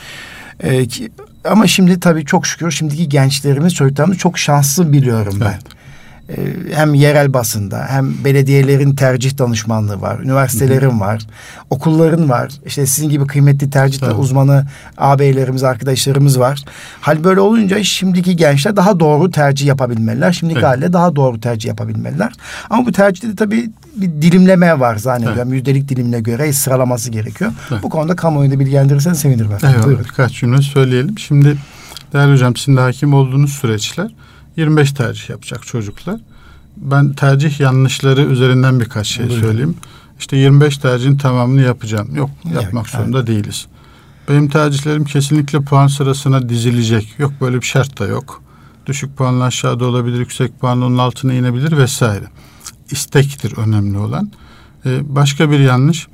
Ee, 0.60 0.86
ki, 0.86 1.12
ama 1.44 1.66
şimdi 1.66 2.00
tabii 2.00 2.24
çok 2.24 2.46
şükür 2.46 2.70
şimdiki 2.70 3.08
gençlerimiz 3.08 3.74
çocuklarımız 3.74 4.18
çok 4.18 4.38
şanslı 4.38 4.92
biliyorum 4.92 5.34
ben. 5.40 5.46
Evet. 5.46 5.81
Ee, 6.36 6.74
hem 6.74 6.94
yerel 6.94 7.32
basında 7.32 7.86
hem 7.88 8.24
belediyelerin 8.24 8.94
tercih 8.94 9.38
danışmanlığı 9.38 10.00
var, 10.00 10.20
üniversitelerin 10.20 10.90
Hı-hı. 10.90 11.00
var, 11.00 11.26
okulların 11.70 12.28
var. 12.28 12.52
İşte 12.66 12.86
sizin 12.86 13.08
gibi 13.08 13.26
kıymetli 13.26 13.70
tercih 13.70 14.02
evet. 14.02 14.14
uzmanı 14.18 14.66
ağabeylerimiz, 14.98 15.64
arkadaşlarımız 15.64 16.38
var. 16.38 16.64
Hal 17.00 17.24
böyle 17.24 17.40
olunca 17.40 17.84
şimdiki 17.84 18.36
gençler 18.36 18.76
daha 18.76 19.00
doğru 19.00 19.30
tercih 19.30 19.66
yapabilmeliler. 19.66 20.32
Şimdiki 20.32 20.58
evet. 20.58 20.68
haliyle 20.68 20.92
daha 20.92 21.16
doğru 21.16 21.40
tercih 21.40 21.68
yapabilmeliler. 21.68 22.32
Ama 22.70 22.86
bu 22.86 22.92
tercihte 22.92 23.28
de 23.28 23.36
tabii 23.36 23.70
bir 23.96 24.22
dilimleme 24.22 24.80
var 24.80 24.96
zannediyorum. 24.96 25.42
Evet. 25.42 25.52
Yüzdelik 25.52 25.88
dilimine 25.88 26.20
göre 26.20 26.52
sıralaması 26.52 27.10
gerekiyor. 27.10 27.52
Evet. 27.72 27.82
Bu 27.82 27.88
konuda 27.88 28.16
kamuoyunu 28.16 28.58
bilgilendirirsen 28.58 29.12
sevinirim 29.12 29.52
efendim. 29.52 29.80
Buyurun. 29.84 30.04
Birkaç 30.04 30.32
cümle 30.32 30.62
söyleyelim. 30.62 31.18
Şimdi 31.18 31.56
değerli 32.12 32.32
hocam 32.32 32.56
sizin 32.56 32.76
de 32.76 32.80
hakim 32.80 33.14
olduğunuz 33.14 33.52
süreçler 33.52 34.10
25 34.56 34.92
tercih 34.92 35.30
yapacak 35.30 35.66
çocuklar. 35.66 36.20
Ben 36.76 37.12
tercih 37.12 37.60
yanlışları 37.60 38.22
üzerinden 38.22 38.80
birkaç 38.80 39.06
şey 39.06 39.28
Buyurun. 39.28 39.42
söyleyeyim. 39.42 39.76
İşte 40.18 40.36
25 40.36 40.78
tercihin 40.78 41.16
tamamını 41.16 41.60
yapacağım. 41.62 42.16
Yok, 42.16 42.30
yapmak 42.54 42.86
evet, 42.86 42.96
zorunda 42.96 43.18
evet. 43.18 43.28
değiliz. 43.28 43.66
Benim 44.28 44.48
tercihlerim 44.48 45.04
kesinlikle 45.04 45.60
puan 45.60 45.86
sırasına 45.86 46.48
dizilecek. 46.48 47.14
Yok 47.18 47.32
böyle 47.40 47.56
bir 47.56 47.66
şart 47.66 47.98
da 47.98 48.06
yok. 48.06 48.42
Düşük 48.86 49.16
puanla 49.16 49.44
aşağıda 49.44 49.84
olabilir, 49.84 50.18
yüksek 50.18 50.60
puanla 50.60 50.86
onun 50.86 50.98
altına 50.98 51.34
inebilir 51.34 51.76
vesaire. 51.76 52.24
İstektir 52.90 53.56
önemli 53.56 53.98
olan. 53.98 54.32
Ee, 54.86 55.14
başka 55.16 55.50
bir 55.50 55.58
yanlış 55.58 56.06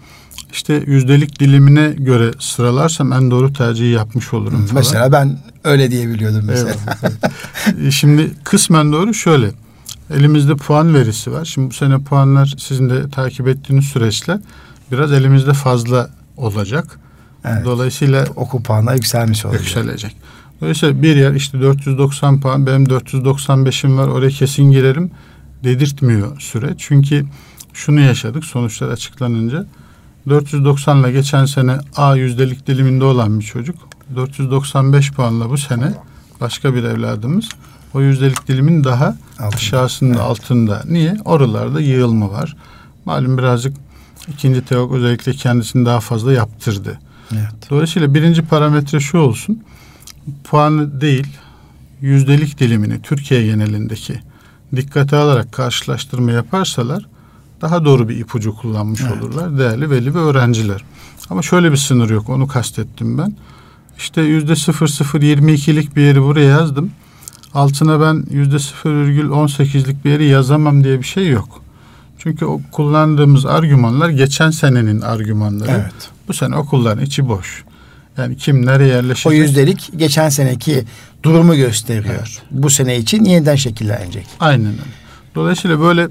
işte 0.53 0.85
yüzdelik 0.87 1.41
dilimine 1.41 1.89
göre 1.89 2.31
sıralarsam 2.39 3.13
en 3.13 3.31
doğru 3.31 3.53
tercihi 3.53 3.91
yapmış 3.91 4.35
olurum. 4.35 4.67
Falan. 4.67 4.75
Mesela 4.75 5.13
ben 5.13 5.39
öyle 5.65 5.91
diyebiliyordum 5.91 6.43
mesela. 6.47 6.75
Evet. 7.03 7.93
Şimdi 7.93 8.31
kısmen 8.45 8.93
doğru 8.93 9.15
şöyle. 9.15 9.51
Elimizde 10.15 10.57
puan 10.57 10.95
verisi 10.95 11.33
var. 11.33 11.45
Şimdi 11.45 11.71
bu 11.71 11.75
sene 11.75 11.99
puanlar 11.99 12.55
sizin 12.59 12.91
de 12.91 13.11
takip 13.11 13.49
ettiğiniz 13.49 13.85
süreçler 13.85 14.39
biraz 14.93 15.13
elimizde 15.13 15.53
fazla 15.53 16.11
olacak. 16.37 16.99
Evet. 17.45 17.65
Dolayısıyla 17.65 18.27
okul 18.37 18.63
puanı 18.63 18.95
yükselmiş 18.95 19.45
olacak. 19.45 19.61
Yükselecek. 19.61 20.17
Dolayısıyla 20.61 21.03
bir 21.03 21.17
yer 21.17 21.35
işte 21.35 21.61
490 21.61 22.41
puan 22.41 22.67
benim 22.67 22.85
495'im 22.85 23.99
var 23.99 24.09
oraya 24.09 24.31
kesin 24.31 24.71
girerim 24.71 25.11
dedirtmiyor 25.65 26.41
süreç. 26.41 26.75
Çünkü 26.79 27.27
şunu 27.73 28.01
yaşadık 28.01 28.45
sonuçlar 28.45 28.89
açıklanınca 28.89 29.67
490 30.31 30.99
ile 30.99 31.13
geçen 31.13 31.45
sene 31.45 31.79
A 31.97 32.17
yüzdelik 32.17 32.67
diliminde 32.67 33.05
olan 33.05 33.41
bir 33.41 33.45
çocuk 33.45 33.77
495 34.17 35.13
puanla 35.13 35.51
bu 35.51 35.59
sene 35.59 35.95
başka 36.41 36.75
bir 36.75 36.85
evladımız 36.85 37.49
o 37.95 38.01
yüzdelik 38.01 38.49
dilimin 38.49 38.85
daha 38.85 39.07
altında. 39.07 39.49
aşağısında 39.49 40.11
evet. 40.11 40.21
altında. 40.21 40.83
Niye? 40.89 41.17
Oralarda 41.25 41.81
yığılma 41.81 42.31
var. 42.31 42.57
Malum 43.05 43.39
birazcık 43.39 43.77
ikinci 44.29 44.65
teok 44.65 44.93
özellikle 44.93 45.33
kendisini 45.33 45.87
daha 45.87 46.01
fazla 46.01 46.33
yaptırdı. 46.33 46.99
Evet. 47.33 47.71
Dolayısıyla 47.71 48.15
birinci 48.15 48.43
parametre 48.43 49.01
şu 49.01 49.19
olsun. 49.19 49.63
Puanı 50.45 51.01
değil 51.01 51.27
yüzdelik 52.01 52.61
dilimini 52.61 53.03
Türkiye 53.03 53.47
genelindeki 53.47 54.21
dikkate 54.77 55.17
alarak 55.17 55.53
karşılaştırma 55.53 56.33
yaparsalar 56.33 57.07
daha 57.61 57.85
doğru 57.85 58.09
bir 58.09 58.17
ipucu 58.17 58.57
kullanmış 58.57 59.01
evet. 59.01 59.23
olurlar 59.23 59.59
değerli 59.59 59.91
veli 59.91 60.15
ve 60.15 60.19
öğrenciler. 60.19 60.85
Ama 61.31 61.43
şöyle 61.43 61.73
bir 61.73 61.77
sınır 61.77 62.11
yok 62.11 62.29
onu 62.29 62.49
kastettim 62.49 63.19
ben. 63.19 63.37
İşte 63.99 64.23
yüzde 64.23 64.57
sıfır 64.57 64.89
sıfır 64.89 65.23
yirmi 65.23 65.53
ikilik 65.53 65.97
bir 65.97 66.03
yeri 66.03 66.23
buraya 66.23 66.49
yazdım. 66.49 66.91
Altına 67.55 68.01
ben 68.01 68.25
yüzde 68.31 68.59
sıfır 68.59 68.91
virgül 68.91 69.29
on 69.29 69.47
sekizlik 69.47 70.05
bir 70.05 70.11
yeri 70.11 70.27
yazamam 70.27 70.85
diye 70.85 70.99
bir 70.99 71.07
şey 71.07 71.29
yok. 71.29 71.63
Çünkü 72.19 72.45
o 72.45 72.61
kullandığımız 72.73 73.47
argümanlar 73.47 74.09
geçen 74.09 74.51
senenin 74.51 75.01
argümanları. 75.01 75.71
Evet. 75.71 76.11
Bu 76.29 76.33
sene 76.33 76.57
okulların 76.57 77.05
içi 77.05 77.29
boş. 77.29 77.65
Yani 78.17 78.37
kim 78.37 78.67
nereye 78.67 78.89
yerleşecek? 78.89 79.27
O 79.27 79.33
yüzdelik 79.33 79.91
geçen 79.97 80.29
seneki 80.29 80.85
durumu 81.23 81.57
gösteriyor. 81.57 82.15
Evet. 82.15 82.43
Bu 82.51 82.71
sene 82.71 82.97
için 82.97 83.25
yeniden 83.25 83.57
şekillenecek. 83.57 84.27
Aynen 84.41 84.67
öyle. 84.67 84.81
Dolayısıyla 85.35 85.81
böyle 85.81 86.09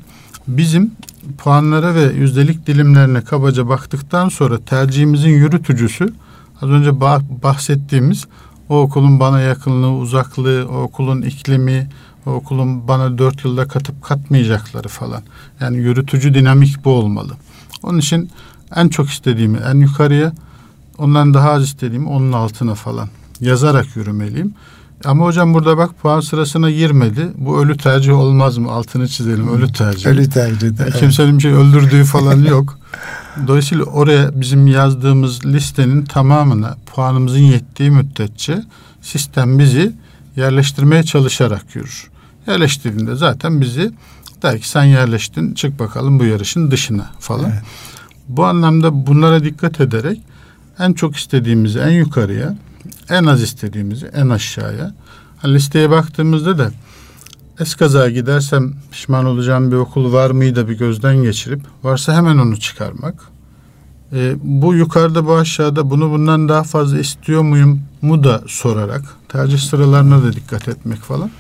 bizim 0.48 0.92
puanlara 1.38 1.96
ve 1.96 2.04
yüzdelik 2.04 2.68
dilimlerine 2.68 3.22
kabaca 3.22 3.70
baktıktan 3.70 4.30
sonra 4.30 4.58
tercihimizin 4.66 5.30
yürütücüsü 5.30 6.14
az 6.62 6.70
önce 6.70 7.02
bahsettiğimiz 7.44 8.26
o 8.70 8.82
okulun 8.82 9.20
bana 9.20 9.42
yakınlığı, 9.42 9.92
uzaklığı, 9.92 10.68
o 10.72 10.82
okulun 10.82 11.22
iklimi, 11.22 11.90
o 12.26 12.32
okulun 12.32 12.88
bana 12.88 13.18
dört 13.18 13.46
yılda 13.46 13.68
katıp 13.68 14.04
katmayacakları 14.04 14.88
falan. 14.88 15.22
Yani 15.60 15.78
yürütücü 15.78 16.34
dinamik 16.34 16.86
bu 16.86 16.90
olmalı. 16.90 17.34
Onun 17.84 18.00
için 18.00 18.30
en 18.76 18.88
çok 18.88 19.10
istediğimi 19.10 19.58
en 19.58 19.76
yukarıya, 19.76 20.34
ondan 20.98 21.34
daha 21.34 21.52
az 21.52 21.64
istediğimi 21.64 22.10
onun 22.10 22.32
altına 22.32 22.76
falan 22.76 23.10
yazarak 23.42 23.96
yürümeliyim. 23.96 24.54
Ama 25.08 25.26
hocam 25.26 25.54
burada 25.54 25.78
bak 25.78 26.00
puan 26.02 26.20
sırasına 26.20 26.72
girmedi. 26.72 27.28
Bu 27.38 27.62
ölü 27.62 27.78
tercih 27.78 28.14
olmaz 28.14 28.58
mı? 28.58 28.72
Altını 28.72 29.08
çizelim. 29.08 29.48
Ölü 29.48 29.74
tercih. 29.74 30.10
Ölü 30.10 30.30
tercih. 30.30 30.80
Yani 30.80 30.92
kimsenin 31.00 31.38
bir 31.38 31.42
şey 31.42 31.52
öldürdüğü 31.52 32.04
falan 32.04 32.44
yok. 32.44 32.80
Dolayısıyla 33.48 33.84
oraya 33.84 34.42
bizim 34.42 34.68
yazdığımız 34.68 35.46
listenin 35.46 36.06
tamamına 36.06 36.78
puanımızın 36.86 37.40
yettiği 37.40 37.92
müddetçe 37.92 38.64
sistem 39.02 39.60
bizi 39.60 39.94
yerleştirmeye 40.36 41.04
çalışarak 41.04 41.76
yürür. 41.76 42.10
Yerleştirdiğinde 42.48 43.16
zaten 43.16 43.62
bizi 43.62 43.92
der 44.44 44.60
ki 44.60 44.70
sen 44.70 44.84
yerleştin 44.84 45.54
çık 45.54 45.80
bakalım 45.80 46.20
bu 46.20 46.26
yarışın 46.26 46.72
dışına 46.72 47.10
falan. 47.20 47.52
Evet. 47.52 47.64
Bu 48.28 48.46
anlamda 48.46 49.08
bunlara 49.08 49.44
dikkat 49.44 49.82
ederek 49.82 50.22
en 50.80 50.94
çok 50.94 51.16
istediğimizi 51.16 51.80
en 51.80 51.92
yukarıya 51.92 52.56
en 53.10 53.24
az 53.24 53.42
istediğimizi 53.42 54.06
en 54.06 54.30
aşağıya. 54.30 54.94
Listeye 55.46 55.90
baktığımızda 55.90 56.58
da 56.58 56.72
eskaza 57.60 58.10
gidersem 58.10 58.74
pişman 58.92 59.26
olacağım 59.26 59.72
bir 59.72 59.76
okul 59.76 60.14
var 60.14 60.32
mıydı 60.32 60.70
bir 60.70 60.78
gözden 60.78 61.24
geçirip 61.24 61.62
varsa 61.84 62.16
hemen 62.16 62.38
onu 62.38 62.60
çıkarmak. 62.60 63.16
E, 64.14 64.36
bu 64.44 64.74
yukarıda 64.74 65.26
bu 65.26 65.36
aşağıda 65.36 65.90
bunu 65.90 66.12
bundan 66.12 66.50
daha 66.50 66.64
fazla 66.64 67.00
istiyor 67.00 67.42
muyum 67.42 67.82
mu 68.02 68.24
da 68.24 68.44
sorarak 68.48 69.02
tercih 69.30 69.60
sıralarına 69.60 70.24
da 70.24 70.34
dikkat 70.34 70.68
etmek 70.68 71.00
falan 71.00 71.32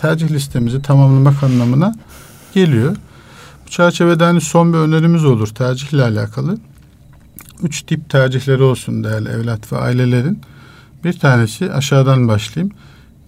tercih 0.00 0.30
listemizi 0.30 0.82
tamamlamak 0.82 1.42
anlamına 1.42 1.94
geliyor. 2.54 2.96
Bu 3.66 3.70
çerçevede 3.70 4.24
hani 4.24 4.40
son 4.40 4.72
bir 4.72 4.78
önerimiz 4.78 5.24
olur 5.24 5.48
tercihle 5.48 6.02
alakalı. 6.02 6.58
Üç 7.62 7.82
tip 7.82 8.10
tercihleri 8.10 8.62
olsun 8.62 9.04
değerli 9.04 9.28
evlat 9.28 9.72
ve 9.72 9.76
ailelerin. 9.76 10.40
Bir 11.04 11.12
tanesi 11.12 11.72
aşağıdan 11.72 12.28
başlayayım. 12.28 12.74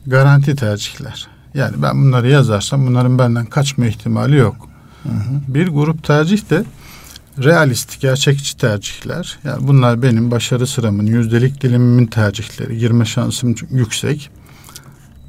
Garanti 0.07 0.57
tercihler. 0.57 1.29
Yani 1.55 1.83
ben 1.83 2.03
bunları 2.03 2.29
yazarsam 2.29 2.87
bunların 2.87 3.18
benden 3.18 3.47
kaçma 3.47 3.87
ihtimali 3.87 4.37
yok. 4.37 4.57
Hı 5.03 5.09
hı. 5.09 5.41
Bir 5.49 5.68
grup 5.68 6.05
tercih 6.05 6.51
de 6.51 6.64
realist, 7.39 8.01
gerçekçi 8.01 8.57
tercihler. 8.57 9.39
Yani 9.45 9.68
bunlar 9.68 10.03
benim 10.03 10.31
başarı 10.31 10.66
sıramın, 10.66 11.07
yüzdelik 11.07 11.62
dilimimin 11.62 12.07
tercihleri. 12.07 12.79
Girme 12.79 13.05
şansım 13.05 13.55
yüksek. 13.70 14.31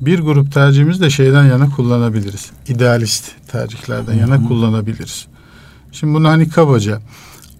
Bir 0.02 0.20
grup 0.20 0.54
tercihimiz 0.54 1.02
de 1.02 1.10
şeyden 1.10 1.46
yana 1.46 1.70
kullanabiliriz. 1.70 2.52
İdealist 2.68 3.32
tercihlerden 3.48 4.14
yana 4.14 4.48
kullanabiliriz. 4.48 5.28
Şimdi 5.92 6.14
bunu 6.14 6.28
hani 6.28 6.50
kabaca 6.50 7.02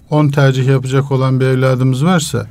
10 0.10 0.30
tercih 0.30 0.68
yapacak 0.68 1.12
olan 1.12 1.40
bir 1.40 1.46
evladımız 1.46 2.06
varsa 2.06 2.48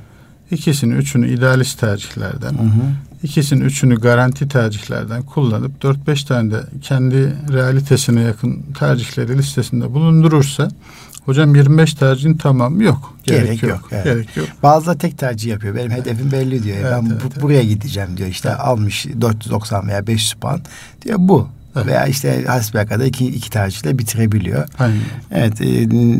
ikisini 0.53 0.94
üçünü 0.94 1.28
idealist 1.28 1.80
tercihlerden, 1.80 2.53
hı 2.53 2.62
hı. 2.62 2.82
ikisini 3.22 3.62
üçünü 3.62 4.00
garanti 4.00 4.48
tercihlerden 4.48 5.22
kullanıp 5.22 5.84
4-5 5.84 6.26
tane 6.26 6.50
de 6.50 6.61
kendi 6.82 7.36
realitesine 7.53 8.20
yakın 8.20 8.62
tercihleri 8.78 9.38
listesinde 9.38 9.94
bulundurursa 9.94 10.68
Hocam 11.24 11.55
25 11.55 11.94
tercihin 11.94 12.36
tamamı 12.36 12.84
yok. 12.84 13.14
Gerek, 13.24 13.44
Gerek 13.44 13.62
yok. 13.62 13.70
yok 13.70 13.88
evet. 13.92 14.05
Gerek 14.05 14.36
yok. 14.36 14.46
Bazıları 14.62 14.98
tek 14.98 15.18
tercih 15.18 15.50
yapıyor. 15.50 15.74
Benim 15.74 15.90
hedefim 15.90 16.32
belli 16.32 16.62
diyor. 16.62 16.76
Evet, 16.80 16.92
ben 16.92 17.07
evet, 17.11 17.22
bu, 17.24 17.28
evet. 17.32 17.42
buraya 17.42 17.62
gideceğim 17.62 18.16
diyor. 18.16 18.28
İşte 18.28 18.48
evet. 18.48 18.61
almış 18.61 19.07
490 19.20 19.88
veya 19.88 20.07
500 20.07 20.32
puan. 20.32 20.61
Diyor 21.03 21.18
bu. 21.20 21.48
Evet. 21.77 21.87
Veya 21.87 22.07
işte 22.07 22.45
kadar 22.87 23.05
iki, 23.05 23.27
iki 23.27 23.51
tercihle 23.51 23.99
bitirebiliyor. 23.99 24.68
Aynen. 24.79 25.01
Evet, 25.31 25.61
e, 25.61 25.66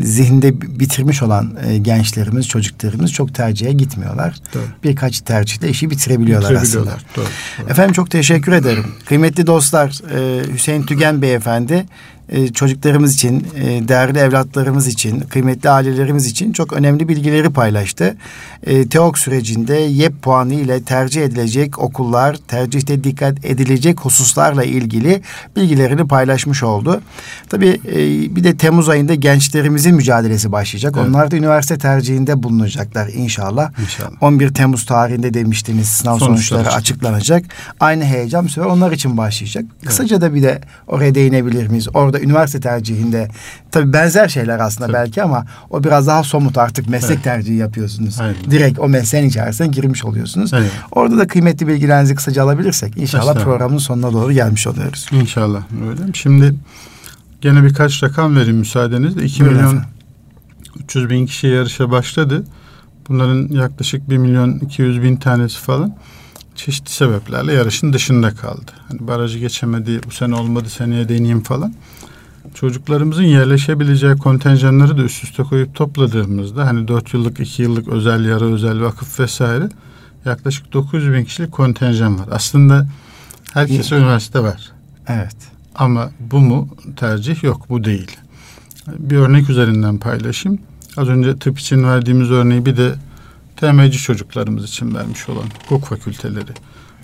zihinde 0.07 0.61
bitirmiş 0.61 1.23
olan 1.23 1.57
e, 1.67 1.77
gençlerimiz, 1.77 2.47
çocuklarımız 2.47 3.11
çok 3.11 3.35
tercihe 3.35 3.73
gitmiyorlar. 3.73 4.35
Doğru. 4.53 4.63
Birkaç 4.83 5.21
tercihle 5.21 5.69
işi 5.69 5.89
bitirebiliyorlar, 5.89 6.51
bitirebiliyorlar. 6.51 6.93
aslında. 6.93 7.15
Doğru, 7.15 7.25
doğru. 7.59 7.71
Efendim 7.71 7.93
çok 7.93 8.11
teşekkür 8.11 8.51
ederim. 8.51 8.85
Kıymetli 9.05 9.47
dostlar, 9.47 10.01
e, 10.15 10.53
Hüseyin 10.53 10.83
Tügen 10.83 11.21
Beyefendi 11.21 11.85
e, 12.33 12.53
çocuklarımız 12.53 13.13
için, 13.13 13.47
e, 13.55 13.87
değerli 13.87 14.17
evlatlarımız 14.19 14.87
için, 14.87 15.19
kıymetli 15.19 15.69
ailelerimiz 15.69 16.25
için 16.25 16.53
çok 16.53 16.73
önemli 16.73 17.07
bilgileri 17.07 17.49
paylaştı. 17.49 18.15
E, 18.63 18.87
TEOK 18.87 19.19
sürecinde 19.19 19.75
YEP 19.75 20.21
puanı 20.21 20.53
ile 20.53 20.83
tercih 20.83 21.23
edilecek 21.23 21.79
okullar, 21.79 22.37
tercihte 22.47 23.03
dikkat 23.03 23.45
edilecek 23.45 23.99
hususlarla 23.99 24.63
ilgili 24.63 25.21
bilgilerini 25.55 26.07
paylaşmış 26.07 26.63
oldu. 26.63 27.01
Tabii 27.49 27.79
bir 28.35 28.43
de 28.43 28.57
Temmuz 28.57 28.89
ayında 28.89 29.15
gençlerimizin 29.15 29.95
mücadelesi 29.95 30.51
başlayacak. 30.51 30.93
Evet. 30.97 31.07
Onlar 31.09 31.31
da 31.31 31.35
üniversite 31.35 31.77
tercihinde 31.77 32.43
bulunacaklar 32.43 33.07
inşallah. 33.07 33.71
İnşallah. 33.81 34.11
11 34.21 34.53
Temmuz 34.53 34.85
tarihinde 34.85 35.33
demiştiniz 35.33 35.87
sınav 35.87 36.17
sonuçları, 36.17 36.59
sonuçları 36.59 36.75
açıklanacak. 36.75 37.45
Aynı 37.79 38.03
heyecan 38.03 38.47
süre 38.47 38.65
onlar 38.65 38.91
için 38.91 39.17
başlayacak. 39.17 39.63
Evet. 39.63 39.85
Kısaca 39.85 40.21
da 40.21 40.33
bir 40.33 40.43
de 40.43 40.61
oraya 40.87 41.15
değinebilir 41.15 41.67
miyiz? 41.67 41.87
Orada 41.93 42.22
üniversite 42.23 42.59
tercihinde 42.59 43.27
tabi 43.71 43.93
benzer 43.93 44.27
şeyler 44.27 44.59
aslında 44.59 44.85
tabii. 44.85 44.93
belki 44.93 45.23
ama 45.23 45.45
o 45.69 45.83
biraz 45.83 46.07
daha 46.07 46.23
somut 46.23 46.57
artık 46.57 46.89
meslek 46.89 47.11
evet. 47.11 47.23
tercihi 47.23 47.57
yapıyorsunuz. 47.57 48.19
Aynen. 48.19 48.35
Direkt 48.51 48.79
o 48.79 48.89
mesleğin 48.89 49.29
içerisine 49.29 49.67
girmiş 49.67 50.05
oluyorsunuz. 50.05 50.53
Aynen. 50.53 50.69
Orada 50.91 51.17
da 51.17 51.27
kıymetli 51.27 51.67
bilgilerinizi 51.67 52.15
kısaca 52.15 52.43
alabilirsek 52.43 52.97
inşallah 52.97 53.43
programın 53.43 53.77
sonuna 53.77 54.13
doğru 54.13 54.31
gelmiş 54.31 54.67
oluyoruz. 54.67 55.07
İnşallah 55.11 55.63
öyle. 55.89 56.13
Şimdi 56.13 56.55
gene 57.41 57.63
birkaç 57.63 58.03
rakam 58.03 58.35
vereyim 58.35 58.57
müsaadenizle. 58.57 59.23
2 59.25 59.41
Buyurun 59.41 59.57
milyon 59.57 59.69
efendim. 59.69 59.89
300 60.83 61.09
bin 61.09 61.25
kişi 61.25 61.47
yarışa 61.47 61.91
başladı. 61.91 62.43
Bunların 63.09 63.47
yaklaşık 63.47 64.09
1 64.09 64.17
milyon 64.17 64.59
200 64.59 65.03
bin 65.03 65.15
tanesi 65.15 65.59
falan 65.59 65.95
çeşitli 66.55 66.91
sebeplerle 66.91 67.53
yarışın 67.53 67.93
dışında 67.93 68.35
kaldı. 68.35 68.71
Hani 68.87 69.07
barajı 69.07 69.39
geçemedi, 69.39 70.01
bu 70.05 70.11
sene 70.11 70.35
olmadı, 70.35 70.69
seneye 70.69 71.09
deneyeyim 71.09 71.43
falan 71.43 71.73
çocuklarımızın 72.53 73.23
yerleşebileceği 73.23 74.15
kontenjanları 74.15 74.97
da 74.97 75.01
üst 75.01 75.23
üste 75.23 75.43
koyup 75.43 75.75
topladığımızda 75.75 76.67
hani 76.67 76.87
dört 76.87 77.13
yıllık, 77.13 77.39
iki 77.39 77.61
yıllık 77.61 77.87
özel 77.87 78.25
yarı 78.25 78.53
özel 78.53 78.81
vakıf 78.81 79.19
vesaire 79.19 79.69
yaklaşık 80.25 80.73
900 80.73 81.13
bin 81.13 81.25
kişilik 81.25 81.51
kontenjan 81.51 82.19
var. 82.19 82.27
Aslında 82.31 82.87
herkese 83.53 83.95
üniversite 83.95 84.39
var. 84.39 84.71
Evet. 85.07 85.35
Ama 85.75 86.09
bu 86.19 86.39
mu 86.39 86.69
tercih? 86.95 87.43
Yok 87.43 87.69
bu 87.69 87.83
değil. 87.83 88.17
Bir 88.87 89.17
örnek 89.17 89.49
üzerinden 89.49 89.97
paylaşayım. 89.97 90.59
Az 90.97 91.07
önce 91.07 91.37
tıp 91.37 91.59
için 91.59 91.83
verdiğimiz 91.83 92.31
örneği 92.31 92.65
bir 92.65 92.77
de 92.77 92.95
TMC 93.57 93.91
çocuklarımız 93.91 94.63
için 94.63 94.95
vermiş 94.95 95.29
olan 95.29 95.45
hukuk 95.63 95.85
fakülteleri. 95.85 96.51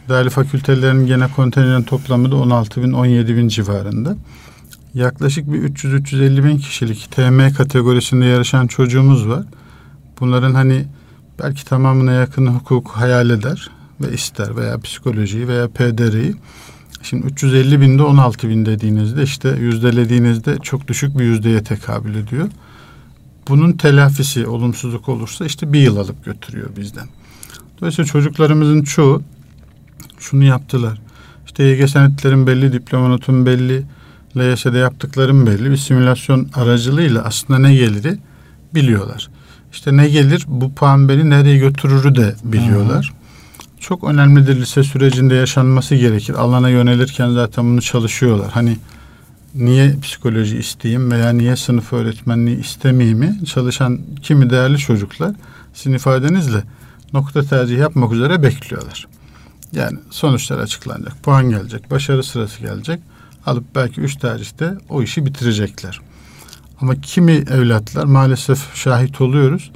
Değerli 0.09 0.29
fakültelerin 0.29 1.05
gene 1.05 1.27
kontenjan 1.35 1.83
toplamı 1.83 2.31
da 2.31 2.35
16 2.35 2.83
bin 2.83 2.91
17 2.91 3.35
bin 3.37 3.47
civarında 3.47 4.15
yaklaşık 4.93 5.53
bir 5.53 5.63
300-350 5.63 6.43
bin 6.43 6.57
kişilik 6.57 7.11
TM 7.11 7.53
kategorisinde 7.57 8.25
yarışan 8.25 8.67
çocuğumuz 8.67 9.27
var. 9.27 9.43
Bunların 10.19 10.53
hani 10.53 10.85
belki 11.39 11.65
tamamına 11.65 12.11
yakın 12.11 12.47
hukuk 12.47 12.89
hayal 12.89 13.29
eder 13.29 13.69
ve 14.01 14.13
ister 14.13 14.57
veya 14.57 14.79
psikolojiyi 14.79 15.47
veya 15.47 15.67
PDR'yi. 15.67 16.35
Şimdi 17.03 17.27
350 17.27 17.81
binde 17.81 18.03
16 18.03 18.49
bin 18.49 18.65
dediğinizde 18.65 19.23
işte 19.23 19.49
yüzdelediğinizde 19.49 20.57
çok 20.57 20.87
düşük 20.87 21.19
bir 21.19 21.23
yüzdeye 21.23 21.63
tekabül 21.63 22.15
ediyor. 22.15 22.47
Bunun 23.47 23.71
telafisi 23.71 24.47
olumsuzluk 24.47 25.09
olursa 25.09 25.45
işte 25.45 25.73
bir 25.73 25.79
yıl 25.79 25.97
alıp 25.97 26.25
götürüyor 26.25 26.69
bizden. 26.77 27.07
Dolayısıyla 27.79 28.11
çocuklarımızın 28.11 28.81
çoğu 28.81 29.23
şunu 30.19 30.43
yaptılar. 30.43 31.01
İşte 31.45 31.63
YGS 31.63 31.95
netlerin 31.95 32.47
belli, 32.47 32.73
diploma 32.73 33.17
belli, 33.45 33.83
LYS'de 34.39 34.77
yaptıklarım 34.77 35.47
belli. 35.47 35.71
Bir 35.71 35.77
simülasyon 35.77 36.49
aracılığıyla 36.55 37.23
aslında 37.23 37.59
ne 37.59 37.75
geliri 37.75 38.17
biliyorlar. 38.75 39.29
İşte 39.71 39.97
ne 39.97 40.09
gelir 40.09 40.45
bu 40.47 40.73
puan 40.73 41.09
beni 41.09 41.29
nereye 41.29 41.57
götürürü 41.57 42.15
de 42.15 42.35
biliyorlar. 42.43 43.13
Hı. 43.13 43.19
Çok 43.79 44.03
önemlidir 44.03 44.61
lise 44.61 44.83
sürecinde 44.83 45.35
yaşanması 45.35 45.95
gerekir. 45.95 46.33
Alana 46.33 46.69
yönelirken 46.69 47.29
zaten 47.29 47.65
bunu 47.65 47.81
çalışıyorlar. 47.81 48.51
Hani 48.51 48.77
niye 49.55 49.95
psikoloji 50.01 50.57
isteyeyim 50.57 51.11
veya 51.11 51.29
niye 51.29 51.55
sınıf 51.55 51.93
öğretmenliği 51.93 52.59
istemeyeyim 52.59 53.43
çalışan 53.43 53.99
kimi 54.21 54.49
değerli 54.49 54.77
çocuklar 54.77 55.35
sizin 55.73 55.95
ifadenizle 55.95 56.63
nokta 57.13 57.43
tercih 57.43 57.77
yapmak 57.77 58.11
üzere 58.13 58.43
bekliyorlar. 58.43 59.07
Yani 59.73 59.99
sonuçlar 60.09 60.59
açıklanacak, 60.59 61.23
puan 61.23 61.49
gelecek, 61.49 61.91
başarı 61.91 62.23
sırası 62.23 62.61
gelecek 62.61 62.99
alıp 63.45 63.75
belki 63.75 64.01
üç 64.01 64.15
tercihte 64.15 64.73
o 64.89 65.01
işi 65.01 65.25
bitirecekler. 65.25 66.01
Ama 66.81 67.01
kimi 67.01 67.31
evlatlar 67.31 68.03
maalesef 68.03 68.75
şahit 68.75 69.21
oluyoruz. 69.21 69.71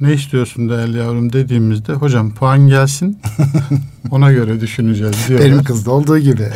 Ne 0.00 0.12
istiyorsun 0.12 0.68
değerli 0.68 0.98
yavrum 0.98 1.32
dediğimizde 1.32 1.92
hocam 1.92 2.34
puan 2.34 2.68
gelsin 2.68 3.18
ona 4.10 4.32
göre 4.32 4.60
düşüneceğiz 4.60 5.28
diyorlar. 5.28 5.50
Benim 5.50 5.64
kızda 5.64 5.90
olduğu 5.90 6.18
gibi. 6.18 6.48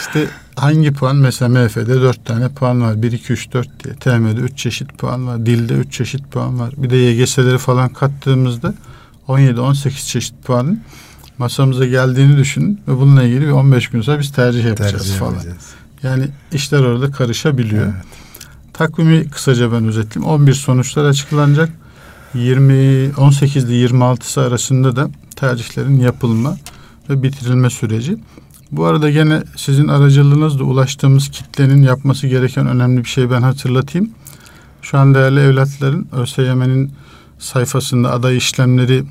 İşte 0.00 0.26
hangi 0.56 0.92
puan? 0.92 1.16
Mesela 1.16 1.64
MF'de 1.64 2.00
dört 2.00 2.24
tane 2.24 2.48
puan 2.48 2.82
var. 2.82 3.02
Bir, 3.02 3.12
iki, 3.12 3.32
üç, 3.32 3.52
dört 3.52 3.84
diye. 3.84 3.94
TM'de 3.94 4.40
üç 4.40 4.58
çeşit 4.58 4.98
puan 4.98 5.26
var. 5.26 5.46
Dilde 5.46 5.74
üç 5.74 5.92
çeşit 5.92 6.30
puan 6.30 6.60
var. 6.60 6.74
Bir 6.76 6.90
de 6.90 6.96
YGS'leri 6.96 7.58
falan 7.58 7.88
kattığımızda 7.88 8.74
17-18 9.28 10.06
çeşit 10.06 10.44
puanın 10.44 10.80
masamıza 11.40 11.86
geldiğini 11.86 12.36
düşünün 12.36 12.80
ve 12.88 13.00
bununla 13.00 13.22
ilgili 13.22 13.40
bir 13.40 13.50
15 13.50 13.88
gün 13.88 14.00
sonra 14.00 14.20
biz 14.20 14.32
tercih 14.32 14.64
yapacağız 14.64 14.92
tercih 14.92 15.18
falan. 15.18 15.32
Yapacağız. 15.32 15.66
Yani 16.02 16.28
işler 16.52 16.80
orada 16.80 17.10
karışabiliyor. 17.10 17.84
Evet. 17.84 17.94
Takvimi 18.72 19.30
kısaca 19.30 19.72
ben 19.72 19.84
özetleyeyim. 19.86 20.34
11 20.34 20.54
sonuçlar 20.54 21.04
açıklanacak. 21.04 21.70
20 22.34 23.10
18 23.16 23.64
ile 23.64 23.86
26'sı 23.86 24.40
arasında 24.40 24.96
da 24.96 25.10
tercihlerin 25.36 26.00
yapılma 26.00 26.56
ve 27.10 27.22
bitirilme 27.22 27.70
süreci. 27.70 28.16
Bu 28.72 28.84
arada 28.84 29.10
gene 29.10 29.42
sizin 29.56 29.88
aracılığınızla 29.88 30.64
ulaştığımız 30.64 31.28
kitlenin 31.28 31.82
yapması 31.82 32.26
gereken 32.26 32.66
önemli 32.66 33.04
bir 33.04 33.08
şey 33.08 33.30
ben 33.30 33.42
hatırlatayım. 33.42 34.10
Şu 34.82 34.98
an 34.98 35.14
değerli 35.14 35.40
evlatların 35.40 36.08
ÖSYM'nin 36.12 36.92
sayfasında 37.38 38.12
aday 38.12 38.36
işlemleri 38.36 39.04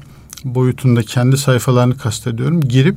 boyutunda 0.45 1.03
kendi 1.03 1.37
sayfalarını 1.37 1.97
kastediyorum. 1.97 2.61
Girip 2.61 2.95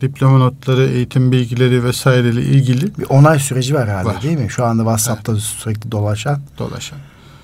diploma 0.00 0.38
notları, 0.38 0.84
eğitim 0.84 1.32
bilgileri 1.32 1.84
vesaireyle 1.84 2.42
ilgili 2.42 2.98
bir 2.98 3.06
onay 3.08 3.38
süreci 3.38 3.74
var 3.74 3.88
herhalde 3.88 4.08
var. 4.08 4.22
değil 4.22 4.38
mi? 4.38 4.50
Şu 4.50 4.64
anda 4.64 4.82
WhatsApp'ta 4.82 5.32
evet. 5.32 5.42
sürekli 5.42 5.92
dolaşan. 5.92 6.40
Dolaşan. 6.58 6.98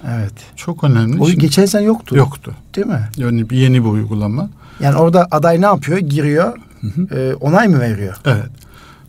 Evet. 0.09 0.33
Çok 0.57 0.85
önemli. 0.85 1.23
O 1.23 1.27
Şimdi, 1.27 1.41
geçen 1.41 1.67
sene 1.67 1.83
yoktu. 1.83 2.17
Yoktu. 2.17 2.55
Değil 2.77 2.87
mi? 2.87 3.09
Yani 3.17 3.51
bir 3.51 3.57
yeni 3.57 3.85
bir 3.85 3.89
uygulama. 3.89 4.49
Yani 4.81 4.97
orada 4.97 5.29
aday 5.31 5.61
ne 5.61 5.67
yapıyor? 5.67 5.99
Giriyor. 5.99 6.59
Hı 6.81 6.87
hı. 6.87 7.19
E, 7.19 7.35
onay 7.35 7.69
mı 7.69 7.81
veriyor? 7.81 8.17
Evet. 8.25 8.51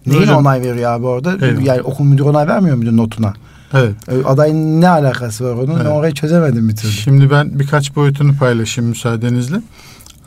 Neyin 0.05 0.21
Hocam, 0.21 0.37
onay 0.37 0.61
veriyor 0.61 0.91
abi 0.91 1.05
orada? 1.05 1.45
Eyvallah. 1.45 1.65
Yani 1.65 1.81
okul 1.81 2.03
müdürü 2.03 2.23
onay 2.23 2.47
vermiyor 2.47 2.75
muydu 2.75 2.97
notuna? 2.97 3.33
Evet. 3.73 3.95
E, 4.09 4.25
adayın 4.25 4.81
ne 4.81 4.89
alakası 4.89 5.45
var 5.45 5.53
onun? 5.53 5.75
Evet. 5.75 5.85
Ben 5.85 5.89
orayı 5.89 6.13
çözemedim 6.13 6.69
bir 6.69 6.75
türlü. 6.75 6.91
Şimdi 6.91 7.29
ben 7.29 7.59
birkaç 7.59 7.95
boyutunu 7.95 8.37
paylaşayım 8.37 8.89
müsaadenizle 8.89 9.61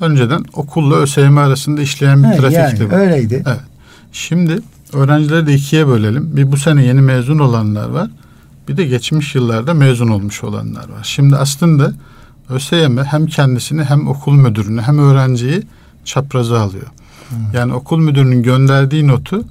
önceden 0.00 0.44
okulla 0.52 0.96
ÖSYM 0.96 1.38
arasında 1.38 1.82
işleyen 1.82 2.22
bir 2.22 2.28
He, 2.28 2.36
trafikti 2.36 2.82
yani, 2.82 2.90
bu. 2.90 2.94
Öyleydi. 2.94 3.42
Evet. 3.46 3.60
Şimdi 4.12 4.58
öğrencileri 4.92 5.46
de 5.46 5.54
ikiye 5.54 5.86
bölelim. 5.86 6.36
Bir 6.36 6.52
bu 6.52 6.56
sene 6.56 6.84
yeni 6.84 7.00
mezun 7.00 7.38
olanlar 7.38 7.88
var. 7.88 8.10
Bir 8.68 8.76
de 8.76 8.84
geçmiş 8.84 9.34
yıllarda 9.34 9.74
mezun 9.74 10.08
olmuş 10.08 10.44
olanlar 10.44 10.88
var. 10.88 11.02
Şimdi 11.02 11.36
aslında 11.36 11.92
ÖSYM 12.50 12.98
hem 12.98 13.26
kendisini 13.26 13.84
hem 13.84 14.08
okul 14.08 14.32
müdürünü 14.32 14.82
hem 14.82 14.98
öğrenciyi 14.98 15.62
çapraza 16.04 16.60
alıyor. 16.60 16.86
Hmm. 17.28 17.38
Yani 17.52 17.74
okul 17.74 17.98
müdürünün 17.98 18.42
gönderdiği 18.42 19.08
notu 19.08 19.44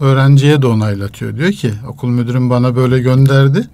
öğrenciye 0.00 0.62
de 0.62 0.66
onaylatıyor. 0.66 1.36
Diyor 1.36 1.52
ki 1.52 1.72
okul 1.88 2.08
müdürüm 2.08 2.50
bana 2.50 2.76
böyle 2.76 3.00
gönderdi. 3.00 3.68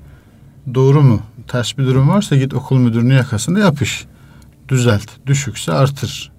Doğru 0.74 1.02
mu? 1.02 1.20
Ters 1.48 1.78
bir 1.78 1.86
durum 1.86 2.08
varsa 2.08 2.36
git 2.36 2.54
okul 2.54 2.78
müdürünün 2.78 3.14
yakasında 3.14 3.58
yapış. 3.58 4.06
Düzelt. 4.68 5.10
Düşükse 5.26 5.72
artır. 5.72 6.30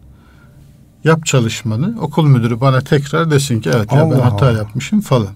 Yap 1.03 1.25
çalışmanı. 1.25 2.01
Okul 2.01 2.27
müdürü 2.27 2.61
bana 2.61 2.81
tekrar 2.81 3.31
desin 3.31 3.61
ki 3.61 3.69
evet 3.75 3.93
Allah 3.93 3.99
ya 3.99 4.11
ben 4.11 4.19
hata 4.19 4.47
Allah. 4.47 4.57
yapmışım 4.57 5.01
falan. 5.01 5.27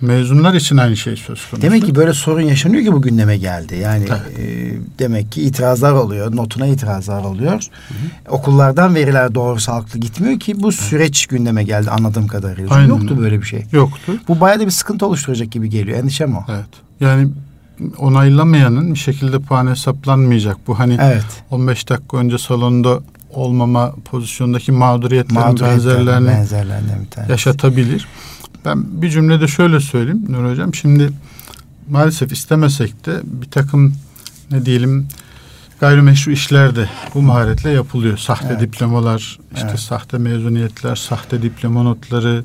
Mezunlar 0.00 0.54
için 0.54 0.76
aynı 0.76 0.96
şey 0.96 1.16
söz 1.16 1.50
konusu. 1.50 1.62
Demek 1.62 1.86
ki 1.86 1.94
böyle 1.94 2.12
sorun 2.12 2.40
yaşanıyor 2.40 2.84
ki 2.84 2.92
bu 2.92 3.02
gündeme 3.02 3.36
geldi. 3.36 3.76
Yani 3.76 4.04
e, 4.38 4.72
demek 4.98 5.32
ki 5.32 5.42
itirazlar 5.42 5.92
oluyor, 5.92 6.36
notuna 6.36 6.66
itirazlar 6.66 7.24
oluyor. 7.24 7.52
Hı 7.52 7.94
hı. 7.94 8.34
Okullardan 8.34 8.94
veriler 8.94 9.34
doğru 9.34 9.60
sağlıklı 9.60 10.00
gitmiyor 10.00 10.40
ki 10.40 10.62
bu 10.62 10.72
süreç 10.72 11.26
gündeme 11.26 11.64
geldi 11.64 11.90
anladığım 11.90 12.26
kadarıyla. 12.26 12.74
Aynen. 12.74 12.88
Yoktu 12.88 13.18
böyle 13.18 13.40
bir 13.40 13.46
şey. 13.46 13.64
Yoktu. 13.72 14.12
Bu 14.28 14.40
bayağı 14.40 14.60
da 14.60 14.66
bir 14.66 14.70
sıkıntı 14.70 15.06
oluşturacak 15.06 15.52
gibi 15.52 15.70
geliyor. 15.70 15.98
Endişem 15.98 16.36
o. 16.36 16.44
Evet. 16.48 16.68
Yani 17.00 17.28
onaylamayanın 17.98 18.94
bir 18.94 18.98
şekilde 18.98 19.38
puan 19.38 19.66
hesaplanmayacak. 19.66 20.56
Bu 20.66 20.78
hani 20.78 20.98
evet. 21.00 21.24
15 21.50 21.88
dakika 21.88 22.16
önce 22.16 22.38
salonda 22.38 23.00
olmama 23.30 23.94
pozisyondaki 24.04 24.72
mağduriyetlerin, 24.72 25.40
mağduriyetlerin 25.40 26.06
benzerlerini, 26.06 26.28
benzerlerini 26.28 26.90
yaşatabilir. 27.28 28.06
Ben 28.64 29.02
bir 29.02 29.10
cümlede 29.10 29.48
şöyle 29.48 29.80
söyleyeyim 29.80 30.26
Nur 30.28 30.50
Hocam. 30.50 30.74
Şimdi 30.74 31.10
maalesef 31.90 32.32
istemesek 32.32 33.06
de 33.06 33.20
bir 33.24 33.50
takım 33.50 33.94
ne 34.50 34.66
diyelim 34.66 35.08
gayrimeşru 35.80 36.32
işler 36.32 36.76
de 36.76 36.88
bu 37.14 37.22
maharetle 37.22 37.70
yapılıyor. 37.70 38.18
Sahte 38.18 38.48
evet. 38.50 38.60
diplomalar, 38.60 39.38
işte 39.54 39.66
evet. 39.70 39.80
sahte 39.80 40.18
mezuniyetler, 40.18 40.96
sahte 40.96 41.42
diploma 41.42 41.82
notları 41.82 42.44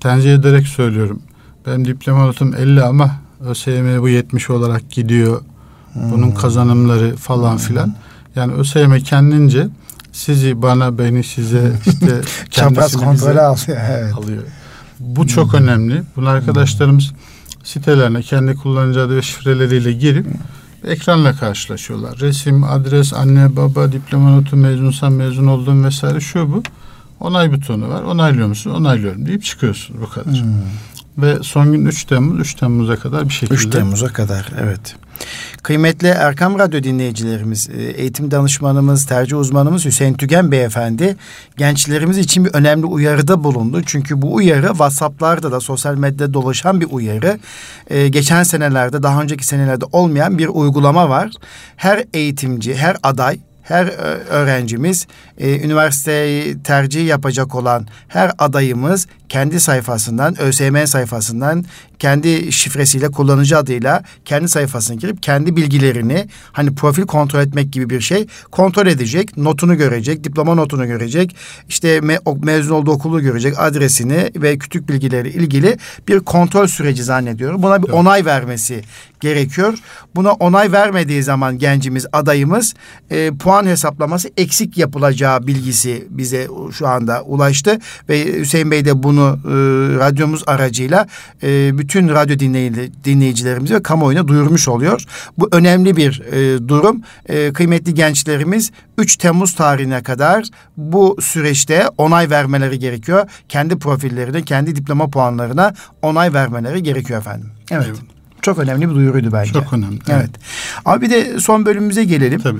tenzih 0.00 0.34
ederek 0.34 0.66
söylüyorum. 0.66 1.22
Ben 1.66 1.84
diploma 1.84 2.26
notum 2.26 2.54
50 2.54 2.82
ama 2.82 3.10
ÖSYM 3.40 4.02
bu 4.02 4.08
70 4.08 4.50
olarak 4.50 4.90
gidiyor. 4.90 5.40
Hmm. 5.92 6.12
Bunun 6.12 6.30
kazanımları 6.30 7.16
falan 7.16 7.52
hmm. 7.52 7.58
filan. 7.58 7.94
Yani 8.36 8.52
ÖSYM 8.52 8.98
kendince 8.98 9.68
sizi 10.12 10.62
bana 10.62 10.98
beni 10.98 11.24
size 11.24 11.72
işte 11.86 12.20
çapraz 12.50 12.92
kontrolü 12.92 13.40
alıyor. 13.40 13.78
Evet. 13.90 14.14
alıyor. 14.14 14.42
Bu 15.00 15.26
çok 15.26 15.52
hmm. 15.52 15.60
önemli. 15.60 16.02
Bunu 16.16 16.28
arkadaşlarımız 16.28 17.12
sitelerine 17.64 18.22
kendi 18.22 18.54
kullanıcı 18.54 19.00
adı 19.00 19.16
ve 19.16 19.22
şifreleriyle 19.22 19.92
girip 19.92 20.26
ekranla 20.86 21.32
karşılaşıyorlar. 21.32 22.18
Resim, 22.20 22.64
adres, 22.64 23.12
anne, 23.12 23.56
baba, 23.56 23.92
diploma 23.92 24.30
notu, 24.30 24.56
mezunsan 24.56 25.12
mezun 25.12 25.46
oldun 25.46 25.84
vesaire 25.84 26.20
şu 26.20 26.52
bu. 26.52 26.62
Onay 27.20 27.52
butonu 27.52 27.88
var. 27.88 28.02
Onaylıyor 28.02 28.48
musun? 28.48 28.70
Onaylıyorum 28.70 29.26
deyip 29.26 29.44
çıkıyorsun 29.44 29.96
bu 30.00 30.08
kadar. 30.10 30.34
Hmm. 30.34 30.52
Ve 31.18 31.38
son 31.42 31.72
gün 31.72 31.86
3 31.86 32.04
Temmuz, 32.04 32.40
3 32.40 32.54
Temmuz'a 32.54 32.96
kadar 32.96 33.28
bir 33.28 33.34
şekilde. 33.34 33.54
3 33.54 33.70
Temmuz'a 33.70 34.08
kadar 34.08 34.50
evet. 34.62 34.96
Kıymetli 35.62 36.08
Erkam 36.08 36.58
Radyo 36.58 36.82
dinleyicilerimiz, 36.82 37.68
e, 37.70 37.82
eğitim 37.82 38.30
danışmanımız, 38.30 39.06
tercih 39.06 39.38
uzmanımız 39.38 39.84
Hüseyin 39.84 40.14
Tügen 40.14 40.52
Beyefendi 40.52 41.16
gençlerimiz 41.56 42.18
için 42.18 42.44
bir 42.44 42.54
önemli 42.54 42.86
uyarıda 42.86 43.44
bulundu. 43.44 43.82
Çünkü 43.86 44.22
bu 44.22 44.34
uyarı 44.34 44.68
WhatsApp'larda 44.68 45.52
da 45.52 45.60
sosyal 45.60 45.94
medyada 45.94 46.34
dolaşan 46.34 46.80
bir 46.80 46.86
uyarı. 46.90 47.38
Ee, 47.90 48.08
geçen 48.08 48.42
senelerde, 48.42 49.02
daha 49.02 49.22
önceki 49.22 49.46
senelerde 49.46 49.84
olmayan 49.92 50.38
bir 50.38 50.48
uygulama 50.48 51.08
var. 51.08 51.30
Her 51.76 52.04
eğitimci, 52.14 52.74
her 52.74 52.96
aday 53.02 53.38
her 53.64 53.86
e, 53.86 53.90
öğrencimiz, 54.28 55.06
e, 55.38 55.58
üniversiteyi 55.60 56.62
tercih 56.62 57.06
yapacak 57.06 57.54
olan 57.54 57.86
her 58.08 58.32
adayımız 58.38 59.06
kendi 59.28 59.60
sayfasından, 59.60 60.40
ÖSYM 60.40 60.86
sayfasından 60.86 61.64
kendi 61.98 62.52
şifresiyle, 62.52 63.08
kullanıcı 63.08 63.58
adıyla 63.58 64.02
kendi 64.24 64.48
sayfasına 64.48 64.96
girip 64.96 65.22
kendi 65.22 65.56
bilgilerini 65.56 66.28
hani 66.52 66.74
profil 66.74 67.02
kontrol 67.02 67.40
etmek 67.40 67.72
gibi 67.72 67.90
bir 67.90 68.00
şey 68.00 68.26
kontrol 68.50 68.86
edecek. 68.86 69.36
Notunu 69.36 69.76
görecek, 69.76 70.24
diploma 70.24 70.54
notunu 70.54 70.86
görecek. 70.86 71.36
işte 71.68 72.00
me 72.00 72.18
mezun 72.42 72.74
olduğu 72.74 72.90
okulu 72.90 73.20
görecek, 73.20 73.54
adresini 73.58 74.30
ve 74.36 74.58
kütük 74.58 74.88
bilgileri 74.88 75.28
ilgili 75.28 75.78
bir 76.08 76.20
kontrol 76.20 76.66
süreci 76.66 77.02
zannediyorum. 77.02 77.62
Buna 77.62 77.82
bir 77.82 77.88
evet. 77.88 77.94
onay 77.94 78.24
vermesi 78.24 78.82
gerekiyor. 79.20 79.78
Buna 80.16 80.32
onay 80.32 80.72
vermediği 80.72 81.22
zaman 81.22 81.58
gencimiz, 81.58 82.06
adayımız 82.12 82.74
e, 83.10 83.30
puan 83.30 83.53
hesaplaması 83.62 84.30
eksik 84.36 84.78
yapılacağı 84.78 85.46
bilgisi 85.46 86.06
bize 86.10 86.48
şu 86.72 86.88
anda 86.88 87.22
ulaştı 87.22 87.78
ve 88.08 88.40
Hüseyin 88.40 88.70
Bey 88.70 88.84
de 88.84 89.02
bunu 89.02 89.38
e, 89.44 89.50
radyomuz 89.98 90.42
aracıyla 90.46 91.06
e, 91.42 91.78
bütün 91.78 92.08
radyo 92.08 92.38
dinleyici, 92.38 92.92
dinleyicilerimize 93.04 93.74
ve 93.74 93.82
kamuoyuna 93.82 94.28
duyurmuş 94.28 94.68
oluyor. 94.68 95.04
Bu 95.38 95.48
önemli 95.52 95.96
bir 95.96 96.22
e, 96.32 96.68
durum. 96.68 97.02
E, 97.26 97.52
kıymetli 97.52 97.94
gençlerimiz 97.94 98.70
3 98.98 99.16
Temmuz 99.16 99.54
tarihine 99.54 100.02
kadar 100.02 100.44
bu 100.76 101.16
süreçte 101.20 101.88
onay 101.98 102.30
vermeleri 102.30 102.78
gerekiyor. 102.78 103.30
Kendi 103.48 103.78
profillerine, 103.78 104.42
kendi 104.42 104.76
diploma 104.76 105.10
puanlarına 105.10 105.74
onay 106.02 106.32
vermeleri 106.32 106.82
gerekiyor 106.82 107.20
efendim. 107.20 107.50
Evet. 107.70 107.86
evet. 107.88 107.98
Çok 108.42 108.58
önemli 108.58 108.90
bir 108.90 108.94
duyuruydu 108.94 109.32
bence. 109.32 109.52
Çok 109.52 109.72
önemli. 109.72 109.98
Evet. 110.08 110.20
evet. 110.20 110.30
Abi 110.84 111.06
bir 111.06 111.10
de 111.10 111.40
son 111.40 111.66
bölümümüze 111.66 112.04
gelelim. 112.04 112.40
Tabii. 112.40 112.58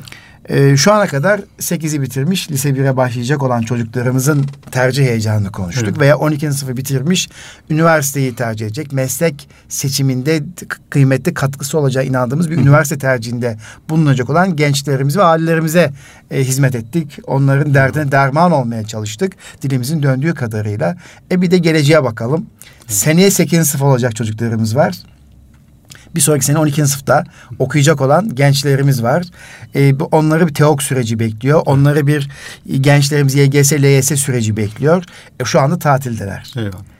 Ee, 0.48 0.76
şu 0.76 0.92
ana 0.92 1.06
kadar 1.06 1.40
8'i 1.60 2.02
bitirmiş, 2.02 2.50
lise 2.50 2.70
1'e 2.70 2.96
başlayacak 2.96 3.42
olan 3.42 3.62
çocuklarımızın 3.62 4.46
tercih 4.70 5.04
heyecanını 5.04 5.52
konuştuk. 5.52 5.88
Evet. 5.88 6.00
Veya 6.00 6.16
12. 6.18 6.52
sınıfı 6.52 6.76
bitirmiş, 6.76 7.28
üniversiteyi 7.70 8.34
tercih 8.34 8.66
edecek. 8.66 8.92
Meslek 8.92 9.48
seçiminde 9.68 10.42
kıymetli 10.90 11.34
katkısı 11.34 11.78
olacağı 11.78 12.04
inandığımız 12.04 12.50
bir 12.50 12.56
üniversite 12.56 12.98
tercihinde 12.98 13.56
bulunacak 13.88 14.30
olan 14.30 14.56
gençlerimize 14.56 15.18
ve 15.20 15.24
ailelerimize 15.24 15.92
e, 16.30 16.44
hizmet 16.44 16.74
ettik. 16.74 17.18
Onların 17.26 17.74
derdine 17.74 18.12
derman 18.12 18.52
olmaya 18.52 18.84
çalıştık. 18.84 19.32
Dilimizin 19.62 20.02
döndüğü 20.02 20.34
kadarıyla. 20.34 20.96
E 21.30 21.42
bir 21.42 21.50
de 21.50 21.58
geleceğe 21.58 22.04
bakalım. 22.04 22.46
Seneye 22.86 23.30
8. 23.30 23.68
sınıf 23.68 23.82
olacak 23.82 24.16
çocuklarımız 24.16 24.76
var 24.76 24.94
bir 26.14 26.20
sonraki 26.20 26.44
sene 26.44 26.58
12. 26.58 26.86
sınıfta 26.86 27.24
okuyacak 27.58 28.00
olan 28.00 28.34
gençlerimiz 28.34 29.02
var. 29.02 29.24
E, 29.74 29.94
onları 29.94 30.48
bir 30.48 30.54
teok 30.54 30.82
süreci 30.82 31.18
bekliyor. 31.18 31.62
Onları 31.66 32.06
bir 32.06 32.30
gençlerimiz 32.80 33.34
YGS, 33.34 33.72
LYS 33.72 34.06
süreci 34.06 34.56
bekliyor. 34.56 35.04
E, 35.40 35.44
şu 35.44 35.60
anda 35.60 35.78
tatildeler. 35.78 36.52
Eyvallah. 36.56 36.94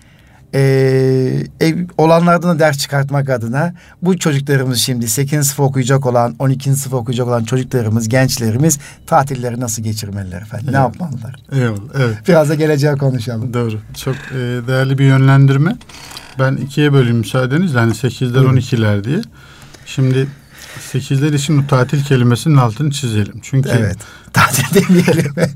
Ee, 0.55 1.45
e, 1.63 1.75
olanlardan 1.99 2.57
da 2.57 2.59
ders 2.59 2.79
çıkartmak 2.79 3.31
adına 3.31 3.75
bu 4.03 4.19
çocuklarımız 4.19 4.79
şimdi 4.79 5.09
8. 5.09 5.47
sınıf 5.47 5.61
okuyacak 5.61 6.07
olan, 6.07 6.35
12. 6.39 6.77
sınıf 6.77 6.95
okuyacak 6.95 7.27
olan 7.29 7.45
çocuklarımız, 7.45 8.09
gençlerimiz 8.09 8.79
tatilleri 9.07 9.61
nasıl 9.61 9.83
geçirmeliler 9.83 10.43
efendim? 10.43 10.67
Evet. 10.67 10.75
Ne 10.75 10.81
yapmalılar? 10.81 11.37
Eyvallah, 11.53 11.95
evet. 11.99 12.17
Biraz 12.29 12.49
da 12.49 12.55
geleceğe 12.55 12.95
konuşalım. 12.95 13.55
Doğru. 13.55 13.81
Çok 14.05 14.15
e, 14.15 14.37
değerli 14.69 14.99
bir 14.99 15.05
yönlendirme. 15.05 15.77
Ben 16.39 16.57
ikiye 16.57 16.93
böleyim 16.93 17.17
müsaadenizle. 17.17 17.79
Hani 17.79 17.95
sekizler 17.95 18.41
on 18.45 18.57
ikiler 18.57 19.05
diye. 19.05 19.21
Şimdi 19.87 20.29
sekizler 20.81 21.33
için 21.33 21.63
bu 21.63 21.67
tatil 21.67 22.05
kelimesinin 22.05 22.57
altını 22.57 22.91
çizelim. 22.91 23.41
Çünkü 23.43 23.69
Evet. 23.69 23.99
Tatil 24.33 24.75
demeyelim. 24.75 25.35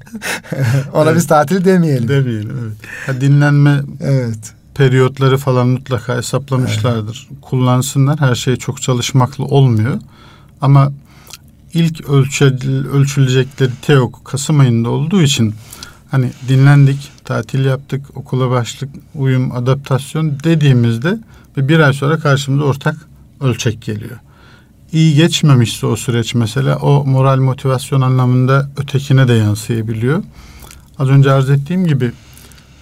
Ona 0.92 1.04
evet. 1.04 1.16
biz 1.16 1.26
tatil 1.26 1.64
demeyelim. 1.64 2.08
Demeyelim 2.08 2.56
evet. 2.62 2.76
Ha, 3.06 3.20
dinlenme 3.20 3.80
evet. 4.00 4.54
periyotları 4.74 5.38
falan 5.38 5.68
mutlaka 5.68 6.16
hesaplamışlardır. 6.16 7.28
Evet. 7.30 7.40
Kullansınlar. 7.42 8.20
Her 8.20 8.34
şey 8.34 8.56
çok 8.56 8.82
çalışmaklı 8.82 9.44
olmuyor. 9.44 10.00
Ama 10.60 10.92
ilk 11.74 12.08
ölçü, 12.08 12.44
ölçülecekleri 12.92 13.70
TEOK 13.82 14.24
Kasım 14.24 14.60
ayında 14.60 14.90
olduğu 14.90 15.22
için 15.22 15.54
hani 16.10 16.30
dinlendik, 16.48 17.12
tatil 17.28 17.64
yaptık, 17.64 18.06
okula 18.14 18.50
başladık, 18.50 18.94
uyum, 19.14 19.52
adaptasyon 19.52 20.32
dediğimizde 20.44 21.18
ve 21.56 21.68
bir 21.68 21.78
ay 21.78 21.92
sonra 21.92 22.18
karşımıza 22.18 22.64
ortak 22.64 22.96
ölçek 23.40 23.82
geliyor. 23.82 24.18
İyi 24.92 25.14
geçmemişse 25.14 25.86
o 25.86 25.96
süreç 25.96 26.34
mesela 26.34 26.76
o 26.76 27.04
moral 27.04 27.38
motivasyon 27.38 28.00
anlamında 28.00 28.70
ötekine 28.76 29.28
de 29.28 29.32
yansıyabiliyor. 29.32 30.22
Az 30.98 31.08
önce 31.08 31.32
arz 31.32 31.50
ettiğim 31.50 31.86
gibi 31.86 32.12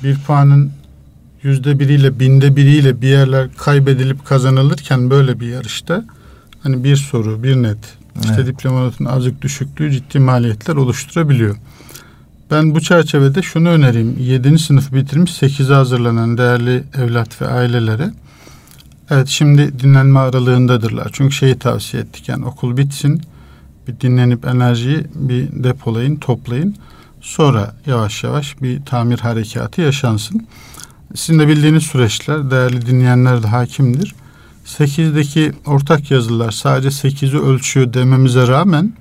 bir 0.03 0.19
puanın 0.19 0.73
yüzde 1.43 1.79
biriyle 1.79 2.21
binde 2.21 2.57
biriyle 2.57 3.01
bir 3.01 3.09
yerler 3.09 3.49
kaybedilip 3.57 4.25
kazanılırken 4.27 5.11
böyle 5.11 5.41
bir 5.41 5.47
yarışta 5.47 6.05
hani 6.63 6.85
bir 6.85 6.97
soru 6.97 7.43
bir 7.43 7.57
net 7.57 7.79
işte 8.21 8.35
evet. 8.37 8.47
diploma 8.47 8.81
notunun 8.81 9.09
azıcık 9.09 9.43
düşüklüğü 9.43 9.93
ciddi 9.93 10.19
maliyetler 10.19 10.77
oluşturabiliyor. 10.77 11.57
Ben 12.51 12.75
bu 12.75 12.81
çerçevede 12.81 13.43
şunu 13.43 13.69
önereyim. 13.69 14.17
7. 14.21 14.59
sınıf 14.59 14.93
bitirmiş 14.93 15.31
8'e 15.31 15.75
hazırlanan 15.75 16.39
değerli 16.39 16.85
evlat 16.99 17.43
ve 17.43 17.47
ailelere. 17.47 18.11
Evet 19.11 19.29
şimdi 19.29 19.79
dinlenme 19.79 20.19
aralığındadırlar. 20.19 21.11
Çünkü 21.13 21.35
şeyi 21.35 21.59
tavsiye 21.59 22.03
ettik 22.03 22.29
yani 22.29 22.47
okul 22.47 22.77
bitsin. 22.77 23.23
Bir 23.89 24.01
dinlenip 24.01 24.47
enerjiyi 24.47 25.07
bir 25.15 25.65
depolayın, 25.65 26.17
toplayın. 26.17 26.77
Sonra 27.21 27.75
yavaş 27.87 28.25
yavaş 28.25 28.63
bir 28.63 28.85
tamir 28.85 29.19
harekatı 29.19 29.81
yaşansın. 29.81 30.47
Sizin 31.15 31.39
de 31.39 31.49
bildiğiniz 31.49 31.83
süreçler, 31.83 32.51
değerli 32.51 32.87
dinleyenler 32.87 33.43
de 33.43 33.47
hakimdir. 33.47 34.15
8'deki 34.67 35.53
ortak 35.67 36.11
yazılar 36.11 36.51
sadece 36.51 36.89
8'i 36.89 37.39
ölçüyor 37.39 37.93
dememize 37.93 38.47
rağmen 38.47 38.93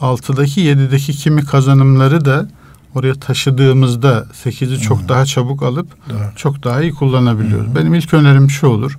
6'daki 0.00 0.60
7'deki 0.60 1.12
kimi 1.12 1.44
kazanımları 1.44 2.24
da 2.24 2.48
oraya 2.94 3.14
taşıdığımızda 3.14 4.26
8'i 4.44 4.68
hmm. 4.68 4.76
çok 4.76 5.08
daha 5.08 5.24
çabuk 5.24 5.62
alıp 5.62 5.88
evet. 6.10 6.36
çok 6.36 6.64
daha 6.64 6.82
iyi 6.82 6.94
kullanabiliyoruz. 6.94 7.66
Hmm. 7.66 7.74
Benim 7.74 7.94
ilk 7.94 8.14
önerim 8.14 8.50
şu 8.50 8.66
olur. 8.66 8.98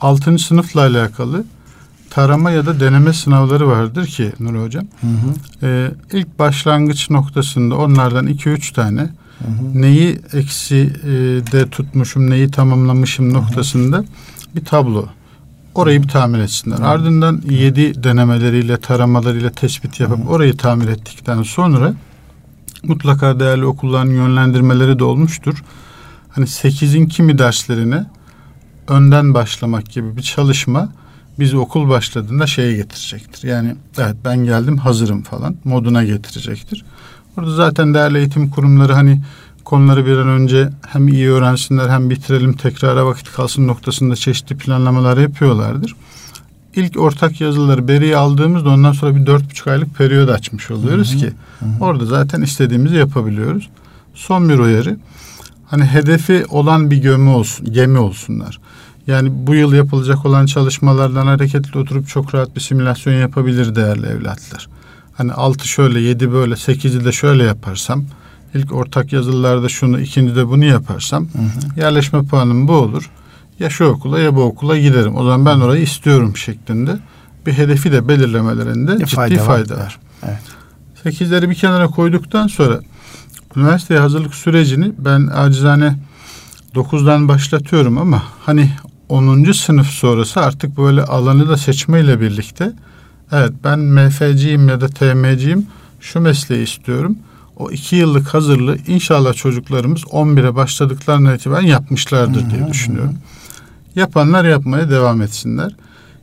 6. 0.00 0.38
sınıfla 0.38 0.80
alakalı 0.80 1.44
tarama 2.10 2.50
ya 2.50 2.66
da 2.66 2.80
deneme 2.80 3.12
sınavları 3.12 3.68
vardır 3.68 4.06
ki 4.06 4.32
Nur 4.40 4.64
Hocam. 4.64 4.84
Hı 5.00 5.06
hı. 5.06 5.66
E, 5.66 5.90
ilk 6.12 6.38
başlangıç 6.38 7.10
noktasında 7.10 7.76
onlardan 7.76 8.26
2-3 8.26 8.74
tane 8.74 9.00
hı 9.00 9.46
hı. 9.46 9.82
neyi 9.82 10.20
eksi 10.32 10.76
e, 10.76 11.10
de 11.52 11.70
tutmuşum, 11.70 12.30
neyi 12.30 12.50
tamamlamışım 12.50 13.34
noktasında 13.34 13.96
hı 13.96 14.00
hı. 14.00 14.06
bir 14.56 14.64
tablo. 14.64 15.06
Orayı 15.74 16.02
bir 16.02 16.08
tamir 16.08 16.38
etsinler. 16.38 16.78
Hı. 16.78 16.86
Ardından 16.86 17.42
7 17.50 18.04
denemeleriyle, 18.04 18.76
taramalarıyla 18.76 19.50
tespit 19.50 20.00
yapıp 20.00 20.18
hı 20.18 20.22
hı. 20.22 20.28
orayı 20.28 20.56
tamir 20.56 20.88
ettikten 20.88 21.42
sonra 21.42 21.94
mutlaka 22.82 23.40
değerli 23.40 23.66
okulların 23.66 24.10
yönlendirmeleri 24.10 24.98
de 24.98 25.04
olmuştur. 25.04 25.64
Hani 26.28 26.46
8'in 26.46 27.06
kimi 27.06 27.38
derslerine 27.38 28.06
önden 28.88 29.34
başlamak 29.34 29.90
gibi 29.90 30.16
bir 30.16 30.22
çalışma 30.22 30.88
bizi 31.38 31.56
okul 31.56 31.88
başladığında 31.88 32.46
şeye 32.46 32.76
getirecektir. 32.76 33.48
Yani 33.48 33.76
evet 33.98 34.16
ben 34.24 34.44
geldim 34.44 34.78
hazırım 34.78 35.22
falan 35.22 35.56
moduna 35.64 36.04
getirecektir. 36.04 36.84
Orada 37.38 37.54
zaten 37.54 37.94
değerli 37.94 38.18
eğitim 38.18 38.50
kurumları 38.50 38.92
hani 38.92 39.22
konuları 39.64 40.06
bir 40.06 40.16
an 40.16 40.28
önce 40.28 40.68
hem 40.88 41.08
iyi 41.08 41.30
öğrensinler 41.30 41.88
hem 41.88 42.10
bitirelim 42.10 42.52
tekrara 42.52 43.06
vakit 43.06 43.32
kalsın 43.32 43.66
noktasında 43.66 44.16
çeşitli 44.16 44.56
planlamalar 44.56 45.18
yapıyorlardır. 45.18 45.96
İlk 46.76 47.00
ortak 47.00 47.40
yazıları 47.40 47.88
beriye 47.88 48.16
aldığımızda 48.16 48.68
ondan 48.68 48.92
sonra 48.92 49.16
bir 49.16 49.26
dört 49.26 49.50
buçuk 49.50 49.66
aylık 49.66 49.94
periyod 49.94 50.28
açmış 50.28 50.70
oluyoruz 50.70 51.12
hı 51.12 51.16
hı, 51.16 51.18
ki 51.18 51.32
hı. 51.60 51.66
orada 51.80 52.06
zaten 52.06 52.42
istediğimizi 52.42 52.96
yapabiliyoruz. 52.96 53.68
Son 54.14 54.48
bir 54.48 54.58
uyarı. 54.58 54.96
Hani 55.66 55.84
hedefi 55.84 56.44
olan 56.48 56.90
bir 56.90 56.96
gömü 56.96 57.30
olsun, 57.30 57.72
gemi 57.72 57.98
olsunlar. 57.98 58.60
Yani 59.06 59.28
bu 59.32 59.54
yıl 59.54 59.72
yapılacak 59.72 60.26
olan 60.26 60.46
çalışmalardan 60.46 61.26
hareketli 61.26 61.78
oturup 61.78 62.08
çok 62.08 62.34
rahat 62.34 62.56
bir 62.56 62.60
simülasyon 62.60 63.14
yapabilir 63.14 63.74
değerli 63.74 64.06
evlatlar. 64.06 64.68
Hani 65.12 65.32
altı 65.32 65.68
şöyle, 65.68 66.00
yedi 66.00 66.32
böyle, 66.32 66.56
sekizi 66.56 67.04
de 67.04 67.12
şöyle 67.12 67.44
yaparsam, 67.44 68.04
ilk 68.54 68.72
ortak 68.72 69.12
yazılılarda 69.12 69.68
şunu, 69.68 70.00
ikinci 70.00 70.36
de 70.36 70.48
bunu 70.48 70.64
yaparsam, 70.64 71.24
hı 71.24 71.38
hı. 71.38 71.80
yerleşme 71.80 72.22
puanım 72.22 72.68
bu 72.68 72.72
olur. 72.72 73.10
Ya 73.60 73.70
şu 73.70 73.84
okula 73.84 74.18
ya 74.18 74.36
bu 74.36 74.42
okula 74.42 74.78
giderim. 74.78 75.16
O 75.16 75.24
zaman 75.24 75.46
ben 75.46 75.60
orayı 75.60 75.82
istiyorum 75.82 76.36
şeklinde 76.36 76.98
bir 77.46 77.52
hedefi 77.52 77.92
de 77.92 78.08
belirlemelerinde 78.08 78.98
ciddi 78.98 79.14
fayda, 79.14 79.38
fayda 79.38 79.74
var. 79.74 79.80
var. 79.80 79.98
Evet. 80.22 80.38
Sekizleri 81.02 81.50
bir 81.50 81.54
kenara 81.54 81.86
koyduktan 81.86 82.46
sonra 82.46 82.80
üniversiteye 83.56 84.00
hazırlık 84.00 84.34
sürecini 84.34 84.92
ben 84.98 85.26
acizane 85.34 85.96
dokuzdan 86.74 87.28
başlatıyorum 87.28 87.98
ama 87.98 88.22
hani 88.40 88.70
10. 89.08 89.52
sınıf 89.52 89.86
sonrası 89.86 90.40
artık 90.40 90.76
böyle 90.78 91.02
alanı 91.02 91.48
da 91.48 91.56
seçmeyle 91.56 92.20
birlikte 92.20 92.72
evet 93.32 93.52
ben 93.64 93.78
MFC'yim 93.78 94.68
ya 94.68 94.80
da 94.80 94.88
TMC'yim 94.88 95.66
şu 96.00 96.20
mesleği 96.20 96.64
istiyorum. 96.64 97.16
O 97.56 97.70
iki 97.70 97.96
yıllık 97.96 98.34
hazırlığı 98.34 98.78
inşallah 98.86 99.34
çocuklarımız 99.34 100.02
11'e 100.02 100.54
başladıklarına 100.54 101.34
itibaren 101.34 101.66
yapmışlardır 101.66 102.50
diye 102.50 102.68
düşünüyorum. 102.68 103.14
Yapanlar 103.96 104.44
yapmaya 104.44 104.90
devam 104.90 105.22
etsinler. 105.22 105.76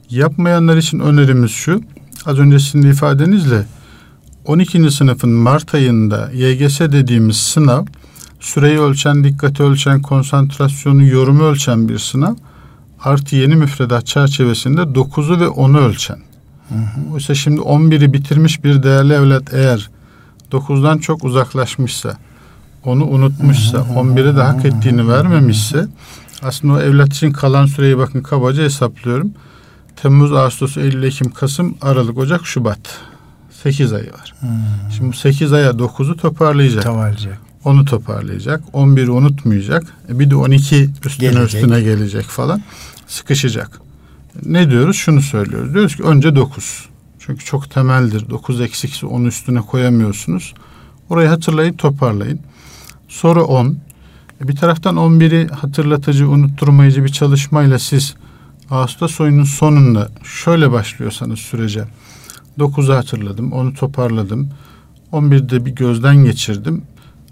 Yapmayanlar 0.09 0.77
için 0.77 0.99
önerimiz 0.99 1.51
şu. 1.51 1.81
Az 2.25 2.39
önce 2.39 2.59
sizin 2.59 2.81
ifadenizle 2.81 3.65
12. 4.45 4.91
sınıfın 4.91 5.29
Mart 5.29 5.73
ayında 5.73 6.31
YGS 6.33 6.79
dediğimiz 6.79 7.37
sınav 7.37 7.85
süreyi 8.39 8.79
ölçen, 8.79 9.23
dikkati 9.23 9.63
ölçen, 9.63 10.01
konsantrasyonu, 10.01 11.03
yorumu 11.03 11.43
ölçen 11.43 11.89
bir 11.89 11.99
sınav 11.99 12.35
artı 13.03 13.35
yeni 13.35 13.55
müfredat 13.55 14.07
çerçevesinde 14.07 14.81
9'u 14.81 15.39
ve 15.39 15.45
10'u 15.45 15.79
ölçen. 15.79 16.17
Hı 16.69 16.75
hı. 16.75 17.13
Oysa 17.13 17.35
şimdi 17.35 17.61
11'i 17.61 18.13
bitirmiş 18.13 18.63
bir 18.63 18.83
değerli 18.83 19.13
evlat 19.13 19.53
eğer 19.53 19.89
9'dan 20.51 20.97
çok 20.97 21.23
uzaklaşmışsa, 21.23 22.17
onu 22.85 23.05
unutmuşsa, 23.05 23.77
11'e 23.77 24.35
de 24.35 24.41
hak 24.41 24.65
ettiğini 24.65 25.07
vermemişse 25.07 25.87
aslında 26.41 26.73
o 26.73 26.79
evlat 26.79 27.13
için 27.13 27.31
kalan 27.31 27.65
süreyi 27.65 27.97
bakın 27.97 28.21
kabaca 28.21 28.63
hesaplıyorum. 28.63 29.31
Temmuz, 29.95 30.33
Ağustos, 30.33 30.77
Eylül, 30.77 31.03
Ekim, 31.03 31.31
Kasım, 31.31 31.77
Aralık, 31.81 32.17
Ocak, 32.17 32.45
Şubat. 32.45 32.99
8 33.63 33.93
ayı 33.93 34.13
var. 34.13 34.33
Hmm. 34.39 34.49
Şimdi 34.97 35.09
bu 35.09 35.13
8 35.13 35.53
aya 35.53 35.71
9'u 35.71 36.17
toparlayacak. 36.17 36.83
Toparlayacak. 36.83 37.39
Onu 37.63 37.85
toparlayacak. 37.85 38.63
11'i 38.73 39.09
unutmayacak. 39.09 39.83
E 40.09 40.19
bir 40.19 40.29
de 40.29 40.35
12 40.35 40.89
üstüne 41.05 41.29
gelecek. 41.29 41.63
üstüne 41.63 41.81
gelecek 41.81 42.25
falan. 42.25 42.61
Sıkışacak. 43.07 43.81
Ne 44.45 44.71
diyoruz? 44.71 44.95
Şunu 44.95 45.21
söylüyoruz. 45.21 45.73
Diyoruz 45.73 45.95
ki 45.95 46.03
önce 46.03 46.35
9. 46.35 46.85
Çünkü 47.19 47.45
çok 47.45 47.71
temeldir. 47.71 48.29
9 48.29 48.61
eksikse 48.61 49.05
10 49.05 49.23
üstüne 49.25 49.61
koyamıyorsunuz. 49.61 50.53
Orayı 51.09 51.29
hatırlayın, 51.29 51.73
toparlayın. 51.73 52.39
Sonra 53.07 53.43
10. 53.43 53.77
E 54.41 54.47
bir 54.47 54.55
taraftan 54.55 54.95
11'i 54.95 55.47
hatırlatıcı, 55.47 56.29
unutturmayıcı 56.29 57.03
bir 57.03 57.09
çalışmayla 57.09 57.79
siz 57.79 58.15
Ağustos 58.71 59.21
ayının 59.21 59.43
sonunda 59.43 60.09
şöyle 60.23 60.71
başlıyorsanız 60.71 61.39
sürece 61.39 61.85
9'u 62.59 62.95
hatırladım, 62.95 63.51
onu 63.51 63.73
toparladım. 63.73 64.49
11'de 65.13 65.65
bir 65.65 65.71
gözden 65.71 66.15
geçirdim 66.15 66.81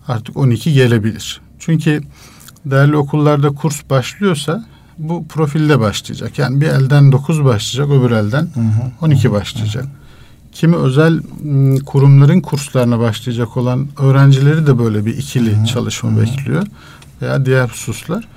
artık 0.07 0.37
12 0.37 0.73
gelebilir. 0.73 1.41
Çünkü 1.59 2.01
değerli 2.65 2.97
okullarda 2.97 3.49
kurs 3.49 3.89
başlıyorsa 3.89 4.65
bu 4.97 5.27
profilde 5.27 5.79
başlayacak. 5.79 6.39
Yani 6.39 6.61
bir 6.61 6.67
elden 6.67 7.11
9 7.11 7.43
başlayacak, 7.43 7.97
öbür 7.99 8.11
elden 8.11 8.41
hı 8.41 8.59
hı, 8.59 8.91
12 9.01 9.31
başlayacak. 9.31 9.85
Kimi 10.51 10.75
özel 10.75 11.21
kurumların 11.85 12.41
kurslarına 12.41 12.99
başlayacak 12.99 13.57
olan 13.57 13.87
öğrencileri 13.99 14.67
de 14.67 14.79
böyle 14.79 15.05
bir 15.05 15.17
ikili 15.17 15.67
çalışma 15.67 16.21
bekliyor 16.21 16.63
veya 17.21 17.45
diğer 17.45 17.67
hususlar. 17.67 18.27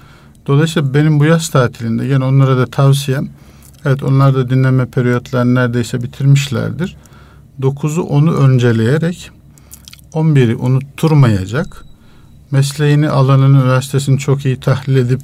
Dolayısıyla 0.46 0.94
benim 0.94 1.20
bu 1.20 1.24
yaz 1.24 1.48
tatilinde 1.48 2.04
yine 2.04 2.24
onlara 2.24 2.56
da 2.58 2.66
tavsiyem 2.66 3.28
evet 3.84 4.02
onlar 4.02 4.34
da 4.34 4.50
dinleme 4.50 4.86
periyotlarını 4.86 5.54
neredeyse 5.54 6.02
bitirmişlerdir. 6.02 6.96
9'u 7.60 8.02
10'u 8.02 8.32
önceleyerek 8.32 9.30
11'i 10.12 10.56
unutturmayacak, 10.56 11.84
mesleğini, 12.50 13.10
alanını, 13.10 13.56
üniversitesini 13.56 14.18
çok 14.18 14.44
iyi 14.44 14.60
tahlil 14.60 14.96
edip 14.96 15.20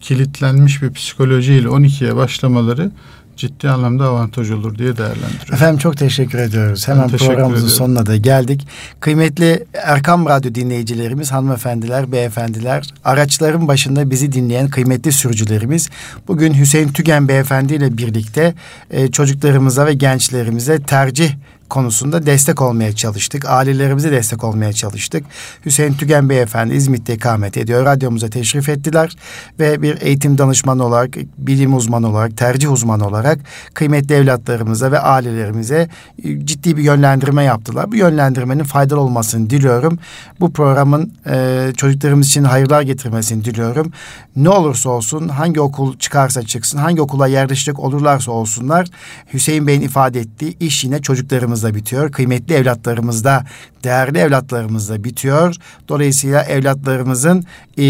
kilitlenmiş 0.00 0.82
bir 0.82 0.92
psikolojiyle 0.92 1.68
12'ye 1.68 2.16
başlamaları 2.16 2.90
ciddi 3.38 3.70
anlamda 3.70 4.04
avantaj 4.04 4.50
olur 4.50 4.78
diye 4.78 4.96
değerlendiriyorum. 4.96 5.54
Efendim 5.54 5.78
çok 5.78 5.96
teşekkür 5.96 6.38
ediyoruz. 6.38 6.88
Hemen 6.88 7.08
teşekkür 7.08 7.26
programımızın 7.26 7.66
ediyorum. 7.66 7.86
sonuna 7.86 8.06
da 8.06 8.16
geldik. 8.16 8.68
Kıymetli 9.00 9.64
Erkam 9.74 10.26
Radyo 10.26 10.54
dinleyicilerimiz, 10.54 11.32
hanımefendiler, 11.32 12.12
beyefendiler, 12.12 12.86
araçların 13.04 13.68
başında 13.68 14.10
bizi 14.10 14.32
dinleyen 14.32 14.68
kıymetli 14.68 15.12
sürücülerimiz 15.12 15.88
bugün 16.28 16.54
Hüseyin 16.54 16.88
Tügen 16.88 17.28
beyefendi 17.28 17.74
ile 17.74 17.98
birlikte 17.98 18.54
e, 18.90 19.10
çocuklarımıza 19.10 19.86
ve 19.86 19.94
gençlerimize 19.94 20.82
tercih 20.82 21.30
konusunda 21.70 22.26
destek 22.26 22.62
olmaya 22.62 22.94
çalıştık. 22.94 23.44
Ailelerimize 23.48 24.12
destek 24.12 24.44
olmaya 24.44 24.72
çalıştık. 24.72 25.24
Hüseyin 25.64 25.94
Tügen 25.94 26.28
Beyefendi 26.28 26.74
İzmit'te 26.74 27.14
ikamet 27.14 27.56
ediyor. 27.56 27.84
Radyomuza 27.84 28.30
teşrif 28.30 28.68
ettiler 28.68 29.16
ve 29.58 29.82
bir 29.82 30.00
eğitim 30.00 30.38
danışmanı 30.38 30.84
olarak, 30.84 31.16
bilim 31.38 31.76
uzmanı 31.76 32.10
olarak, 32.10 32.36
tercih 32.36 32.72
uzmanı 32.72 33.06
olarak 33.06 33.38
kıymetli 33.74 34.14
evlatlarımıza 34.14 34.92
ve 34.92 34.98
ailelerimize 34.98 35.88
e, 36.24 36.46
ciddi 36.46 36.76
bir 36.76 36.82
yönlendirme 36.82 37.44
yaptılar. 37.44 37.92
Bu 37.92 37.96
yönlendirmenin 37.96 38.64
faydalı 38.64 39.00
olmasını 39.00 39.50
diliyorum. 39.50 39.98
Bu 40.40 40.52
programın 40.52 41.12
e, 41.30 41.66
çocuklarımız 41.76 42.28
için 42.28 42.44
hayırlar 42.44 42.82
getirmesini 42.82 43.44
diliyorum. 43.44 43.92
Ne 44.36 44.48
olursa 44.48 44.90
olsun, 44.90 45.28
hangi 45.28 45.60
okul 45.60 45.98
çıkarsa 45.98 46.42
çıksın, 46.42 46.78
hangi 46.78 47.02
okula 47.02 47.26
yerleşecek 47.26 47.78
olurlarsa 47.78 48.32
olsunlar, 48.32 48.88
Hüseyin 49.32 49.66
Bey'in 49.66 49.80
ifade 49.80 50.20
ettiği 50.20 50.58
iş 50.58 50.84
yine 50.84 51.02
çocuklarımız 51.02 51.57
evlatlarımızda 51.58 51.74
bitiyor. 51.74 52.12
Kıymetli 52.12 52.54
evlatlarımızda, 52.54 53.44
değerli 53.84 54.18
evlatlarımızda 54.18 55.04
bitiyor. 55.04 55.54
Dolayısıyla 55.88 56.42
evlatlarımızın 56.42 57.44
e, 57.76 57.84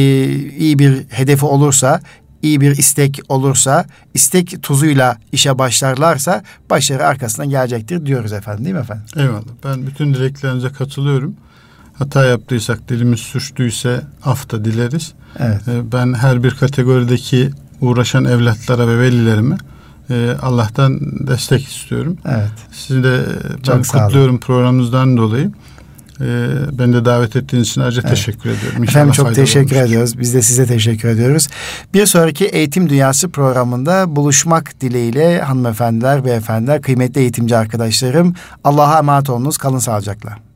iyi 0.59 0.79
bir 0.79 1.05
hedefi 1.11 1.45
olursa, 1.45 2.01
iyi 2.43 2.61
bir 2.61 2.77
istek 2.79 3.21
olursa, 3.29 3.85
istek 4.14 4.62
tuzuyla 4.62 5.16
işe 5.33 5.59
başlarlarsa 5.59 6.43
başarı 6.71 7.07
arkasından 7.07 7.51
gelecektir 7.51 8.07
diyoruz 8.07 8.33
efendim 8.33 8.64
değil 8.64 8.77
mi 8.77 8.81
efendim? 8.81 9.05
Eyvallah. 9.16 9.55
Ben 9.64 9.87
bütün 9.87 10.14
dileklerinize 10.14 10.69
katılıyorum. 10.69 11.35
Hata 11.99 12.25
yaptıysak, 12.25 12.89
dilimiz 12.89 13.21
suçluysa 13.21 14.03
af 14.25 14.51
da 14.51 14.64
dileriz. 14.64 15.12
Evet. 15.39 15.61
Ee, 15.69 15.93
Ben 15.93 16.14
her 16.14 16.43
bir 16.43 16.51
kategorideki 16.51 17.51
uğraşan 17.81 18.25
evlatlara 18.25 18.89
ve 18.89 18.99
velilerime 18.99 19.57
e, 20.11 20.31
Allah'tan 20.43 20.99
destek 21.27 21.69
istiyorum. 21.69 22.17
Evet. 22.29 22.51
Sizi 22.73 23.05
de 23.05 23.21
ben 23.53 23.63
Çok 23.63 23.75
olun. 23.75 23.83
kutluyorum 24.07 24.41
programınızdan 24.41 25.17
dolayı. 25.17 25.51
Ee, 26.21 26.49
Ben 26.73 26.93
de 26.93 27.05
davet 27.05 27.37
ettiğiniz 27.37 27.69
için 27.69 27.81
ayrıca 27.81 28.01
Evet. 28.01 28.11
teşekkür 28.11 28.51
ediyorum. 28.51 28.83
İnşallah 28.83 28.89
Efendim 28.91 29.13
çok 29.13 29.35
teşekkür 29.35 29.71
olmuştur. 29.77 29.87
ediyoruz. 29.89 30.19
Biz 30.19 30.35
de 30.35 30.43
size 30.43 30.67
teşekkür 30.67 31.09
ediyoruz. 31.09 31.49
Bir 31.95 32.07
sonraki 32.07 32.45
Eğitim 32.47 32.89
Dünyası 32.89 33.29
programında 33.29 34.17
buluşmak 34.17 34.81
dileğiyle 34.81 35.41
hanımefendiler, 35.43 36.25
beyefendiler, 36.25 36.83
kıymetli 36.83 37.21
eğitimci 37.21 37.57
arkadaşlarım. 37.57 38.35
Allah'a 38.65 38.99
emanet 38.99 39.31
olunuz. 39.31 39.57
Kalın 39.57 39.79
sağlıcakla. 39.79 40.48